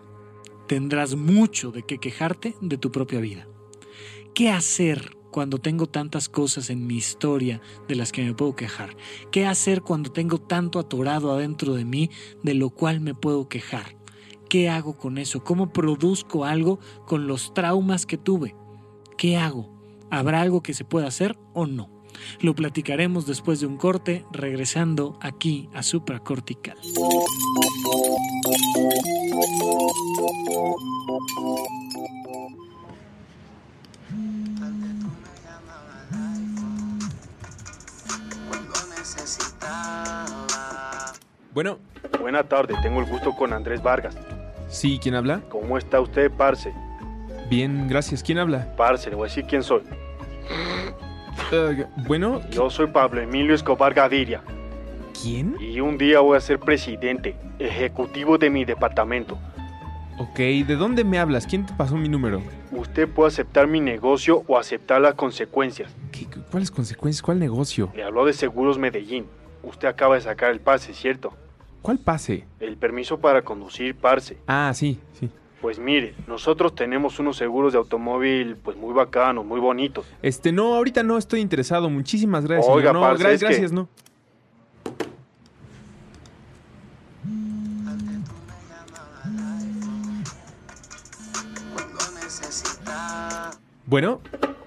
tendrás 0.68 1.16
mucho 1.16 1.72
de 1.72 1.84
qué 1.84 1.98
quejarte 1.98 2.56
de 2.62 2.78
tu 2.78 2.92
propia 2.92 3.20
vida. 3.20 3.48
¿Qué 4.34 4.50
hacer 4.50 5.18
cuando 5.32 5.58
tengo 5.58 5.88
tantas 5.88 6.30
cosas 6.30 6.70
en 6.70 6.86
mi 6.86 6.98
historia 6.98 7.62
de 7.88 7.96
las 7.96 8.12
que 8.12 8.24
me 8.24 8.34
puedo 8.34 8.56
quejar? 8.56 8.96
¿Qué 9.32 9.46
hacer 9.46 9.82
cuando 9.82 10.12
tengo 10.12 10.40
tanto 10.40 10.80
atorado 10.80 11.32
adentro 11.32 11.74
de 11.74 11.86
mí 11.86 12.12
de 12.44 12.54
lo 12.54 12.70
cual 12.70 13.00
me 13.02 13.16
puedo 13.16 13.48
quejar? 13.48 13.97
¿Qué 14.50 14.70
hago 14.70 14.98
con 14.98 15.18
eso? 15.18 15.44
¿Cómo 15.44 15.74
produzco 15.74 16.46
algo 16.46 16.80
con 17.06 17.28
los 17.28 17.54
traumas 17.54 18.06
que 18.06 18.18
tuve? 18.18 18.56
¿Qué 19.18 19.36
hago? 19.36 19.70
¿Habrá 20.10 20.42
algo 20.42 20.64
que 20.64 20.74
se 20.74 20.86
pueda 20.86 21.08
hacer 21.08 21.38
o 21.54 21.66
no? 21.66 21.90
Lo 22.40 22.56
platicaremos 22.56 23.26
después 23.26 23.60
de 23.60 23.68
un 23.68 23.78
corte, 23.78 24.26
regresando 24.32 25.20
aquí 25.22 25.70
a 25.74 25.84
supracortical. 25.84 26.78
Bueno. 41.54 41.80
Buena 42.20 42.44
tarde, 42.44 42.76
tengo 42.82 43.00
el 43.00 43.06
gusto 43.06 43.36
con 43.36 43.54
Andrés 43.54 43.82
Vargas. 43.82 44.16
Sí, 44.68 45.00
¿quién 45.02 45.16
habla? 45.16 45.42
¿Cómo 45.50 45.78
está 45.78 46.00
usted, 46.02 46.32
Parce? 46.32 46.74
Bien, 47.50 47.88
gracias. 47.88 48.22
¿Quién 48.22 48.40
habla? 48.40 48.74
Parce, 48.76 49.10
le 49.10 49.16
voy 49.16 49.28
a 49.28 49.30
decir 49.30 49.46
quién 49.46 49.64
soy. 49.64 49.82
Eh, 51.52 51.86
bueno. 52.08 52.42
Yo 52.50 52.70
soy 52.70 52.88
Pablo 52.88 53.22
Emilio 53.22 53.56
Escobar 53.56 53.94
Gaviria. 53.94 54.42
¿Quién? 55.22 55.56
Y 55.60 55.80
un 55.80 55.98
día 55.98 56.20
voy 56.20 56.38
a 56.38 56.42
ser 56.42 56.60
presidente, 56.60 57.36
ejecutivo 57.60 58.38
de 58.38 58.50
mi 58.50 58.66
departamento. 58.66 59.38
Ok, 60.20 60.38
¿de 60.38 60.76
dónde 60.76 61.04
me 61.04 61.20
hablas? 61.20 61.46
¿Quién 61.48 61.66
te 61.66 61.74
pasó 61.74 61.96
mi 61.96 62.10
número? 62.10 62.42
Usted 62.72 63.08
puede 63.08 63.30
aceptar 63.30 63.68
mi 63.68 63.80
negocio 63.80 64.44
o 64.48 64.58
aceptar 64.58 65.00
las 65.00 65.14
consecuencias. 65.14 65.96
¿Qué, 66.12 66.28
¿Cuáles 66.52 66.72
consecuencias? 66.72 67.22
¿Cuál 67.22 67.40
negocio? 67.40 67.92
Le 67.96 68.04
habló 68.04 68.26
de 68.26 68.34
Seguros 68.34 68.78
Medellín. 68.78 69.28
Usted 69.64 69.88
acaba 69.88 70.16
de 70.16 70.22
sacar 70.22 70.52
el 70.52 70.60
pase, 70.60 70.94
¿cierto? 70.94 71.34
¿Cuál 71.82 72.00
pase? 72.00 72.46
El 72.60 72.78
permiso 72.78 73.20
para 73.20 73.42
conducir, 73.44 73.96
parce. 73.96 74.38
Ah, 74.48 74.72
sí, 74.74 75.00
sí. 75.20 75.30
Pues 75.62 75.80
mire, 75.80 76.14
nosotros 76.28 76.76
tenemos 76.76 77.18
unos 77.20 77.36
seguros 77.38 77.74
de 77.74 77.80
automóvil 77.80 78.58
pues 78.64 78.78
muy 78.78 78.94
bacanos, 78.94 79.44
muy 79.46 79.60
bonitos. 79.60 80.06
Este, 80.22 80.52
no, 80.52 80.76
ahorita 80.76 81.02
no 81.04 81.18
estoy 81.18 81.40
interesado. 81.40 81.90
Muchísimas 81.90 82.46
gracias. 82.46 82.68
Oiga, 82.74 82.94
no, 82.94 83.02
parce, 83.02 83.24
gracias, 83.24 83.34
es 83.34 83.40
que- 83.42 83.46
gracias, 83.62 83.72
no. 83.72 83.90
Bueno, 93.86 94.20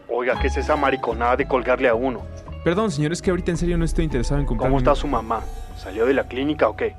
Oiga, 0.09 0.39
¿qué 0.41 0.49
es 0.49 0.57
esa 0.57 0.77
mariconada 0.77 1.37
de 1.37 1.47
colgarle 1.47 1.89
a 1.89 1.95
uno? 1.95 2.23
perdón, 2.65 2.91
señor, 2.91 3.13
es 3.13 3.23
que 3.23 3.31
ahorita 3.31 3.51
en 3.53 3.57
serio 3.57 3.79
no 3.79 3.85
estoy 3.87 4.05
interesado 4.05 4.39
en 4.39 4.47
comprar. 4.47 4.69
¿Cómo 4.69 4.79
está 4.79 4.95
su 4.95 5.07
mamá? 5.07 5.41
¿Salió 5.81 6.05
de 6.05 6.13
la 6.13 6.29
clínica 6.29 6.69
o 6.69 6.77
qué? 6.77 6.95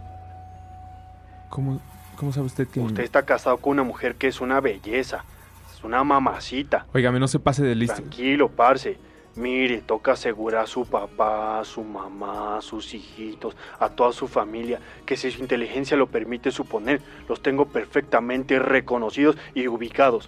¿Cómo, 1.50 1.80
cómo 2.16 2.34
sabe 2.34 2.48
usted 2.48 2.68
que.? 2.68 2.80
Usted 2.80 3.04
está 3.04 3.24
casado 3.24 3.58
con 3.58 3.74
una 3.74 3.84
mujer 3.84 4.16
que 4.16 4.28
es 4.28 4.42
una 4.42 4.60
belleza. 4.60 5.24
Es 5.72 5.84
una 5.84 6.04
mamacita. 6.04 6.88
Óigame, 6.92 7.20
no 7.20 7.28
se 7.28 7.38
pase 7.38 7.64
de 7.64 7.76
listo. 7.76 7.98
Tranquilo, 7.98 8.50
parce. 8.50 8.98
Mire, 9.36 9.82
toca 9.82 10.14
asegurar 10.14 10.64
a 10.64 10.68
su 10.68 10.86
papá, 10.88 11.60
a 11.60 11.64
su 11.64 11.84
mamá, 11.84 12.58
a 12.58 12.62
sus 12.62 12.94
hijitos, 12.96 13.56
a 13.80 13.88
toda 13.90 14.14
su 14.14 14.28
familia, 14.28 14.80
que 15.06 15.16
si 15.16 15.30
su 15.30 15.42
inteligencia 15.42 15.96
lo 15.96 16.08
permite 16.08 16.50
suponer, 16.52 17.02
los 17.30 17.42
tengo 17.42 17.68
perfectamente 17.68 18.58
reconocidos 18.58 19.38
y 19.54 19.68
ubicados. 19.68 20.28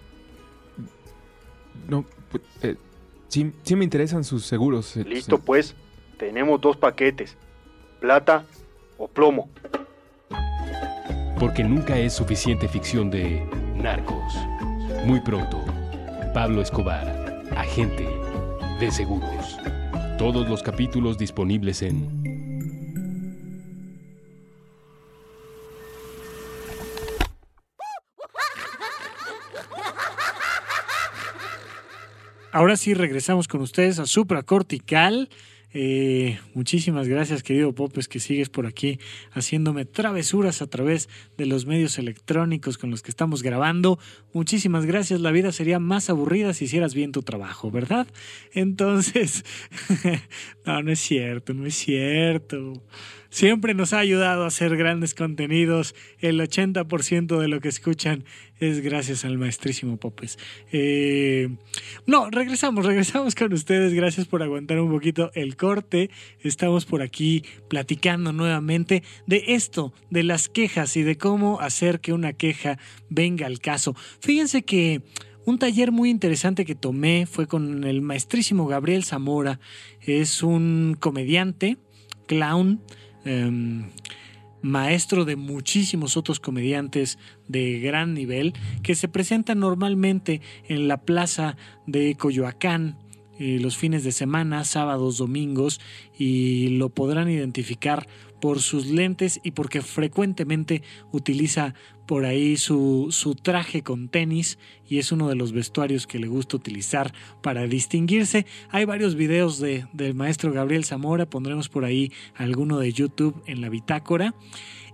No, 1.90 2.06
pues, 2.32 2.44
eh, 2.62 2.78
sí, 3.30 3.52
sí 3.64 3.76
me 3.76 3.84
interesan 3.84 4.24
sus 4.24 4.46
seguros. 4.46 4.96
eh, 4.96 5.04
Listo, 5.06 5.40
pues. 5.40 5.76
Tenemos 6.18 6.62
dos 6.62 6.78
paquetes. 6.78 7.36
Plata 8.04 8.44
o 8.98 9.08
plomo. 9.08 9.50
Porque 11.40 11.64
nunca 11.64 11.98
es 11.98 12.12
suficiente 12.12 12.68
ficción 12.68 13.10
de 13.10 13.42
narcos. 13.78 14.36
Muy 15.06 15.22
pronto, 15.22 15.64
Pablo 16.34 16.62
Escobar, 16.62 17.08
agente 17.56 18.06
de 18.82 18.92
seguros. 18.92 19.58
Todos 20.18 20.50
los 20.50 20.62
capítulos 20.62 21.18
disponibles 21.18 21.82
en 21.82 22.12
Ahora 32.52 32.76
sí 32.76 32.94
regresamos 32.94 33.48
con 33.48 33.62
ustedes 33.62 33.98
a 34.00 34.06
Supracortical. 34.06 35.30
Eh, 35.74 36.40
muchísimas 36.54 37.08
gracias, 37.08 37.42
querido 37.42 37.74
Popes, 37.74 38.08
que 38.08 38.20
sigues 38.20 38.50
por 38.50 38.68
aquí 38.68 39.00
haciéndome 39.32 39.86
travesuras 39.86 40.62
a 40.62 40.68
través 40.68 41.10
de 41.36 41.48
los 41.48 41.66
medios 41.66 41.98
electrónicos 41.98 42.78
con 42.78 42.92
los 42.92 43.02
que 43.02 43.10
estamos 43.10 43.42
grabando. 43.42 43.98
Muchísimas 44.34 44.86
gracias. 44.86 45.20
La 45.22 45.32
vida 45.32 45.52
sería 45.52 45.80
más 45.80 46.10
aburrida 46.10 46.54
si 46.54 46.66
hicieras 46.66 46.94
bien 46.94 47.12
tu 47.12 47.24
trabajo, 47.24 47.72
¿verdad? 47.72 48.08
Entonces, 48.54 49.44
no, 50.66 50.84
no 50.84 50.92
es 50.92 51.00
cierto, 51.00 51.54
no 51.54 51.66
es 51.66 51.76
cierto. 51.76 52.74
Siempre 53.34 53.74
nos 53.74 53.94
ha 53.94 53.98
ayudado 53.98 54.44
a 54.44 54.48
hacer 54.50 54.78
grandes 54.78 55.16
contenidos. 55.16 55.96
El 56.20 56.40
80% 56.40 57.40
de 57.40 57.48
lo 57.48 57.62
que 57.62 57.68
escuchan 57.68 58.26
es 58.60 58.82
gracias 58.82 59.26
al 59.26 59.40
maestrísimo 59.40 59.98
Popes. 59.98 60.38
Eh, 60.72 61.50
no, 62.06 62.30
regresamos, 62.30 62.86
regresamos 62.86 63.34
con 63.34 63.52
ustedes. 63.52 63.92
Gracias 63.96 64.28
por 64.28 64.44
aguantar 64.44 64.80
un 64.80 64.92
poquito 64.92 65.32
el 65.34 65.58
corte. 65.58 66.12
Estamos 66.42 66.86
por 66.86 67.02
aquí 67.02 67.44
platicando 67.70 68.34
nuevamente 68.34 69.02
de 69.26 69.44
esto, 69.48 69.96
de 70.12 70.22
las 70.22 70.48
quejas 70.48 70.96
y 70.96 71.02
de 71.02 71.18
cómo 71.18 71.60
hacer 71.60 72.02
que 72.02 72.14
una 72.14 72.34
queja 72.34 72.78
venga 73.10 73.48
al 73.48 73.58
caso. 73.58 73.96
Fíjense 74.20 74.62
que 74.62 75.02
un 75.44 75.58
taller 75.58 75.92
muy 75.92 76.12
interesante 76.12 76.66
que 76.66 76.76
tomé 76.76 77.26
fue 77.26 77.48
con 77.48 77.84
el 77.84 78.04
maestrísimo 78.04 78.68
Gabriel 78.68 79.04
Zamora. 79.04 79.60
Es 80.02 80.44
un 80.44 80.96
comediante, 81.00 81.80
clown, 82.28 82.80
em, 83.26 83.86
maestro 84.62 85.26
de 85.26 85.36
muchísimos 85.36 86.18
otros 86.18 86.40
comediantes 86.40 87.20
de 87.48 87.80
gran 87.80 88.14
nivel 88.14 88.54
que 88.82 88.96
se 88.96 89.08
presentan 89.08 89.60
normalmente 89.60 90.42
en 90.68 90.88
la 90.88 91.02
plaza 91.02 91.58
de 91.86 92.16
Coyoacán 92.16 92.98
eh, 93.40 93.58
los 93.60 93.78
fines 93.78 94.04
de 94.04 94.12
semana, 94.12 94.64
sábados, 94.64 95.18
domingos 95.18 95.82
y 96.18 96.70
lo 96.78 96.90
podrán 96.90 97.30
identificar 97.30 98.08
por 98.40 98.62
sus 98.62 98.88
lentes 98.88 99.40
y 99.44 99.52
porque 99.52 99.82
frecuentemente 99.82 100.84
utiliza 101.12 101.74
por 102.06 102.26
ahí 102.26 102.58
su, 102.58 103.08
su 103.12 103.36
traje 103.36 103.82
con 103.82 104.10
tenis 104.10 104.60
y 104.88 105.00
es 105.00 105.12
uno 105.12 105.30
de 105.30 105.36
los 105.36 105.54
vestuarios 105.54 106.08
que 106.08 106.20
le 106.20 106.28
gusta 106.28 106.58
utilizar 106.58 107.14
para 107.42 107.66
distinguirse. 107.68 108.46
Hay 108.70 108.86
varios 108.86 109.16
videos 109.16 109.60
de, 109.60 109.88
del 109.94 110.14
maestro 110.14 110.52
Gabriel 110.52 110.86
Zamora, 110.86 111.30
pondremos 111.30 111.70
por 111.70 111.86
ahí 111.86 112.12
alguno 112.36 112.80
de 112.80 112.94
YouTube 112.94 113.42
en 113.46 113.62
la 113.62 113.70
bitácora. 113.70 114.36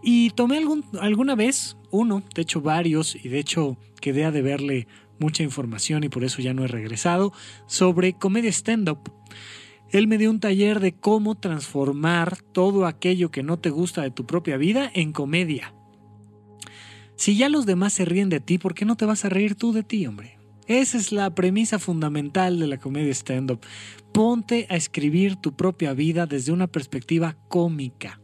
Y 0.01 0.29
tomé 0.29 0.57
algún, 0.57 0.85
alguna 1.01 1.35
vez 1.35 1.77
uno, 1.91 2.23
de 2.33 2.41
hecho 2.43 2.61
varios, 2.61 3.17
y 3.21 3.27
de 3.27 3.39
hecho 3.39 3.77
quedé 3.99 4.23
a 4.23 4.31
deberle 4.31 4.87
mucha 5.19 5.43
información 5.43 6.03
y 6.03 6.09
por 6.09 6.23
eso 6.23 6.41
ya 6.41 6.53
no 6.53 6.63
he 6.63 6.67
regresado, 6.67 7.33
sobre 7.67 8.13
comedia 8.13 8.51
stand-up. 8.51 9.11
Él 9.91 10.07
me 10.07 10.17
dio 10.17 10.29
un 10.29 10.39
taller 10.39 10.79
de 10.79 10.93
cómo 10.93 11.35
transformar 11.35 12.37
todo 12.53 12.85
aquello 12.85 13.31
que 13.31 13.43
no 13.43 13.57
te 13.57 13.71
gusta 13.71 14.03
de 14.03 14.11
tu 14.11 14.25
propia 14.25 14.55
vida 14.55 14.89
en 14.93 15.11
comedia. 15.11 15.73
Si 17.19 17.35
ya 17.35 17.49
los 17.49 17.65
demás 17.65 17.91
se 17.91 18.05
ríen 18.05 18.29
de 18.29 18.39
ti, 18.39 18.57
¿por 18.57 18.73
qué 18.73 18.85
no 18.85 18.95
te 18.95 19.03
vas 19.03 19.25
a 19.25 19.29
reír 19.29 19.55
tú 19.55 19.73
de 19.73 19.83
ti, 19.83 20.07
hombre? 20.07 20.39
Esa 20.67 20.97
es 20.97 21.11
la 21.11 21.35
premisa 21.35 21.77
fundamental 21.77 22.59
de 22.59 22.67
la 22.67 22.77
comedia 22.77 23.11
stand-up. 23.11 23.59
Ponte 24.13 24.67
a 24.69 24.77
escribir 24.77 25.35
tu 25.35 25.53
propia 25.53 25.91
vida 25.91 26.27
desde 26.27 26.53
una 26.53 26.67
perspectiva 26.67 27.35
cómica. 27.49 28.18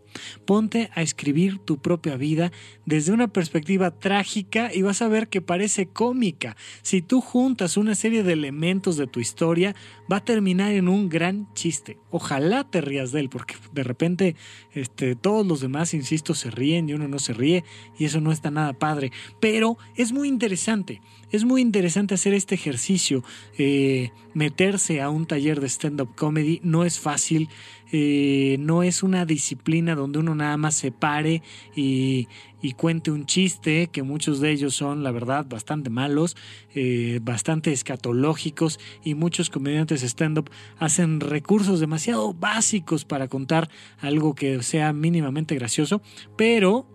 Ponte 0.45 0.89
a 0.93 1.01
escribir 1.01 1.59
tu 1.59 1.78
propia 1.78 2.18
vida 2.18 2.51
desde 2.86 3.11
una 3.11 3.28
perspectiva 3.28 3.91
trágica 3.91 4.74
y 4.74 4.82
vas 4.82 5.01
a 5.01 5.07
ver 5.07 5.28
que 5.28 5.41
parece 5.41 5.88
cómica. 5.88 6.55
Si 6.82 7.01
tú 7.01 7.22
juntas 7.22 7.78
una 7.78 7.95
serie 7.95 8.24
de 8.24 8.34
elementos 8.34 8.97
de 8.97 9.07
tu 9.07 9.20
historia, 9.20 9.76
va 10.11 10.18
a 10.18 10.26
terminar 10.26 10.72
en 10.72 10.88
un 10.88 11.09
gran 11.09 11.51
chiste. 11.53 11.97
Ojalá 12.11 12.70
te 12.70 12.82
rías 12.82 13.11
de 13.11 13.22
él, 13.22 13.30
porque 13.30 13.55
de 13.74 13.84
repente 13.84 14.36
este, 14.74 15.16
todos 15.16 15.45
los 15.45 15.61
demás, 15.61 15.93
insisto, 15.93 16.34
se 16.34 16.51
ríen 16.51 16.89
y 16.89 16.93
uno 16.93 17.07
no 17.07 17.20
se 17.20 17.34
ríe 17.34 17.63
y 17.97 18.05
eso 18.05 18.22
no 18.22 18.32
está 18.32 18.51
nada 18.51 18.74
padre. 18.74 19.11
Pero 19.39 19.78
es 19.95 20.11
muy 20.11 20.28
interesante, 20.28 21.01
es 21.32 21.43
muy 21.43 21.61
interesante 21.61 22.13
hacer 22.13 22.34
este 22.34 22.55
ejercicio. 22.55 23.24
Eh, 23.57 24.11
meterse 24.34 25.01
a 25.01 25.09
un 25.09 25.26
taller 25.26 25.61
de 25.61 25.68
stand-up 25.68 26.16
comedy 26.16 26.59
no 26.63 26.86
es 26.86 26.99
fácil. 26.99 27.49
Eh, 27.98 28.58
no 28.60 28.84
es 28.84 29.04
una 29.04 29.26
disciplina 29.26 29.96
donde 29.96 30.20
uno 30.20 30.36
nada 30.36 30.58
más 30.58 30.76
se 30.76 30.91
pare 30.91 31.41
y, 31.78 32.28
cuente 32.76 33.10
un 33.10 33.26
chiste, 33.26 33.88
que 33.88 34.04
muchos 34.04 34.41
de 34.41 34.52
ellos 34.52 34.76
son, 34.76 35.02
la 35.02 35.12
verdad, 35.12 35.46
bastante 35.48 35.89
malos, 35.89 36.36
eh, 36.74 37.20
bastante 37.22 37.72
escatológicos 37.72 38.82
y 39.02 39.16
muchos 39.16 39.50
comediantes 39.50 40.04
stand-up 40.04 40.50
hacen 40.78 41.22
recursos 41.22 41.80
demasiado 41.80 42.34
básicos 42.34 43.06
para 43.06 43.30
contar 43.30 43.70
algo 44.00 44.36
que 44.36 44.62
sea 44.62 44.91
mínimamente 44.91 45.56
gracioso, 45.56 46.02
pero 46.36 46.89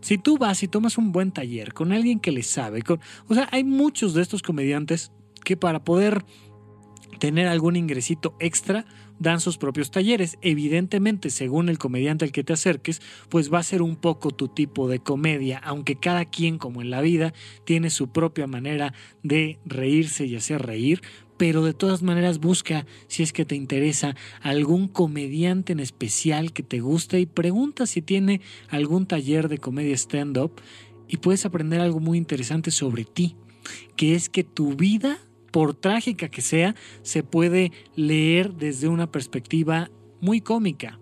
si 0.00 0.18
tú 0.18 0.36
vas 0.36 0.64
y 0.64 0.68
tomas 0.68 0.98
un 0.98 1.12
buen 1.12 1.30
taller 1.30 1.74
con 1.74 1.92
alguien 1.92 2.18
que 2.18 2.32
le 2.32 2.42
sabe, 2.42 2.82
con, 2.82 2.98
o 3.28 3.34
sea, 3.34 3.48
hay 3.52 3.62
muchos 3.62 4.14
de 4.14 4.22
estos 4.22 4.42
comediantes 4.42 5.12
que 5.44 5.56
para 5.56 5.84
poder 5.84 6.24
tener 7.20 7.46
algún 7.46 7.76
ingresito 7.76 8.34
extra, 8.40 8.84
dan 9.20 9.40
sus 9.40 9.56
propios 9.58 9.92
talleres. 9.92 10.36
Evidentemente, 10.42 11.30
según 11.30 11.68
el 11.68 11.78
comediante 11.78 12.24
al 12.24 12.32
que 12.32 12.42
te 12.42 12.54
acerques, 12.54 13.00
pues 13.28 13.52
va 13.52 13.60
a 13.60 13.62
ser 13.62 13.82
un 13.82 13.94
poco 13.94 14.32
tu 14.32 14.48
tipo 14.48 14.88
de 14.88 14.98
comedia, 14.98 15.58
aunque 15.58 15.94
cada 15.94 16.24
quien, 16.24 16.58
como 16.58 16.82
en 16.82 16.90
la 16.90 17.00
vida, 17.00 17.32
tiene 17.64 17.90
su 17.90 18.08
propia 18.08 18.48
manera 18.48 18.92
de 19.22 19.60
reírse 19.64 20.26
y 20.26 20.34
hacer 20.34 20.62
reír, 20.62 21.02
pero 21.36 21.62
de 21.62 21.72
todas 21.72 22.02
maneras 22.02 22.38
busca, 22.38 22.86
si 23.06 23.22
es 23.22 23.32
que 23.32 23.44
te 23.44 23.54
interesa, 23.54 24.16
algún 24.42 24.88
comediante 24.88 25.72
en 25.72 25.80
especial 25.80 26.52
que 26.52 26.62
te 26.62 26.80
guste 26.80 27.20
y 27.20 27.26
pregunta 27.26 27.86
si 27.86 28.02
tiene 28.02 28.40
algún 28.68 29.06
taller 29.06 29.48
de 29.48 29.58
comedia 29.58 29.94
stand-up 29.94 30.52
y 31.08 31.18
puedes 31.18 31.44
aprender 31.46 31.80
algo 31.80 32.00
muy 32.00 32.18
interesante 32.18 32.70
sobre 32.70 33.04
ti, 33.04 33.36
que 33.96 34.14
es 34.14 34.28
que 34.28 34.44
tu 34.44 34.74
vida 34.74 35.18
por 35.50 35.74
trágica 35.74 36.28
que 36.28 36.42
sea, 36.42 36.74
se 37.02 37.22
puede 37.22 37.72
leer 37.96 38.54
desde 38.54 38.88
una 38.88 39.10
perspectiva 39.10 39.90
muy 40.20 40.40
cómica. 40.40 40.98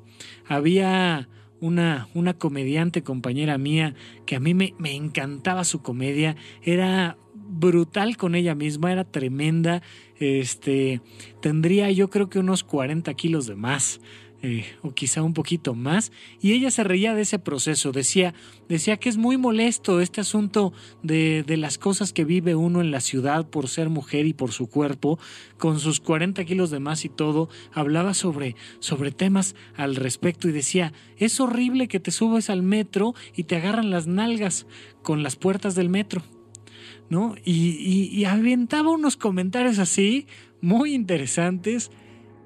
Había 0.47 1.29
una, 1.61 2.09
una 2.15 2.35
comediante 2.35 3.03
compañera 3.03 3.59
mía 3.59 3.95
que 4.27 4.37
a 4.37 4.41
mí 4.41 4.55
me, 4.55 4.75
me 4.79 4.95
encantaba 4.95 5.65
su 5.65 5.83
comedia, 5.83 6.37
era 6.63 7.19
brutal 7.35 8.17
con 8.17 8.35
ella 8.35 8.55
misma, 8.55 8.93
era 8.93 9.05
tremenda, 9.05 9.83
este, 10.17 11.01
tendría 11.41 11.91
yo 11.91 12.11
creo 12.11 12.29
que 12.29 12.39
unos 12.39 12.65
40 12.65 13.13
kilos 13.15 13.47
de 13.47 13.57
más. 13.57 14.01
Eh, 14.41 14.65
o 14.83 14.95
quizá 14.95 15.25
un 15.25 15.35
poquito 15.35 15.75
más, 15.75 16.13
y 16.41 16.53
ella 16.53 16.71
se 16.71 16.85
reía 16.85 17.13
de 17.13 17.23
ese 17.23 17.41
proceso, 17.41 17.91
decía, 17.91 18.35
decía 18.69 18.97
que 18.97 19.09
es 19.09 19.17
muy 19.17 19.37
molesto 19.37 20.01
este 20.01 20.21
asunto 20.21 20.73
de, 21.03 21.43
de, 21.45 21.57
las 21.57 21.77
cosas 21.77 22.13
que 22.13 22.25
vive 22.25 22.55
uno 22.55 22.81
en 22.81 22.93
la 22.93 23.01
ciudad 23.01 23.49
por 23.51 23.67
ser 23.67 23.89
mujer 23.89 24.27
y 24.27 24.35
por 24.35 24.53
su 24.53 24.69
cuerpo, 24.69 25.19
con 25.57 25.81
sus 25.81 25.99
40 25.99 26.45
kilos 26.45 26.71
de 26.71 26.79
más 26.79 27.05
y 27.05 27.09
todo, 27.09 27.49
hablaba 27.73 28.15
sobre, 28.15 28.55
sobre 28.79 29.11
temas 29.11 29.57
al 29.77 29.97
respecto 29.97 30.49
y 30.49 30.53
decía, 30.53 30.93
es 31.17 31.41
horrible 31.41 31.89
que 31.89 31.99
te 31.99 32.13
subes 32.13 32.49
al 32.49 32.63
metro 32.63 33.17
y 33.35 33.43
te 33.43 33.57
agarran 33.57 33.91
las 33.91 34.07
nalgas 34.07 34.69
con 35.03 35.25
las 35.25 35.35
puertas 35.35 35.75
del 35.75 35.89
metro. 35.89 36.23
¿No? 37.11 37.35
Y, 37.43 37.71
y, 37.81 38.15
y 38.15 38.27
aventaba 38.27 38.91
unos 38.91 39.17
comentarios 39.17 39.79
así, 39.79 40.27
muy 40.61 40.95
interesantes, 40.95 41.91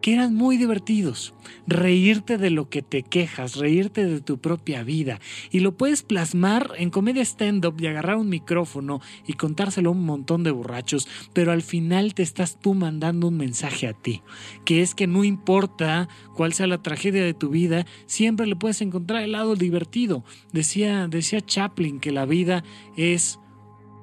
que 0.03 0.13
eran 0.13 0.35
muy 0.35 0.59
divertidos. 0.59 1.33
Reírte 1.67 2.37
de 2.37 2.51
lo 2.51 2.69
que 2.69 2.83
te 2.83 3.03
quejas, 3.03 3.57
reírte 3.57 4.05
de 4.05 4.21
tu 4.21 4.39
propia 4.39 4.83
vida. 4.83 5.21
Y 5.51 5.61
lo 5.61 5.77
puedes 5.77 6.03
plasmar 6.03 6.73
en 6.77 6.91
comedia 6.91 7.23
stand-up 7.23 7.77
y 7.79 7.87
agarrar 7.87 8.17
un 8.17 8.29
micrófono 8.29 9.01
y 9.27 9.35
contárselo 9.35 9.89
a 9.91 9.93
un 9.93 10.05
montón 10.05 10.43
de 10.43 10.51
borrachos, 10.51 11.09
pero 11.33 11.53
al 11.53 11.63
final 11.63 12.15
te 12.15 12.23
estás 12.23 12.59
tú 12.61 12.75
mandando 12.75 13.29
un 13.29 13.37
mensaje 13.37 13.87
a 13.87 13.93
ti, 13.93 14.23
que 14.65 14.83
es 14.83 14.95
que 14.95 15.07
no 15.07 15.25
importa 15.25 16.09
cuál 16.35 16.53
sea 16.53 16.67
la 16.67 16.83
tragedia 16.83 17.25
de 17.25 17.35
tu 17.35 17.49
vida, 17.49 17.87
siempre 18.07 18.47
le 18.47 18.57
puedes 18.57 18.83
encontrar 18.83 19.23
el 19.23 19.33
lado 19.33 19.55
divertido. 19.55 20.25
Decía, 20.53 21.07
decía 21.07 21.41
Chaplin 21.41 22.01
que 22.01 22.11
la 22.11 22.27
vida 22.27 22.65
es 22.97 23.39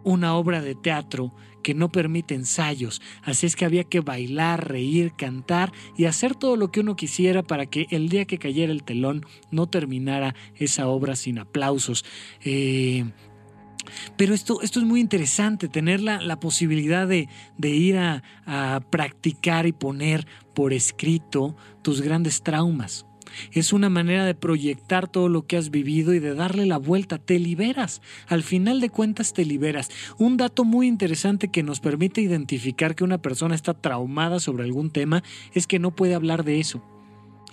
una 0.04 0.34
obra 0.36 0.62
de 0.62 0.76
teatro 0.76 1.34
que 1.62 1.74
no 1.74 1.90
permite 1.92 2.36
ensayos, 2.36 3.02
así 3.24 3.46
es 3.46 3.56
que 3.56 3.66
había 3.66 3.84
que 3.84 4.00
bailar, 4.00 4.68
reír, 4.70 5.14
cantar 5.18 5.72
y 5.98 6.06
hacer 6.06 6.36
todo 6.36 6.56
lo 6.56 6.72
que 6.72 6.80
uno 6.80 6.96
quisiera 6.96 7.44
para 7.44 7.66
que 7.66 7.88
el 7.90 8.10
día 8.10 8.26
que 8.26 8.38
cayera 8.38 8.72
el 8.72 8.84
telón 8.84 9.26
no 9.52 9.68
terminara 9.68 10.36
esa 10.56 10.88
obra 10.88 11.16
sin 11.16 11.40
aplausos. 11.40 12.06
Eh, 12.44 13.06
pero 14.18 14.34
esto, 14.34 14.62
esto 14.62 14.80
es 14.80 14.86
muy 14.86 15.00
interesante, 15.00 15.68
tener 15.68 16.02
la, 16.02 16.40
posibilidad 16.40 17.08
de, 17.08 17.28
ir 17.62 17.98
a 17.98 18.82
practicar 18.90 19.66
y 19.66 19.72
poner 19.72 20.28
por 20.54 20.74
escrito 20.74 21.56
tus 21.82 22.02
grandes 22.02 22.44
traumas. 22.44 23.09
Es 23.52 23.74
una 23.74 23.90
manera 23.90 24.26
de 24.26 24.36
proyectar 24.36 25.08
todo 25.08 25.30
lo 25.30 25.46
que 25.46 25.58
has 25.58 25.72
vivido 25.72 26.14
y 26.14 26.20
de 26.20 26.34
darle 26.34 26.66
la 26.66 26.78
vuelta. 26.78 27.18
Te 27.18 27.40
liberas. 27.40 28.02
Al 28.28 28.44
final 28.44 28.82
de 28.82 28.90
cuentas 28.90 29.34
te 29.34 29.46
liberas. 29.46 29.90
Un 30.18 30.38
dato 30.38 30.64
muy 30.64 30.88
interesante 30.88 31.50
que 31.50 31.64
nos 31.64 31.80
permite 31.80 32.22
identificar 32.22 32.96
que 32.96 33.04
una 33.04 33.22
persona 33.22 33.56
está 33.56 33.74
traumada 33.74 34.40
sobre 34.40 34.64
algún 34.64 34.92
tema 34.92 35.24
es 35.54 35.68
que 35.68 35.80
no 35.80 35.96
puede 35.96 36.16
hablar 36.16 36.44
de 36.44 36.60
eso 36.60 36.82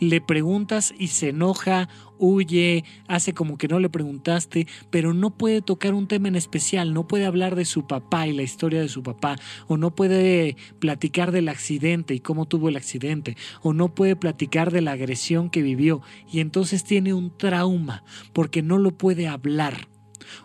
le 0.00 0.20
preguntas 0.20 0.94
y 0.98 1.08
se 1.08 1.30
enoja, 1.30 1.88
huye, 2.18 2.84
hace 3.08 3.34
como 3.34 3.58
que 3.58 3.68
no 3.68 3.78
le 3.78 3.88
preguntaste, 3.88 4.66
pero 4.90 5.14
no 5.14 5.30
puede 5.36 5.62
tocar 5.62 5.94
un 5.94 6.06
tema 6.06 6.28
en 6.28 6.36
especial, 6.36 6.94
no 6.94 7.06
puede 7.06 7.26
hablar 7.26 7.56
de 7.56 7.64
su 7.64 7.86
papá 7.86 8.26
y 8.26 8.32
la 8.32 8.42
historia 8.42 8.80
de 8.80 8.88
su 8.88 9.02
papá, 9.02 9.36
o 9.68 9.76
no 9.76 9.94
puede 9.94 10.56
platicar 10.78 11.32
del 11.32 11.48
accidente 11.48 12.14
y 12.14 12.20
cómo 12.20 12.46
tuvo 12.46 12.68
el 12.68 12.76
accidente, 12.76 13.36
o 13.62 13.72
no 13.72 13.94
puede 13.94 14.16
platicar 14.16 14.70
de 14.70 14.80
la 14.80 14.92
agresión 14.92 15.50
que 15.50 15.62
vivió, 15.62 16.02
y 16.30 16.40
entonces 16.40 16.84
tiene 16.84 17.14
un 17.14 17.36
trauma 17.36 18.04
porque 18.32 18.62
no 18.62 18.78
lo 18.78 18.96
puede 18.96 19.28
hablar 19.28 19.88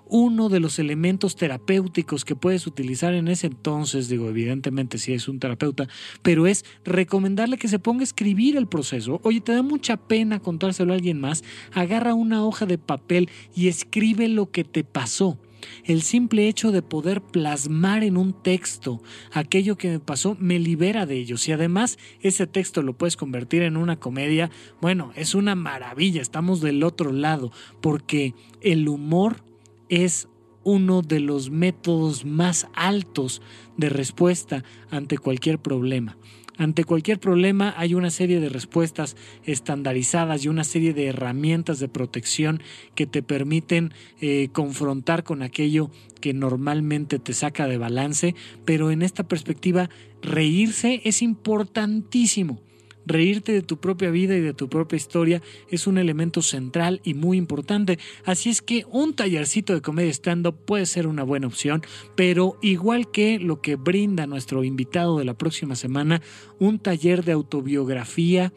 uno 0.05 0.49
de 0.49 0.59
los 0.59 0.79
elementos 0.79 1.35
terapéuticos 1.35 2.25
que 2.25 2.35
puedes 2.35 2.67
utilizar 2.67 3.13
en 3.13 3.27
ese 3.27 3.47
entonces, 3.47 4.09
digo, 4.09 4.29
evidentemente 4.29 4.97
si 4.97 5.13
es 5.13 5.27
un 5.27 5.39
terapeuta, 5.39 5.87
pero 6.21 6.47
es 6.47 6.65
recomendarle 6.83 7.57
que 7.57 7.67
se 7.67 7.79
ponga 7.79 8.01
a 8.01 8.03
escribir 8.03 8.57
el 8.57 8.67
proceso. 8.67 9.19
Oye, 9.23 9.41
te 9.41 9.53
da 9.53 9.61
mucha 9.61 9.97
pena 9.97 10.39
contárselo 10.39 10.93
a 10.93 10.95
alguien 10.95 11.19
más, 11.19 11.43
agarra 11.73 12.13
una 12.13 12.45
hoja 12.45 12.65
de 12.65 12.77
papel 12.77 13.29
y 13.55 13.67
escribe 13.67 14.27
lo 14.27 14.51
que 14.51 14.63
te 14.63 14.83
pasó. 14.83 15.37
El 15.83 16.01
simple 16.01 16.47
hecho 16.47 16.71
de 16.71 16.81
poder 16.81 17.21
plasmar 17.21 18.03
en 18.03 18.17
un 18.17 18.33
texto 18.33 19.01
aquello 19.31 19.77
que 19.77 19.89
me 19.89 19.99
pasó 19.99 20.35
me 20.39 20.59
libera 20.59 21.05
de 21.05 21.17
ello. 21.17 21.37
Si 21.37 21.51
además 21.51 21.97
ese 22.21 22.47
texto 22.47 22.81
lo 22.81 22.93
puedes 22.93 23.17
convertir 23.17 23.61
en 23.63 23.77
una 23.77 23.97
comedia, 23.97 24.49
bueno, 24.81 25.11
es 25.15 25.35
una 25.35 25.55
maravilla, 25.55 26.21
estamos 26.21 26.61
del 26.61 26.83
otro 26.83 27.11
lado, 27.11 27.51
porque 27.81 28.33
el 28.61 28.87
humor 28.87 29.43
es 29.91 30.29
uno 30.63 31.01
de 31.01 31.19
los 31.19 31.51
métodos 31.51 32.25
más 32.25 32.67
altos 32.73 33.41
de 33.77 33.89
respuesta 33.89 34.63
ante 34.89 35.17
cualquier 35.17 35.59
problema. 35.59 36.17
Ante 36.57 36.83
cualquier 36.83 37.19
problema 37.19 37.73
hay 37.77 37.93
una 37.93 38.09
serie 38.09 38.39
de 38.39 38.49
respuestas 38.49 39.17
estandarizadas 39.45 40.45
y 40.45 40.47
una 40.47 40.63
serie 40.63 40.93
de 40.93 41.07
herramientas 41.07 41.79
de 41.79 41.87
protección 41.87 42.61
que 42.95 43.07
te 43.07 43.23
permiten 43.23 43.93
eh, 44.21 44.49
confrontar 44.53 45.23
con 45.23 45.41
aquello 45.41 45.89
que 46.21 46.33
normalmente 46.33 47.19
te 47.19 47.33
saca 47.33 47.67
de 47.67 47.77
balance, 47.77 48.35
pero 48.63 48.91
en 48.91 49.01
esta 49.01 49.27
perspectiva 49.27 49.89
reírse 50.21 51.01
es 51.03 51.21
importantísimo. 51.21 52.61
Reírte 53.05 53.51
de 53.51 53.61
tu 53.61 53.77
propia 53.77 54.11
vida 54.11 54.35
y 54.35 54.41
de 54.41 54.53
tu 54.53 54.69
propia 54.69 54.97
historia 54.97 55.41
es 55.69 55.87
un 55.87 55.97
elemento 55.97 56.41
central 56.41 57.01
y 57.03 57.13
muy 57.13 57.37
importante. 57.37 57.99
Así 58.25 58.49
es 58.49 58.61
que 58.61 58.85
un 58.89 59.13
tallercito 59.13 59.73
de 59.73 59.81
comedia 59.81 60.11
stand-up 60.11 60.55
puede 60.65 60.85
ser 60.85 61.07
una 61.07 61.23
buena 61.23 61.47
opción, 61.47 61.81
pero 62.15 62.57
igual 62.61 63.09
que 63.11 63.39
lo 63.39 63.61
que 63.61 63.75
brinda 63.75 64.27
nuestro 64.27 64.63
invitado 64.63 65.17
de 65.17 65.25
la 65.25 65.33
próxima 65.33 65.75
semana, 65.75 66.21
un 66.59 66.79
taller 66.79 67.23
de 67.23 67.31
autobiografía 67.31 68.53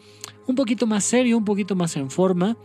un 0.47 0.57
poquito 0.57 0.87
más 0.87 1.05
serio, 1.05 1.39
un 1.39 1.45
poquito 1.45 1.75
más 1.75 1.97
en 1.97 2.11
forma, 2.11 2.57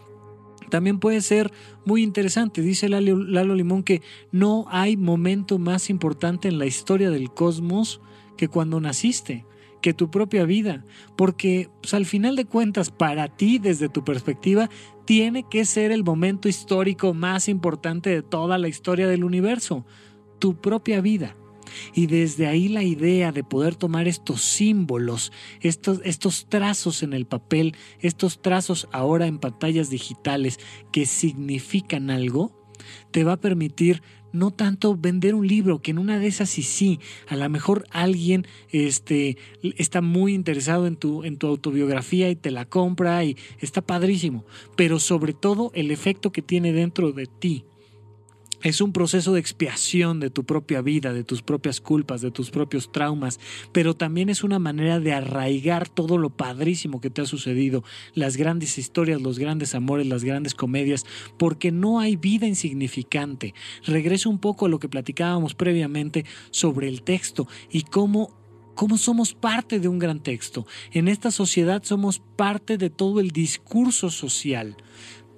también 0.70 1.00
puede 1.00 1.22
ser 1.22 1.52
muy 1.86 2.04
interesante. 2.04 2.62
Dice 2.62 2.90
Lalo, 2.90 3.18
Lalo, 3.18 3.56
Limón 3.56 3.84
que 3.84 4.02
no 4.32 4.66
hay 4.70 4.98
momento 4.98 5.58
más 5.60 5.90
importante 5.90 6.48
en 6.48 6.60
la 6.60 6.66
historia 6.66 7.10
del 7.10 7.32
cosmos 7.32 8.02
que 8.38 8.48
cuando 8.48 8.80
naciste, 8.80 9.46
que 9.82 9.94
tu 9.94 10.10
propia 10.10 10.46
vida. 10.46 10.84
Porque 11.16 11.70
pues, 11.82 11.94
al 11.94 12.06
final 12.06 12.36
de 12.36 12.46
cuentas, 12.46 12.92
para 12.92 13.28
ti, 13.28 13.60
desde 13.60 13.90
tu 13.90 14.04
perspectiva, 14.04 14.70
tiene 15.06 15.44
que 15.50 15.66
ser 15.66 15.92
el 15.92 16.04
momento 16.04 16.48
histórico 16.50 17.14
más 17.14 17.50
importante 17.50 18.10
de 18.10 18.22
toda 18.22 18.58
la 18.58 18.68
historia 18.68 19.08
del 19.08 19.24
universo. 19.24 19.86
Tu 20.40 20.60
propia 20.60 21.02
vida. 21.02 21.36
Y 21.94 22.08
desde 22.08 22.48
ahí 22.48 22.68
la 22.68 22.84
idea 22.84 23.32
de 23.32 23.44
poder 23.44 23.76
tomar 23.76 24.08
estos 24.08 24.42
símbolos, 24.42 25.32
estos, 25.62 26.02
estos 26.04 26.48
trazos 26.50 27.04
en 27.04 27.14
el 27.14 27.26
papel, 27.26 27.76
estos 28.00 28.42
trazos 28.42 28.88
ahora 28.92 29.28
en 29.28 29.40
pantallas 29.40 29.90
digitales 29.90 30.60
que 30.92 31.06
significan 31.06 32.10
algo, 32.10 32.60
te 33.12 33.24
va 33.24 33.34
a 33.34 33.40
permitir 33.40 34.02
no 34.32 34.52
tanto 34.52 34.96
vender 34.96 35.36
un 35.36 35.48
libro, 35.48 35.82
que 35.82 35.92
en 35.92 36.00
una 36.00 36.20
de 36.20 36.28
esas 36.28 36.50
sí 36.50 36.64
sí, 36.64 37.00
a 37.28 37.36
lo 37.36 37.50
mejor 37.50 37.86
alguien 37.92 38.48
este, 38.72 39.38
está 39.62 40.02
muy 40.02 40.34
interesado 40.34 40.88
en 40.88 40.96
tu, 40.96 41.24
en 41.24 41.38
tu 41.38 41.48
autobiografía 41.48 42.30
y 42.30 42.36
te 42.36 42.52
la 42.52 42.66
compra 42.66 43.24
y 43.24 43.38
está 43.60 43.82
padrísimo, 43.82 44.46
pero 44.76 45.00
sobre 45.00 45.34
todo 45.34 45.72
el 45.74 45.92
efecto 45.92 46.32
que 46.32 46.42
tiene 46.42 46.74
dentro 46.74 47.12
de 47.12 47.26
ti 47.26 47.66
es 48.62 48.82
un 48.82 48.92
proceso 48.92 49.34
de 49.34 49.40
expiación 49.40 50.20
de 50.20 50.30
tu 50.30 50.44
propia 50.44 50.82
vida, 50.82 51.14
de 51.14 51.24
tus 51.24 51.42
propias 51.42 51.80
culpas, 51.80 52.22
de 52.22 52.32
tus 52.32 52.52
propios 52.52 52.92
traumas, 52.92 53.40
pero 53.72 53.96
también 53.96 54.30
es 54.30 54.44
una 54.44 54.60
manera 54.60 55.00
de 55.00 55.14
arraigar 55.14 55.88
todo 55.88 56.18
lo 56.18 56.30
padrísimo 56.30 57.00
que 57.00 57.10
te 57.10 57.22
ha 57.22 57.26
sucedido, 57.26 57.84
las 58.14 58.38
grandes 58.38 58.78
historias, 58.78 59.22
los 59.22 59.40
grandes 59.40 59.76
amores, 59.76 60.08
las 60.08 60.24
grandes 60.24 60.56
comedias, 60.56 61.06
porque 61.38 61.72
no 61.72 62.00
hay 62.00 62.16
vida 62.16 62.48
insignificante. 62.48 63.54
Regreso 63.86 64.30
un 64.30 64.40
poco 64.40 64.66
a 64.66 64.70
lo 64.70 64.80
que 64.80 64.90
platicábamos 64.90 65.56
previamente 65.56 66.26
sobre 66.52 66.88
el 66.88 67.04
texto 67.04 67.48
y 67.72 67.84
cómo 67.84 68.38
cómo 68.76 68.98
somos 68.98 69.34
parte 69.34 69.82
de 69.82 69.90
un 69.90 70.00
gran 70.00 70.22
texto. 70.22 70.66
En 70.94 71.10
esta 71.10 71.32
sociedad 71.32 71.84
somos 71.84 72.22
parte 72.38 72.78
de 72.78 72.90
todo 72.90 73.20
el 73.20 73.32
discurso 73.32 74.10
social 74.10 74.78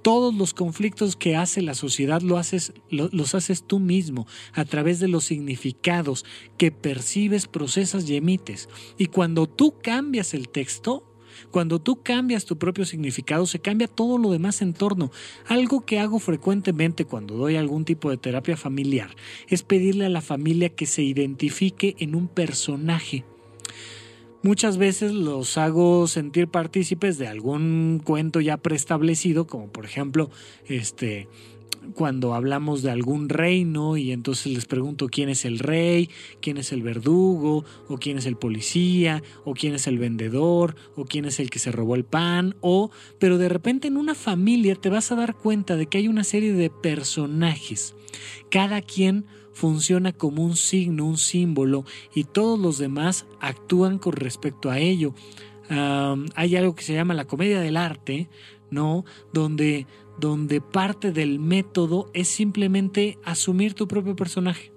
todos 0.02 0.34
los 0.34 0.54
conflictos 0.54 1.16
que 1.16 1.36
hace 1.36 1.62
la 1.62 1.74
sociedad 1.74 2.22
los 2.22 3.36
haces 3.36 3.64
tú 3.66 3.80
mismo 3.80 4.28
a 4.54 4.66
través 4.66 5.00
de 5.00 5.08
los 5.08 5.26
significados 5.26 6.26
que 6.58 6.72
percibes, 6.72 7.48
procesas 7.48 8.10
y 8.10 8.16
emites. 8.16 8.70
Y 8.98 9.08
cuando 9.08 9.48
tú 9.48 9.76
cambias 9.82 10.34
el 10.34 10.50
texto, 10.50 11.08
cuando 11.50 11.80
tú 11.80 12.02
cambias 12.04 12.46
tu 12.46 12.58
propio 12.58 12.86
significado, 12.86 13.46
se 13.46 13.60
cambia 13.60 13.88
todo 13.88 14.18
lo 14.18 14.32
demás 14.32 14.62
en 14.62 14.74
torno. 14.74 15.12
Algo 15.48 15.82
que 15.82 16.00
hago 16.00 16.20
frecuentemente 16.20 17.06
cuando 17.06 17.36
doy 17.36 17.56
algún 17.56 17.86
tipo 17.86 18.10
de 18.10 18.18
terapia 18.18 18.58
familiar 18.58 19.16
es 19.48 19.64
pedirle 19.64 20.06
a 20.06 20.10
la 20.10 20.22
familia 20.22 20.70
que 20.70 20.86
se 20.86 21.04
identifique 21.04 21.96
en 22.00 22.16
un 22.16 22.28
personaje 22.28 23.26
muchas 24.44 24.78
veces 24.78 25.12
los 25.14 25.58
hago 25.58 26.08
sentir 26.08 26.48
partícipes 26.48 27.18
de 27.18 27.28
algún 27.28 28.02
cuento 28.04 28.42
ya 28.42 28.58
preestablecido, 28.58 29.48
como 29.48 29.72
por 29.72 29.86
ejemplo, 29.86 30.30
este 30.68 31.28
cuando 31.96 32.34
hablamos 32.34 32.84
de 32.84 32.92
algún 32.92 33.28
reino 33.28 33.98
y 33.98 34.12
entonces 34.12 34.54
les 34.54 34.66
pregunto 34.66 35.08
quién 35.08 35.30
es 35.30 35.46
el 35.46 35.60
rey, 35.60 36.10
quién 36.42 36.58
es 36.58 36.72
el 36.72 36.84
verdugo, 36.84 37.66
o 37.88 37.98
quién 37.98 38.18
es 38.18 38.26
el 38.26 38.38
policía, 38.38 39.24
o 39.46 39.54
quién 39.54 39.74
es 39.74 39.88
el 39.88 39.98
vendedor, 39.98 40.76
o 40.96 41.06
quién 41.06 41.26
es 41.26 41.40
el 41.40 41.50
que 41.50 41.60
se 41.60 41.72
robó 41.72 41.96
el 41.96 42.06
pan, 42.06 42.56
o 42.62 42.92
pero 43.20 43.38
de 43.38 43.50
repente 43.50 43.88
en 43.88 43.98
una 43.98 44.16
familia 44.16 44.76
te 44.76 44.90
vas 44.90 45.12
a 45.12 45.16
dar 45.16 45.36
cuenta 45.36 45.76
de 45.76 45.88
que 45.88 45.98
hay 45.98 46.08
una 46.08 46.24
serie 46.24 46.54
de 46.54 46.70
personajes, 46.70 47.96
cada 48.50 48.82
quien 48.82 49.26
funciona 49.54 50.12
como 50.12 50.44
un 50.44 50.56
signo, 50.56 51.06
un 51.06 51.18
símbolo, 51.18 51.86
y 52.14 52.24
todos 52.24 52.60
los 52.60 52.78
demás 52.78 53.26
actúan 53.40 54.00
con 54.00 54.14
respecto 54.14 54.70
a 54.70 54.80
ello. 54.80 55.14
hay 56.36 56.56
algo 56.56 56.76
que 56.76 56.84
se 56.84 56.94
llama 56.94 57.14
la 57.14 57.26
comedia 57.26 57.62
del 57.62 57.78
arte, 57.78 58.30
¿no? 58.70 59.06
Donde, 59.32 59.88
donde 60.20 60.60
parte 60.60 61.12
del 61.12 61.40
método 61.40 62.10
es 62.14 62.28
simplemente 62.28 63.18
asumir 63.24 63.74
tu 63.74 63.88
propio 63.88 64.16
personaje 64.16 64.74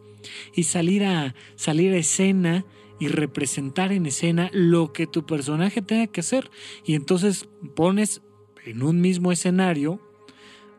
y 0.55 0.65
salir 0.65 1.05
a, 1.05 1.35
salir 1.57 1.93
a 1.93 1.99
escena 1.99 2.65
y 3.01 3.09
representar 3.09 3.93
en 3.93 4.07
escena 4.07 4.51
lo 4.53 4.93
que 4.93 5.09
tu 5.09 5.27
personaje 5.27 5.83
tenga 5.83 6.07
que 6.07 6.21
hacer. 6.21 6.51
Y 6.85 6.95
entonces 6.95 7.49
pones 7.75 8.23
en 8.65 8.83
un 8.83 9.01
mismo 9.01 9.33
escenario 9.33 10.01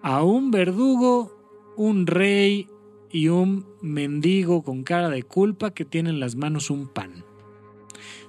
a 0.02 0.24
un 0.24 0.50
verdugo, 0.50 1.36
un 1.76 2.08
rey, 2.08 2.70
y 3.16 3.30
un 3.30 3.66
mendigo 3.86 4.64
con 4.64 4.84
cara 4.84 5.10
de 5.10 5.24
culpa 5.24 5.74
que 5.74 5.86
tiene 5.86 6.10
en 6.10 6.20
las 6.20 6.36
manos 6.36 6.70
un 6.70 6.88
pan. 6.88 7.24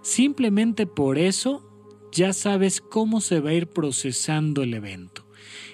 Simplemente 0.02 0.86
por 0.86 1.18
eso 1.18 1.68
ya 2.12 2.32
sabes 2.32 2.80
cómo 2.80 3.20
se 3.20 3.40
va 3.40 3.50
a 3.50 3.54
ir 3.54 3.66
procesando 3.66 4.62
el 4.62 4.74
evento. 4.74 5.26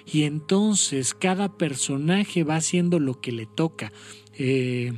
Y 0.05 0.23
entonces 0.23 1.13
cada 1.13 1.57
personaje 1.57 2.43
va 2.43 2.55
haciendo 2.55 2.99
lo 2.99 3.21
que 3.21 3.31
le 3.31 3.45
toca. 3.45 3.93
Eh, 4.37 4.93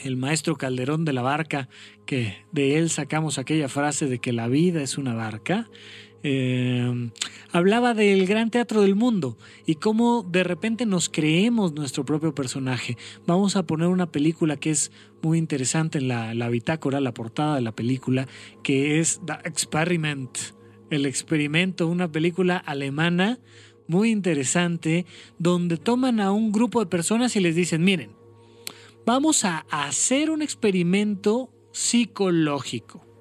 el 0.00 0.16
maestro 0.16 0.56
Calderón 0.56 1.04
de 1.04 1.12
la 1.12 1.22
Barca, 1.22 1.68
que 2.06 2.36
de 2.50 2.78
él 2.78 2.90
sacamos 2.90 3.38
aquella 3.38 3.68
frase 3.68 4.06
de 4.06 4.18
que 4.18 4.32
la 4.32 4.48
vida 4.48 4.82
es 4.82 4.98
una 4.98 5.14
barca, 5.14 5.70
eh, 6.22 7.10
hablaba 7.50 7.94
del 7.94 8.26
gran 8.26 8.50
teatro 8.50 8.82
del 8.82 8.94
mundo 8.94 9.36
y 9.66 9.76
cómo 9.76 10.22
de 10.22 10.44
repente 10.44 10.86
nos 10.86 11.08
creemos 11.08 11.72
nuestro 11.72 12.04
propio 12.04 12.34
personaje. 12.34 12.96
Vamos 13.26 13.56
a 13.56 13.64
poner 13.64 13.88
una 13.88 14.10
película 14.10 14.56
que 14.56 14.70
es 14.70 14.92
muy 15.22 15.38
interesante 15.38 15.98
en 15.98 16.08
la, 16.08 16.34
la 16.34 16.48
bitácora, 16.48 17.00
la 17.00 17.14
portada 17.14 17.56
de 17.56 17.62
la 17.62 17.72
película, 17.72 18.26
que 18.62 19.00
es 19.00 19.20
The 19.26 19.34
Experiment, 19.44 20.38
el 20.90 21.06
experimento, 21.06 21.86
una 21.88 22.10
película 22.10 22.56
alemana 22.56 23.38
muy 23.88 24.10
interesante, 24.10 25.06
donde 25.38 25.76
toman 25.76 26.20
a 26.20 26.32
un 26.32 26.52
grupo 26.52 26.80
de 26.80 26.86
personas 26.86 27.34
y 27.36 27.40
les 27.40 27.54
dicen, 27.56 27.84
miren, 27.84 28.12
vamos 29.04 29.44
a 29.44 29.66
hacer 29.70 30.30
un 30.30 30.40
experimento 30.40 31.50
psicológico 31.72 33.11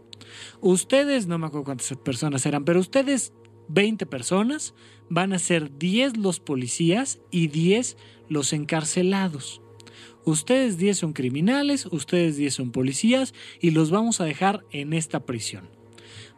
Ustedes, 0.59 1.27
no 1.27 1.37
me 1.37 1.47
acuerdo 1.47 1.65
cuántas 1.65 1.95
personas 1.97 2.45
eran, 2.45 2.65
pero 2.65 2.79
ustedes, 2.79 3.33
20 3.69 4.05
personas, 4.05 4.73
van 5.09 5.33
a 5.33 5.39
ser 5.39 5.77
10 5.77 6.17
los 6.17 6.39
policías 6.39 7.19
y 7.31 7.47
10 7.47 7.97
los 8.29 8.53
encarcelados. 8.53 9.61
Ustedes 10.23 10.77
10 10.77 10.97
son 10.97 11.13
criminales, 11.13 11.87
ustedes 11.87 12.37
10 12.37 12.53
son 12.53 12.71
policías 12.71 13.33
y 13.59 13.71
los 13.71 13.89
vamos 13.89 14.21
a 14.21 14.25
dejar 14.25 14.63
en 14.71 14.93
esta 14.93 15.25
prisión. 15.25 15.69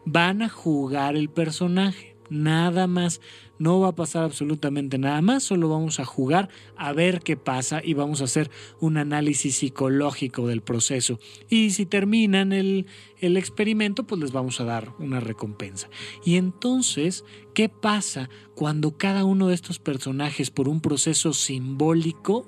Van 0.06 0.42
a 0.42 0.50
jugar 0.50 1.16
el 1.16 1.30
personaje, 1.30 2.16
nada 2.30 2.88
más. 2.88 3.22
No 3.64 3.80
va 3.80 3.88
a 3.88 3.96
pasar 3.96 4.26
absolutamente 4.26 4.98
nada 4.98 5.22
más, 5.22 5.44
solo 5.44 5.70
vamos 5.70 6.02
a 6.02 6.04
jugar 6.04 6.50
a 6.76 6.92
ver 6.92 7.22
qué 7.22 7.38
pasa 7.38 7.80
y 7.82 7.94
vamos 7.94 8.20
a 8.20 8.26
hacer 8.26 8.52
un 8.82 8.98
análisis 8.98 9.56
psicológico 9.56 10.48
del 10.48 10.62
proceso. 10.62 11.18
Y 11.50 11.70
si 11.70 11.86
terminan 11.86 12.52
el, 12.52 12.88
experimento, 13.22 14.04
pues 14.04 14.20
les 14.20 14.34
vamos 14.34 14.60
a 14.60 14.66
dar 14.66 14.94
una 15.00 15.22
recompensa. 15.22 15.88
Y 16.26 16.36
entonces, 16.36 17.24
¿qué 17.54 17.70
pasa 17.70 18.30
cuando 18.54 18.98
cada 18.98 19.24
uno 19.24 19.48
de 19.48 19.56
estos 19.56 19.80
personajes, 19.80 20.52
por 20.52 20.68
un 20.68 20.82
proceso 20.82 21.32
simbólico, 21.32 22.46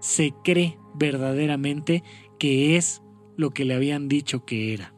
se 0.00 0.32
cree 0.42 0.78
verdaderamente 0.94 2.02
que 2.38 2.78
es 2.78 3.02
lo 3.36 3.50
que 3.50 3.66
le 3.66 3.74
habían 3.74 4.08
dicho 4.08 4.46
que 4.46 4.72
era? 4.72 4.94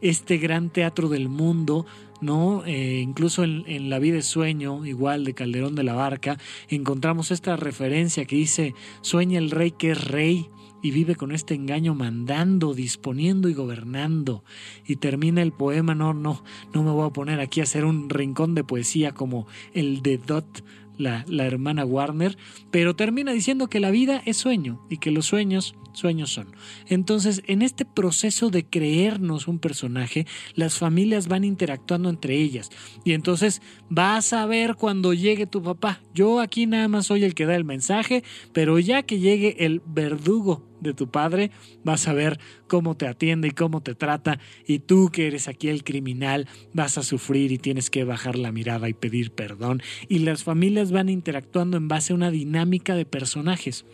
Este 0.00 0.38
gran 0.38 0.72
teatro 0.72 1.08
del 1.08 1.28
mundo 1.28 1.86
¿no? 2.20 2.64
Eh, 2.66 3.00
incluso 3.02 3.44
en, 3.44 3.90
La 3.90 3.98
vida 3.98 4.18
es 4.18 4.26
sueño, 4.26 4.84
igual 4.84 5.24
de 5.24 5.34
Calderón 5.34 5.74
de 5.74 5.84
la 5.84 5.94
Barca, 5.94 6.38
encontramos 6.68 7.30
esta 7.30 7.56
referencia 7.56 8.24
que 8.24 8.36
dice, 8.36 8.74
sueña 9.00 9.38
el 9.38 9.50
rey 9.50 9.70
que 9.70 9.92
es 9.92 10.04
rey 10.04 10.48
y 10.82 10.90
vive 10.90 11.16
con 11.16 11.32
este 11.32 11.54
engaño 11.54 11.94
mandando, 11.94 12.74
disponiendo 12.74 13.48
y 13.48 13.54
gobernando. 13.54 14.44
Y 14.86 14.96
termina 14.96 15.42
el 15.42 15.52
poema, 15.52 15.94
no, 15.94 16.14
no, 16.14 16.44
no 16.72 16.82
me 16.82 16.90
voy 16.90 17.08
a 17.08 17.12
poner 17.12 17.40
aquí 17.40 17.60
a 17.60 17.64
hacer 17.64 17.84
un 17.84 18.08
rincón 18.08 18.54
de 18.54 18.64
poesía 18.64 19.12
como 19.12 19.46
el 19.74 20.02
de 20.02 20.18
Dot, 20.18 20.64
la, 20.96 21.24
la, 21.28 21.46
hermana 21.46 21.84
Warner, 21.84 22.36
pero 22.70 22.96
termina 22.96 23.32
diciendo 23.32 23.68
que 23.68 23.80
la 23.80 23.90
vida 23.90 24.20
es 24.26 24.36
sueño 24.36 24.84
y 24.90 24.98
que 24.98 25.12
los 25.12 25.26
sueños, 25.26 25.76
sueños 25.98 26.32
son. 26.32 26.48
Entonces, 26.86 27.42
en 27.46 27.62
este 27.62 27.84
proceso 27.84 28.50
de 28.50 28.64
creernos 28.64 29.48
un 29.48 29.58
personaje, 29.58 30.26
las 30.54 30.78
familias 30.78 31.28
van 31.28 31.44
interactuando 31.44 32.08
entre 32.08 32.36
ellas. 32.36 32.70
Y 33.04 33.12
entonces 33.12 33.60
vas 33.88 34.32
a 34.32 34.46
ver 34.46 34.76
cuando 34.76 35.12
llegue 35.12 35.46
tu 35.46 35.62
papá. 35.62 36.00
Yo 36.14 36.40
aquí 36.40 36.66
nada 36.66 36.88
más 36.88 37.06
soy 37.06 37.24
el 37.24 37.34
que 37.34 37.46
da 37.46 37.54
el 37.54 37.64
mensaje, 37.64 38.24
pero 38.52 38.78
ya 38.78 39.02
que 39.02 39.18
llegue 39.18 39.64
el 39.64 39.82
verdugo 39.86 40.68
de 40.80 40.94
tu 40.94 41.10
padre, 41.10 41.50
vas 41.84 42.08
a 42.08 42.12
ver 42.12 42.38
cómo 42.66 42.96
te 42.96 43.06
atiende 43.06 43.48
y 43.48 43.52
cómo 43.52 43.82
te 43.82 43.94
trata, 43.94 44.38
y 44.66 44.78
tú 44.78 45.10
que 45.12 45.26
eres 45.26 45.48
aquí 45.48 45.68
el 45.68 45.84
criminal, 45.84 46.46
vas 46.72 46.98
a 46.98 47.02
sufrir 47.02 47.52
y 47.52 47.58
tienes 47.58 47.90
que 47.90 48.04
bajar 48.04 48.38
la 48.38 48.52
mirada 48.52 48.88
y 48.88 48.94
pedir 48.94 49.32
perdón, 49.32 49.82
y 50.08 50.20
las 50.20 50.44
familias 50.44 50.92
van 50.92 51.08
interactuando 51.08 51.76
en 51.76 51.88
base 51.88 52.12
a 52.12 52.16
una 52.16 52.30
dinámica 52.30 52.94
de 52.94 53.06
personajes. 53.06 53.84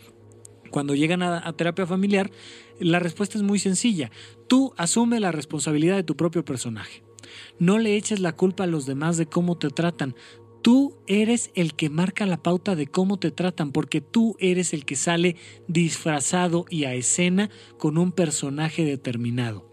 Cuando 0.75 0.93
llegan 0.93 1.23
a, 1.23 1.53
terapia 1.53 1.87
familiar, 1.87 2.31
la 2.81 2.99
respuesta 2.99 3.37
es 3.37 3.45
muy 3.45 3.59
sencilla. 3.59 4.11
Tú 4.49 4.73
asume 4.75 5.21
la 5.21 5.31
responsabilidad 5.31 5.95
de 5.95 6.03
tu 6.03 6.17
propio 6.17 6.43
personaje. 6.43 7.01
No 7.59 7.77
le 7.79 7.95
eches 7.95 8.19
la 8.19 8.35
culpa 8.35 8.65
a 8.65 8.67
los 8.67 8.85
demás 8.85 9.15
de 9.15 9.25
cómo 9.25 9.57
te 9.57 9.69
tratan. 9.69 10.15
Tú 10.61 10.97
eres 11.07 11.49
el 11.55 11.75
que 11.75 11.89
marca 11.89 12.25
la 12.25 12.43
pauta 12.43 12.75
de 12.75 12.87
cómo 12.87 13.17
te 13.17 13.31
tratan, 13.31 13.71
porque 13.71 14.01
tú 14.01 14.35
eres 14.37 14.73
el 14.73 14.83
que 14.83 14.97
sale 14.97 15.37
disfrazado 15.69 16.65
y 16.69 16.83
a 16.83 16.93
escena 16.93 17.49
con 17.77 17.97
un 17.97 18.11
personaje 18.11 18.83
determinado. 18.83 19.71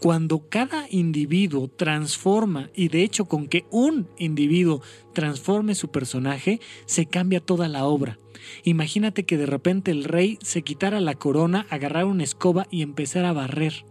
Cuando 0.00 0.48
cada 0.48 0.86
individuo 0.88 1.68
transforma, 1.68 2.70
y 2.74 2.88
de 2.88 3.02
hecho 3.02 3.26
con 3.26 3.48
que 3.48 3.66
un 3.70 4.08
individuo 4.16 4.80
transforme 5.12 5.74
su 5.74 5.90
personaje, 5.90 6.58
se 6.86 7.04
cambia 7.04 7.40
toda 7.40 7.68
la 7.68 7.84
obra. 7.84 8.18
Imagínate 8.64 9.24
que 9.24 9.36
de 9.36 9.44
repente 9.44 9.90
el 9.90 10.04
rey 10.04 10.38
se 10.40 10.62
quitara 10.62 11.00
la 11.00 11.16
corona, 11.16 11.66
agarrara 11.68 12.06
una 12.06 12.24
escoba 12.24 12.66
y 12.70 12.80
empezara 12.80 13.28
a 13.28 13.34
barrer. 13.34 13.84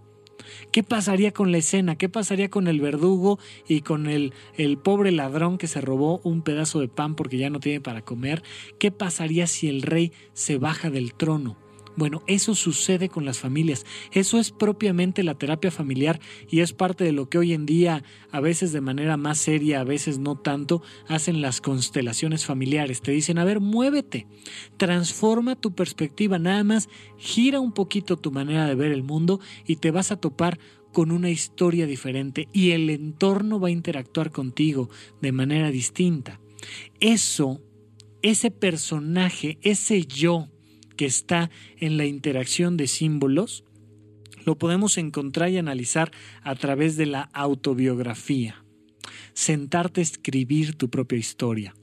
¿Qué 0.71 0.81
pasaría 0.81 1.31
con 1.31 1.51
la 1.51 1.59
escena? 1.59 1.95
¿Qué 1.95 2.09
pasaría 2.09 2.49
con 2.49 2.67
el 2.67 2.81
verdugo 2.81 3.37
y 3.67 3.81
con 3.81 4.07
el, 4.07 4.33
el 4.57 4.79
pobre 4.79 5.11
ladrón 5.11 5.59
que 5.59 5.67
se 5.67 5.79
robó 5.79 6.21
un 6.23 6.41
pedazo 6.41 6.79
de 6.79 6.87
pan 6.87 7.13
porque 7.13 7.37
ya 7.37 7.51
no 7.51 7.59
tiene 7.59 7.81
para 7.81 8.01
comer? 8.01 8.41
¿Qué 8.79 8.89
pasaría 8.89 9.45
si 9.45 9.67
el 9.67 9.83
rey 9.83 10.11
se 10.33 10.57
baja 10.57 10.89
del 10.89 11.13
trono? 11.13 11.68
Bueno, 11.99 12.23
eso 12.27 12.55
sucede 12.55 13.09
con 13.09 13.25
las 13.25 13.39
familias. 13.39 13.85
Eso 14.13 14.39
es 14.39 14.51
propiamente 14.51 15.21
la 15.21 15.37
terapia 15.37 15.69
familiar 15.69 16.21
y 16.49 16.61
es 16.61 16.71
parte 16.71 17.03
de 17.03 17.11
lo 17.11 17.27
que 17.27 17.37
hoy 17.37 17.51
en 17.51 17.65
día, 17.65 18.05
a 18.31 18.39
veces 18.39 18.71
de 18.71 18.79
manera 18.79 19.17
más 19.17 19.37
seria, 19.37 19.81
a 19.81 19.83
veces 19.83 20.17
no 20.17 20.37
tanto, 20.37 20.81
hacen 21.09 21.41
las 21.41 21.59
constelaciones 21.59 22.45
familiares. 22.45 23.01
Te 23.01 23.11
dicen, 23.11 23.37
a 23.37 23.43
ver, 23.43 23.59
muévete, 23.59 24.27
transforma 24.77 25.57
tu 25.57 25.75
perspectiva, 25.75 26.39
nada 26.39 26.63
más 26.63 26.87
gira 27.17 27.59
un 27.59 27.73
poquito 27.73 28.15
tu 28.15 28.31
manera 28.31 28.65
de 28.65 28.75
ver 28.75 28.93
el 28.93 29.03
mundo 29.03 29.41
y 29.67 29.75
te 29.75 29.91
vas 29.91 30.13
a 30.13 30.21
topar 30.21 30.57
con 30.93 31.11
una 31.11 31.29
historia 31.29 31.85
diferente 31.85 32.47
y 32.53 32.71
el 32.71 32.89
entorno 32.91 33.59
va 33.59 33.67
a 33.67 33.71
interactuar 33.71 34.31
contigo 34.31 34.89
de 35.21 35.33
manera 35.33 35.69
distinta. 35.69 36.39
Eso, 37.01 37.59
ese 38.21 38.51
personaje, 38.51 39.57
ese 39.63 40.05
yo, 40.05 40.47
que 40.99 41.05
está 41.05 41.49
en 41.77 41.95
la 41.95 42.05
interacción 42.05 42.75
de 42.75 42.85
símbolos, 42.85 43.63
lo 44.43 44.57
podemos 44.57 44.97
encontrar 44.97 45.49
y 45.49 45.57
analizar 45.57 46.11
a 46.41 46.55
través 46.55 46.97
de 46.97 47.05
la 47.05 47.29
autobiografía. 47.31 48.65
Sentarte 49.31 50.01
a 50.01 50.03
escribir 50.03 50.75
tu 50.75 50.89
propia 50.89 51.17
historia. 51.17 51.73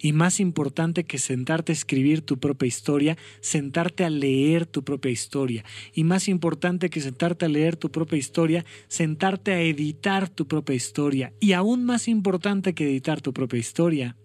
Y 0.00 0.14
más 0.14 0.40
importante 0.40 1.04
que 1.04 1.18
sentarte 1.18 1.72
a 1.72 1.74
escribir 1.74 2.22
tu 2.22 2.38
propia 2.38 2.66
historia, 2.66 3.18
sentarte 3.42 4.06
a 4.06 4.10
leer 4.10 4.64
tu 4.64 4.82
propia 4.84 5.10
historia. 5.10 5.66
Y 5.92 6.04
más 6.04 6.26
importante 6.26 6.88
que 6.88 7.02
sentarte 7.02 7.44
a 7.44 7.50
leer 7.50 7.76
tu 7.76 7.90
propia 7.90 8.16
historia, 8.16 8.64
sentarte 8.88 9.52
a 9.52 9.60
editar 9.60 10.30
tu 10.30 10.48
propia 10.48 10.74
historia. 10.74 11.34
Y 11.40 11.52
aún 11.52 11.84
más 11.84 12.08
importante 12.08 12.72
que 12.72 12.88
editar 12.88 13.20
tu 13.20 13.34
propia 13.34 13.58
historia, 13.58 14.16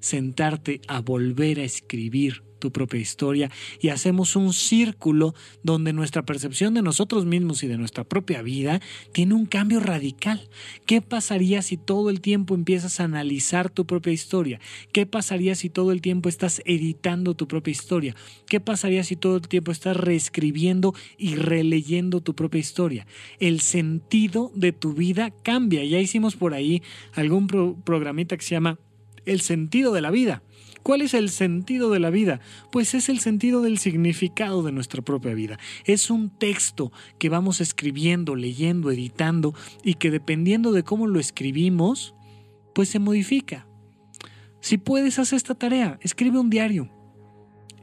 sentarte 0.00 0.80
a 0.88 1.00
volver 1.00 1.60
a 1.60 1.64
escribir 1.64 2.42
tu 2.62 2.70
propia 2.70 3.00
historia 3.00 3.50
y 3.80 3.88
hacemos 3.88 4.36
un 4.36 4.52
círculo 4.52 5.34
donde 5.64 5.92
nuestra 5.92 6.22
percepción 6.22 6.74
de 6.74 6.82
nosotros 6.82 7.26
mismos 7.26 7.64
y 7.64 7.66
de 7.66 7.76
nuestra 7.76 8.04
propia 8.04 8.40
vida 8.40 8.80
tiene 9.10 9.34
un 9.34 9.46
cambio 9.46 9.80
radical. 9.80 10.48
¿Qué 10.86 11.02
pasaría 11.02 11.60
si 11.60 11.76
todo 11.76 12.08
el 12.08 12.20
tiempo 12.20 12.54
empiezas 12.54 13.00
a 13.00 13.04
analizar 13.04 13.68
tu 13.68 13.84
propia 13.84 14.12
historia? 14.12 14.60
¿Qué 14.92 15.06
pasaría 15.06 15.56
si 15.56 15.70
todo 15.70 15.90
el 15.90 16.00
tiempo 16.00 16.28
estás 16.28 16.62
editando 16.64 17.34
tu 17.34 17.48
propia 17.48 17.72
historia? 17.72 18.14
¿Qué 18.46 18.60
pasaría 18.60 19.02
si 19.02 19.16
todo 19.16 19.38
el 19.38 19.48
tiempo 19.48 19.72
estás 19.72 19.96
reescribiendo 19.96 20.94
y 21.18 21.34
releyendo 21.34 22.20
tu 22.20 22.36
propia 22.36 22.60
historia? 22.60 23.08
El 23.40 23.60
sentido 23.60 24.52
de 24.54 24.70
tu 24.70 24.92
vida 24.92 25.32
cambia. 25.42 25.84
Ya 25.84 25.98
hicimos 25.98 26.36
por 26.36 26.54
ahí 26.54 26.80
algún 27.12 27.48
programita 27.48 28.36
que 28.36 28.44
se 28.44 28.54
llama 28.54 28.78
El 29.26 29.40
sentido 29.40 29.92
de 29.92 30.00
la 30.00 30.12
vida. 30.12 30.44
¿Cuál 30.82 31.02
es 31.02 31.14
el 31.14 31.30
sentido 31.30 31.90
de 31.90 32.00
la 32.00 32.10
vida? 32.10 32.40
Pues 32.70 32.94
es 32.94 33.08
el 33.08 33.20
sentido 33.20 33.62
del 33.62 33.78
significado 33.78 34.62
de 34.62 34.72
nuestra 34.72 35.02
propia 35.02 35.34
vida. 35.34 35.58
Es 35.84 36.10
un 36.10 36.30
texto 36.30 36.92
que 37.18 37.28
vamos 37.28 37.60
escribiendo, 37.60 38.34
leyendo, 38.34 38.90
editando 38.90 39.54
y 39.84 39.94
que 39.94 40.10
dependiendo 40.10 40.72
de 40.72 40.82
cómo 40.82 41.06
lo 41.06 41.20
escribimos, 41.20 42.14
pues 42.74 42.88
se 42.88 42.98
modifica. 42.98 43.66
Si 44.60 44.78
puedes, 44.78 45.18
hacer 45.18 45.36
esta 45.36 45.54
tarea. 45.54 45.98
Escribe 46.02 46.38
un 46.38 46.50
diario. 46.50 46.88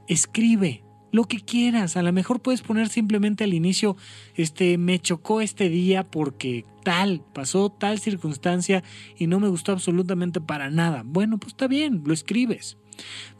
Escribe 0.07 0.83
lo 1.11 1.25
que 1.25 1.39
quieras. 1.39 1.97
A 1.97 2.03
lo 2.03 2.13
mejor 2.13 2.41
puedes 2.41 2.61
poner 2.61 2.89
simplemente 2.89 3.43
al 3.43 3.53
inicio, 3.53 3.97
este, 4.35 4.77
me 4.77 4.99
chocó 4.99 5.41
este 5.41 5.69
día 5.69 6.09
porque 6.09 6.65
tal, 6.83 7.21
pasó 7.33 7.69
tal 7.69 7.99
circunstancia 7.99 8.83
y 9.17 9.27
no 9.27 9.39
me 9.39 9.49
gustó 9.49 9.71
absolutamente 9.71 10.41
para 10.41 10.69
nada. 10.69 11.03
Bueno, 11.05 11.37
pues 11.37 11.53
está 11.53 11.67
bien, 11.67 12.03
lo 12.05 12.13
escribes. 12.13 12.77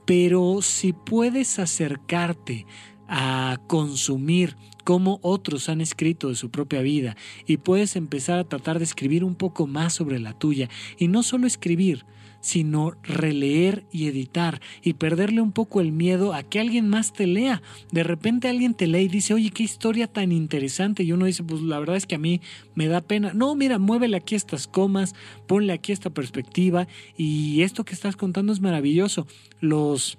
Pero 0.05 0.61
si 0.61 0.93
puedes 0.93 1.59
acercarte 1.59 2.65
a 3.07 3.57
consumir 3.67 4.55
como 4.83 5.19
otros 5.21 5.69
han 5.69 5.81
escrito 5.81 6.29
de 6.29 6.35
su 6.35 6.49
propia 6.51 6.81
vida 6.81 7.15
y 7.45 7.57
puedes 7.57 7.95
empezar 7.95 8.39
a 8.39 8.43
tratar 8.43 8.79
de 8.79 8.85
escribir 8.85 9.23
un 9.23 9.35
poco 9.35 9.67
más 9.67 9.93
sobre 9.93 10.19
la 10.19 10.33
tuya 10.33 10.69
y 10.97 11.07
no 11.07 11.23
solo 11.23 11.47
escribir, 11.47 12.05
sino 12.41 12.93
releer 13.03 13.85
y 13.91 14.07
editar 14.07 14.61
y 14.81 14.93
perderle 14.93 15.41
un 15.41 15.51
poco 15.51 15.81
el 15.81 15.91
miedo 15.91 16.33
a 16.33 16.43
que 16.43 16.59
alguien 16.59 16.87
más 16.87 17.13
te 17.13 17.27
lea. 17.27 17.61
De 17.91 18.03
repente 18.03 18.47
alguien 18.47 18.73
te 18.73 18.87
lee 18.87 19.03
y 19.03 19.07
dice, 19.07 19.33
oye, 19.33 19.51
qué 19.51 19.63
historia 19.63 20.07
tan 20.07 20.31
interesante. 20.31 21.03
Y 21.03 21.11
uno 21.11 21.25
dice, 21.25 21.43
pues 21.43 21.61
la 21.61 21.79
verdad 21.79 21.95
es 21.95 22.05
que 22.05 22.15
a 22.15 22.19
mí 22.19 22.41
me 22.75 22.87
da 22.87 23.01
pena. 23.01 23.33
No, 23.33 23.55
mira, 23.55 23.79
muévele 23.79 24.17
aquí 24.17 24.35
estas 24.35 24.67
comas, 24.67 25.15
ponle 25.47 25.73
aquí 25.73 25.91
esta 25.91 26.09
perspectiva 26.09 26.87
y 27.17 27.61
esto 27.61 27.83
que 27.83 27.93
estás 27.93 28.15
contando 28.15 28.53
es 28.53 28.61
maravilloso. 28.61 29.27
Los 29.59 30.17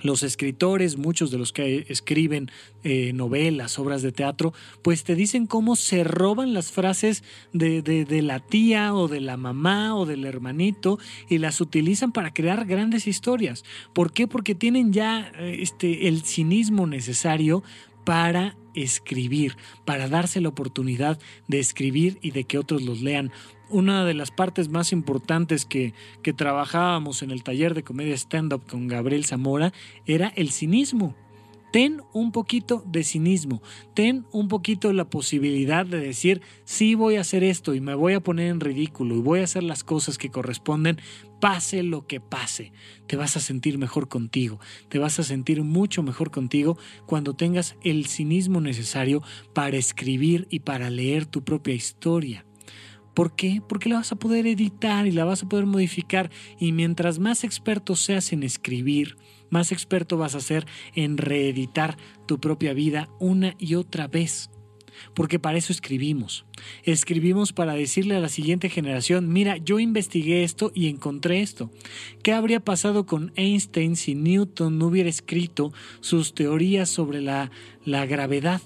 los 0.00 0.22
escritores, 0.22 0.96
muchos 0.96 1.30
de 1.30 1.38
los 1.38 1.52
que 1.52 1.86
escriben 1.88 2.50
eh, 2.84 3.12
novelas, 3.12 3.78
obras 3.78 4.02
de 4.02 4.12
teatro, 4.12 4.52
pues 4.82 5.04
te 5.04 5.14
dicen 5.14 5.46
cómo 5.46 5.76
se 5.76 6.04
roban 6.04 6.54
las 6.54 6.70
frases 6.70 7.24
de, 7.52 7.82
de, 7.82 8.22
la 8.22 8.40
tía 8.40 8.94
o 8.94 9.08
de 9.08 9.20
la 9.20 9.36
mamá 9.36 9.96
o 9.96 10.06
del 10.06 10.24
hermanito 10.24 10.98
y 11.28 11.38
las 11.38 11.60
utilizan 11.60 12.12
para 12.12 12.32
crear 12.32 12.66
grandes 12.66 13.06
historias. 13.06 13.64
¿Por 13.94 14.12
qué? 14.12 14.26
Porque 14.26 14.54
tienen 14.54 14.92
ya 14.92 15.32
eh, 15.38 15.58
este, 15.60 16.08
el 16.08 16.22
cinismo 16.22 16.86
necesario 16.86 17.62
para 18.04 18.56
escribir, 18.82 19.56
para 19.84 20.08
darse 20.08 20.40
la 20.40 20.48
oportunidad 20.48 21.18
de 21.46 21.58
escribir 21.58 22.18
y 22.22 22.30
de 22.32 22.44
que 22.44 22.58
otros 22.58 22.82
los 22.82 23.02
lean 23.02 23.32
una 23.70 24.04
de 24.04 24.14
las 24.14 24.30
partes 24.30 24.68
más 24.68 24.92
importantes 24.92 25.66
que, 25.66 25.92
que 26.22 26.32
trabajábamos 26.32 27.22
en 27.22 27.30
el 27.30 27.42
taller 27.42 27.74
de 27.74 27.82
comedia 27.82 28.14
stand-up 28.14 28.62
con 28.66 28.88
Gabriel 28.88 29.24
Zamora 29.24 29.72
era 30.06 30.32
el 30.36 30.50
cinismo. 30.50 31.14
Ten 31.70 32.00
un 32.14 32.32
poquito 32.32 32.82
de 32.86 33.04
cinismo, 33.04 33.60
ten 33.92 34.24
un 34.32 34.48
poquito 34.48 34.90
la 34.94 35.10
posibilidad 35.10 35.84
de 35.84 35.98
decir, 35.98 36.40
sí 36.64 36.94
voy 36.94 37.16
a 37.16 37.20
hacer 37.20 37.44
esto 37.44 37.74
y 37.74 37.80
me 37.80 37.94
voy 37.94 38.14
a 38.14 38.20
poner 38.20 38.48
en 38.48 38.60
ridículo 38.60 39.16
y 39.16 39.20
voy 39.20 39.40
a 39.40 39.44
hacer 39.44 39.62
las 39.62 39.84
cosas 39.84 40.16
que 40.16 40.30
corresponden, 40.30 40.98
pase 41.40 41.82
lo 41.82 42.06
que 42.06 42.20
pase. 42.20 42.72
Te 43.06 43.16
vas 43.16 43.36
a 43.36 43.40
sentir 43.40 43.78
mejor 43.78 44.08
contigo, 44.08 44.60
te 44.88 44.98
vas 44.98 45.18
a 45.18 45.24
sentir 45.24 45.62
mucho 45.62 46.02
mejor 46.02 46.30
contigo 46.30 46.78
cuando 47.06 47.34
tengas 47.34 47.76
el 47.82 48.06
cinismo 48.06 48.60
necesario 48.60 49.22
para 49.54 49.76
escribir 49.76 50.46
y 50.50 50.60
para 50.60 50.90
leer 50.90 51.26
tu 51.26 51.44
propia 51.44 51.74
historia. 51.74 52.44
¿Por 53.14 53.34
qué? 53.34 53.60
Porque 53.68 53.88
la 53.88 53.96
vas 53.96 54.12
a 54.12 54.16
poder 54.16 54.46
editar 54.46 55.06
y 55.08 55.10
la 55.10 55.24
vas 55.24 55.42
a 55.42 55.48
poder 55.48 55.66
modificar 55.66 56.30
y 56.60 56.70
mientras 56.70 57.18
más 57.18 57.42
experto 57.42 57.96
seas 57.96 58.32
en 58.32 58.44
escribir, 58.44 59.16
más 59.50 59.72
experto 59.72 60.18
vas 60.18 60.36
a 60.36 60.40
ser 60.40 60.66
en 60.94 61.18
reeditar 61.18 61.96
tu 62.26 62.38
propia 62.38 62.74
vida 62.74 63.08
una 63.18 63.56
y 63.58 63.74
otra 63.74 64.06
vez. 64.06 64.50
Porque 65.14 65.38
para 65.38 65.58
eso 65.58 65.72
escribimos. 65.72 66.44
Escribimos 66.84 67.52
para 67.52 67.74
decirle 67.74 68.16
a 68.16 68.20
la 68.20 68.28
siguiente 68.28 68.68
generación, 68.68 69.32
mira, 69.32 69.56
yo 69.56 69.78
investigué 69.78 70.44
esto 70.44 70.72
y 70.74 70.88
encontré 70.88 71.40
esto. 71.40 71.70
¿Qué 72.22 72.32
habría 72.32 72.60
pasado 72.60 73.06
con 73.06 73.32
Einstein 73.36 73.96
si 73.96 74.14
Newton 74.14 74.78
no 74.78 74.86
hubiera 74.86 75.08
escrito 75.08 75.72
sus 76.00 76.34
teorías 76.34 76.88
sobre 76.88 77.20
la, 77.20 77.50
la 77.84 78.06
gravedad? 78.06 78.60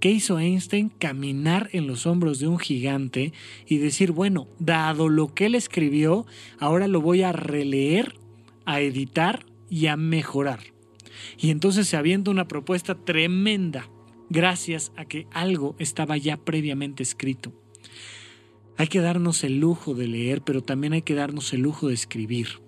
¿Qué 0.00 0.12
hizo 0.12 0.38
Einstein? 0.38 0.90
Caminar 0.90 1.70
en 1.72 1.88
los 1.88 2.06
hombros 2.06 2.38
de 2.38 2.46
un 2.46 2.58
gigante 2.58 3.32
y 3.66 3.78
decir, 3.78 4.12
bueno, 4.12 4.46
dado 4.60 5.08
lo 5.08 5.34
que 5.34 5.46
él 5.46 5.56
escribió, 5.56 6.24
ahora 6.60 6.86
lo 6.86 7.00
voy 7.00 7.22
a 7.22 7.32
releer, 7.32 8.14
a 8.64 8.80
editar 8.80 9.44
y 9.68 9.86
a 9.86 9.96
mejorar. 9.96 10.60
Y 11.36 11.50
entonces 11.50 11.88
se 11.88 11.96
avienta 11.96 12.30
una 12.30 12.46
propuesta 12.46 12.94
tremenda 12.94 13.90
gracias 14.30 14.92
a 14.96 15.04
que 15.04 15.26
algo 15.30 15.74
estaba 15.78 16.16
ya 16.16 16.36
previamente 16.36 17.02
escrito. 17.02 17.52
Hay 18.76 18.88
que 18.88 19.00
darnos 19.00 19.42
el 19.44 19.58
lujo 19.58 19.94
de 19.94 20.06
leer, 20.06 20.42
pero 20.42 20.62
también 20.62 20.92
hay 20.92 21.02
que 21.02 21.14
darnos 21.14 21.52
el 21.52 21.62
lujo 21.62 21.88
de 21.88 21.94
escribir. 21.94 22.60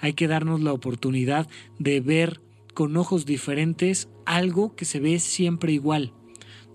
Hay 0.00 0.14
que 0.14 0.26
darnos 0.26 0.60
la 0.60 0.72
oportunidad 0.72 1.48
de 1.78 2.00
ver 2.00 2.40
con 2.74 2.96
ojos 2.96 3.26
diferentes 3.26 4.08
algo 4.24 4.74
que 4.74 4.84
se 4.84 4.98
ve 4.98 5.20
siempre 5.20 5.72
igual. 5.72 6.12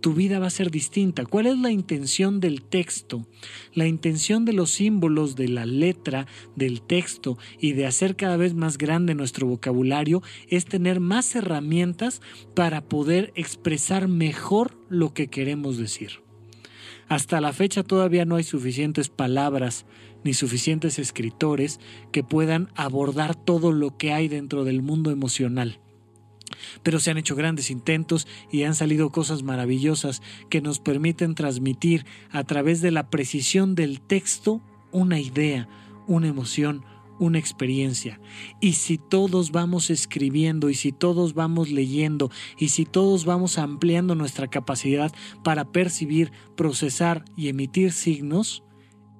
Tu 0.02 0.14
vida 0.14 0.40
va 0.40 0.48
a 0.48 0.52
ser 0.52 0.72
distinta. 0.72 1.26
¿Cuál 1.26 1.48
es 1.48 1.58
la 1.58 1.72
intención 1.72 2.40
del 2.40 2.62
texto? 2.62 3.26
La 3.74 3.88
intención 3.88 4.46
de 4.46 4.54
los 4.54 4.72
símbolos, 4.72 5.36
de 5.36 5.48
la 5.48 5.66
letra, 5.66 6.28
del 6.56 6.82
texto 6.82 7.38
y 7.60 7.74
de 7.74 7.86
hacer 7.88 8.16
cada 8.16 8.38
vez 8.38 8.54
más 8.54 8.78
grande 8.78 9.16
nuestro 9.16 9.48
vocabulario 9.48 10.22
es 10.50 10.66
tener 10.66 11.00
más 11.00 11.36
herramientas 11.36 12.22
para 12.54 12.82
poder 12.82 13.32
expresar 13.36 14.08
mejor 14.08 14.78
lo 14.90 15.14
que 15.14 15.28
queremos 15.28 15.78
decir. 15.78 16.22
Hasta 17.08 17.40
la 17.40 17.54
fecha 17.54 17.84
todavía 17.84 18.26
no 18.26 18.36
hay 18.36 18.44
suficientes 18.44 19.10
palabras 19.10 19.86
ni 20.24 20.34
suficientes 20.34 21.00
escritores 21.00 21.80
que 22.12 22.24
puedan 22.24 22.70
abordar 22.76 23.36
todo 23.36 23.72
lo 23.72 23.98
que 23.98 24.12
hay 24.12 24.28
dentro 24.28 24.66
del 24.66 24.82
mundo 24.82 25.10
emocional. 25.10 25.80
Pero 26.84 27.00
se 27.00 27.12
han 27.12 27.18
hecho 27.18 27.36
grandes 27.36 27.72
intentos 27.72 28.28
y 28.52 28.64
han 28.64 28.76
salido 28.76 29.12
cosas 29.12 29.44
maravillosas 29.44 30.22
que 30.50 30.62
nos 30.62 30.80
permiten 30.80 31.36
transmitir 31.36 32.06
a 32.32 32.44
través 32.44 32.82
de 32.82 32.92
la 32.92 33.10
precisión 33.10 33.76
del 33.76 34.02
texto 34.02 34.62
una 34.92 35.20
idea, 35.20 35.68
una 36.08 36.28
emoción, 36.28 36.84
una 37.20 37.40
experiencia. 37.40 38.20
Y 38.60 38.74
si 38.74 38.98
todos 38.98 39.52
vamos 39.52 39.90
escribiendo 39.90 40.70
y 40.70 40.76
si 40.76 40.92
todos 40.92 41.34
vamos 41.34 41.70
leyendo 41.70 42.32
y 42.58 42.70
si 42.70 42.86
todos 42.86 43.26
vamos 43.26 43.58
ampliando 43.58 44.16
nuestra 44.16 44.48
capacidad 44.48 45.12
para 45.44 45.66
percibir, 45.72 46.32
procesar 46.56 47.26
y 47.36 47.50
emitir 47.50 47.92
signos, 47.92 48.64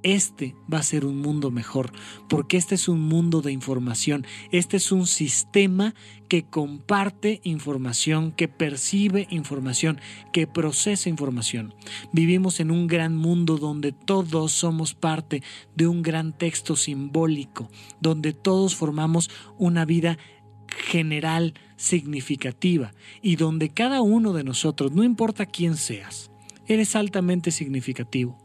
este 0.04 0.56
va 0.72 0.78
a 0.78 0.84
ser 0.84 1.06
un 1.06 1.20
mundo 1.22 1.52
mejor, 1.52 1.92
porque 2.30 2.58
este 2.58 2.76
es 2.76 2.88
un 2.88 3.02
mundo 3.02 3.42
de 3.42 3.52
información, 3.52 4.26
este 4.52 4.78
es 4.78 4.92
un 4.92 5.08
sistema 5.08 5.96
que 6.28 6.44
comparte 6.44 7.42
información, 7.44 8.32
que 8.32 8.48
percibe 8.48 9.28
información, 9.30 10.00
que 10.34 10.48
procesa 10.48 11.10
información. 11.10 11.74
Vivimos 12.12 12.60
en 12.60 12.72
un 12.72 12.88
gran 12.88 13.16
mundo 13.16 13.58
donde 13.58 13.92
todos 13.92 14.52
somos 14.52 14.94
parte 14.94 15.44
de 15.76 15.88
un 15.88 16.02
gran 16.02 16.38
texto 16.38 16.76
simbólico, 16.76 17.70
donde 18.02 18.34
todos 18.34 18.76
formamos 18.76 19.30
una 19.58 19.86
vida 19.86 20.18
general 20.68 21.54
significativa 21.76 22.94
y 23.22 23.36
donde 23.36 23.70
cada 23.70 24.02
uno 24.02 24.34
de 24.34 24.44
nosotros, 24.44 24.92
no 24.92 25.04
importa 25.04 25.46
quién 25.46 25.78
seas, 25.78 26.32
eres 26.68 26.96
altamente 26.96 27.52
significativo 27.52 28.38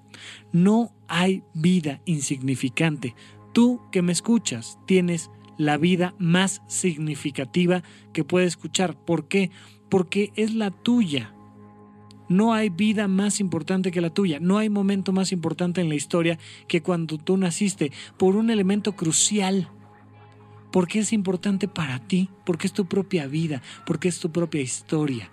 no 0.52 0.92
hay 1.08 1.42
vida 1.54 2.00
insignificante. 2.04 3.14
Tú 3.52 3.80
que 3.90 4.02
me 4.02 4.12
escuchas 4.12 4.78
tienes 4.86 5.30
la 5.58 5.76
vida 5.76 6.14
más 6.18 6.62
significativa 6.66 7.82
que 8.12 8.24
puedes 8.24 8.48
escuchar. 8.48 8.96
¿Por 8.96 9.28
qué? 9.28 9.50
Porque 9.88 10.32
es 10.36 10.54
la 10.54 10.70
tuya. 10.70 11.34
No 12.28 12.54
hay 12.54 12.70
vida 12.70 13.08
más 13.08 13.40
importante 13.40 13.90
que 13.90 14.00
la 14.00 14.10
tuya. 14.10 14.38
No 14.40 14.58
hay 14.58 14.70
momento 14.70 15.12
más 15.12 15.32
importante 15.32 15.80
en 15.80 15.88
la 15.88 15.94
historia 15.94 16.38
que 16.66 16.82
cuando 16.82 17.18
tú 17.18 17.36
naciste 17.36 17.92
por 18.16 18.36
un 18.36 18.50
elemento 18.50 18.96
crucial. 18.96 19.68
Porque 20.70 21.00
es 21.00 21.12
importante 21.12 21.68
para 21.68 21.98
ti, 21.98 22.30
porque 22.46 22.66
es 22.66 22.72
tu 22.72 22.86
propia 22.86 23.26
vida, 23.26 23.60
porque 23.84 24.08
es 24.08 24.18
tu 24.20 24.32
propia 24.32 24.62
historia. 24.62 25.30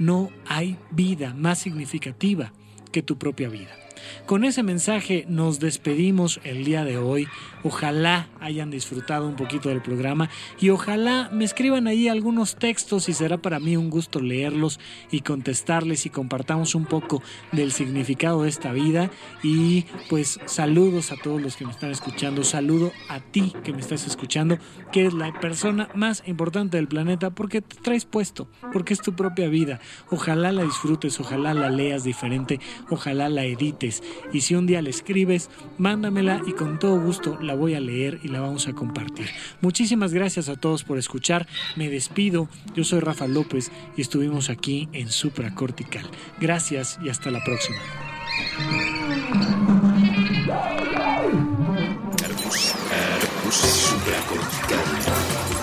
No 0.00 0.30
hay 0.46 0.76
vida 0.90 1.32
más 1.34 1.60
significativa 1.60 2.52
que 2.90 3.02
tu 3.02 3.16
propia 3.16 3.48
vida. 3.48 3.85
Con 4.26 4.44
ese 4.44 4.62
mensaje 4.62 5.24
nos 5.28 5.60
despedimos 5.60 6.40
el 6.44 6.64
día 6.64 6.84
de 6.84 6.98
hoy. 6.98 7.28
Ojalá 7.62 8.28
hayan 8.40 8.70
disfrutado 8.70 9.26
un 9.26 9.36
poquito 9.36 9.68
del 9.68 9.82
programa 9.82 10.30
y 10.60 10.70
ojalá 10.70 11.28
me 11.32 11.44
escriban 11.44 11.86
ahí 11.86 12.08
algunos 12.08 12.56
textos 12.56 13.08
y 13.08 13.12
será 13.12 13.38
para 13.38 13.58
mí 13.58 13.76
un 13.76 13.90
gusto 13.90 14.20
leerlos 14.20 14.78
y 15.10 15.20
contestarles 15.20 16.06
y 16.06 16.10
compartamos 16.10 16.74
un 16.74 16.84
poco 16.84 17.22
del 17.52 17.72
significado 17.72 18.42
de 18.42 18.48
esta 18.48 18.72
vida. 18.72 19.10
Y 19.42 19.84
pues 20.08 20.38
saludos 20.46 21.12
a 21.12 21.16
todos 21.16 21.42
los 21.42 21.56
que 21.56 21.64
me 21.64 21.72
están 21.72 21.90
escuchando. 21.90 22.44
Saludo 22.44 22.92
a 23.08 23.20
ti 23.20 23.52
que 23.64 23.72
me 23.72 23.80
estás 23.80 24.06
escuchando, 24.06 24.58
que 24.92 25.06
es 25.06 25.14
la 25.14 25.32
persona 25.40 25.88
más 25.94 26.22
importante 26.26 26.76
del 26.76 26.88
planeta 26.88 27.30
porque 27.30 27.62
te 27.62 27.76
traes 27.76 28.04
puesto, 28.04 28.48
porque 28.72 28.94
es 28.94 29.00
tu 29.00 29.14
propia 29.14 29.48
vida. 29.48 29.80
Ojalá 30.10 30.52
la 30.52 30.62
disfrutes, 30.62 31.18
ojalá 31.20 31.54
la 31.54 31.70
leas 31.70 32.04
diferente, 32.04 32.60
ojalá 32.90 33.28
la 33.28 33.44
edites 33.44 33.95
y 34.32 34.40
si 34.42 34.54
un 34.54 34.66
día 34.66 34.82
la 34.82 34.90
escribes, 34.90 35.50
mándamela 35.78 36.42
y 36.46 36.52
con 36.52 36.78
todo 36.78 37.00
gusto 37.00 37.38
la 37.40 37.54
voy 37.54 37.74
a 37.74 37.80
leer 37.80 38.20
y 38.22 38.28
la 38.28 38.40
vamos 38.40 38.68
a 38.68 38.72
compartir. 38.72 39.26
Muchísimas 39.60 40.12
gracias 40.12 40.48
a 40.48 40.56
todos 40.56 40.84
por 40.84 40.98
escuchar. 40.98 41.46
Me 41.76 41.88
despido. 41.88 42.48
Yo 42.74 42.84
soy 42.84 43.00
Rafa 43.00 43.26
López 43.26 43.70
y 43.96 44.00
estuvimos 44.00 44.50
aquí 44.50 44.88
en 44.92 45.08
Supracortical. 45.08 46.08
Gracias 46.40 46.98
y 47.04 47.08
hasta 47.08 47.30
la 47.30 47.42
próxima. 47.44 47.78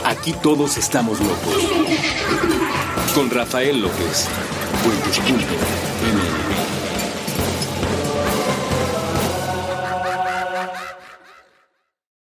Aquí 0.06 0.34
todos 0.42 0.78
estamos 0.78 1.20
locos. 1.20 1.70
Con 3.16 3.30
Rafael 3.30 3.82
López. 3.82 4.28
Buen 4.86 5.00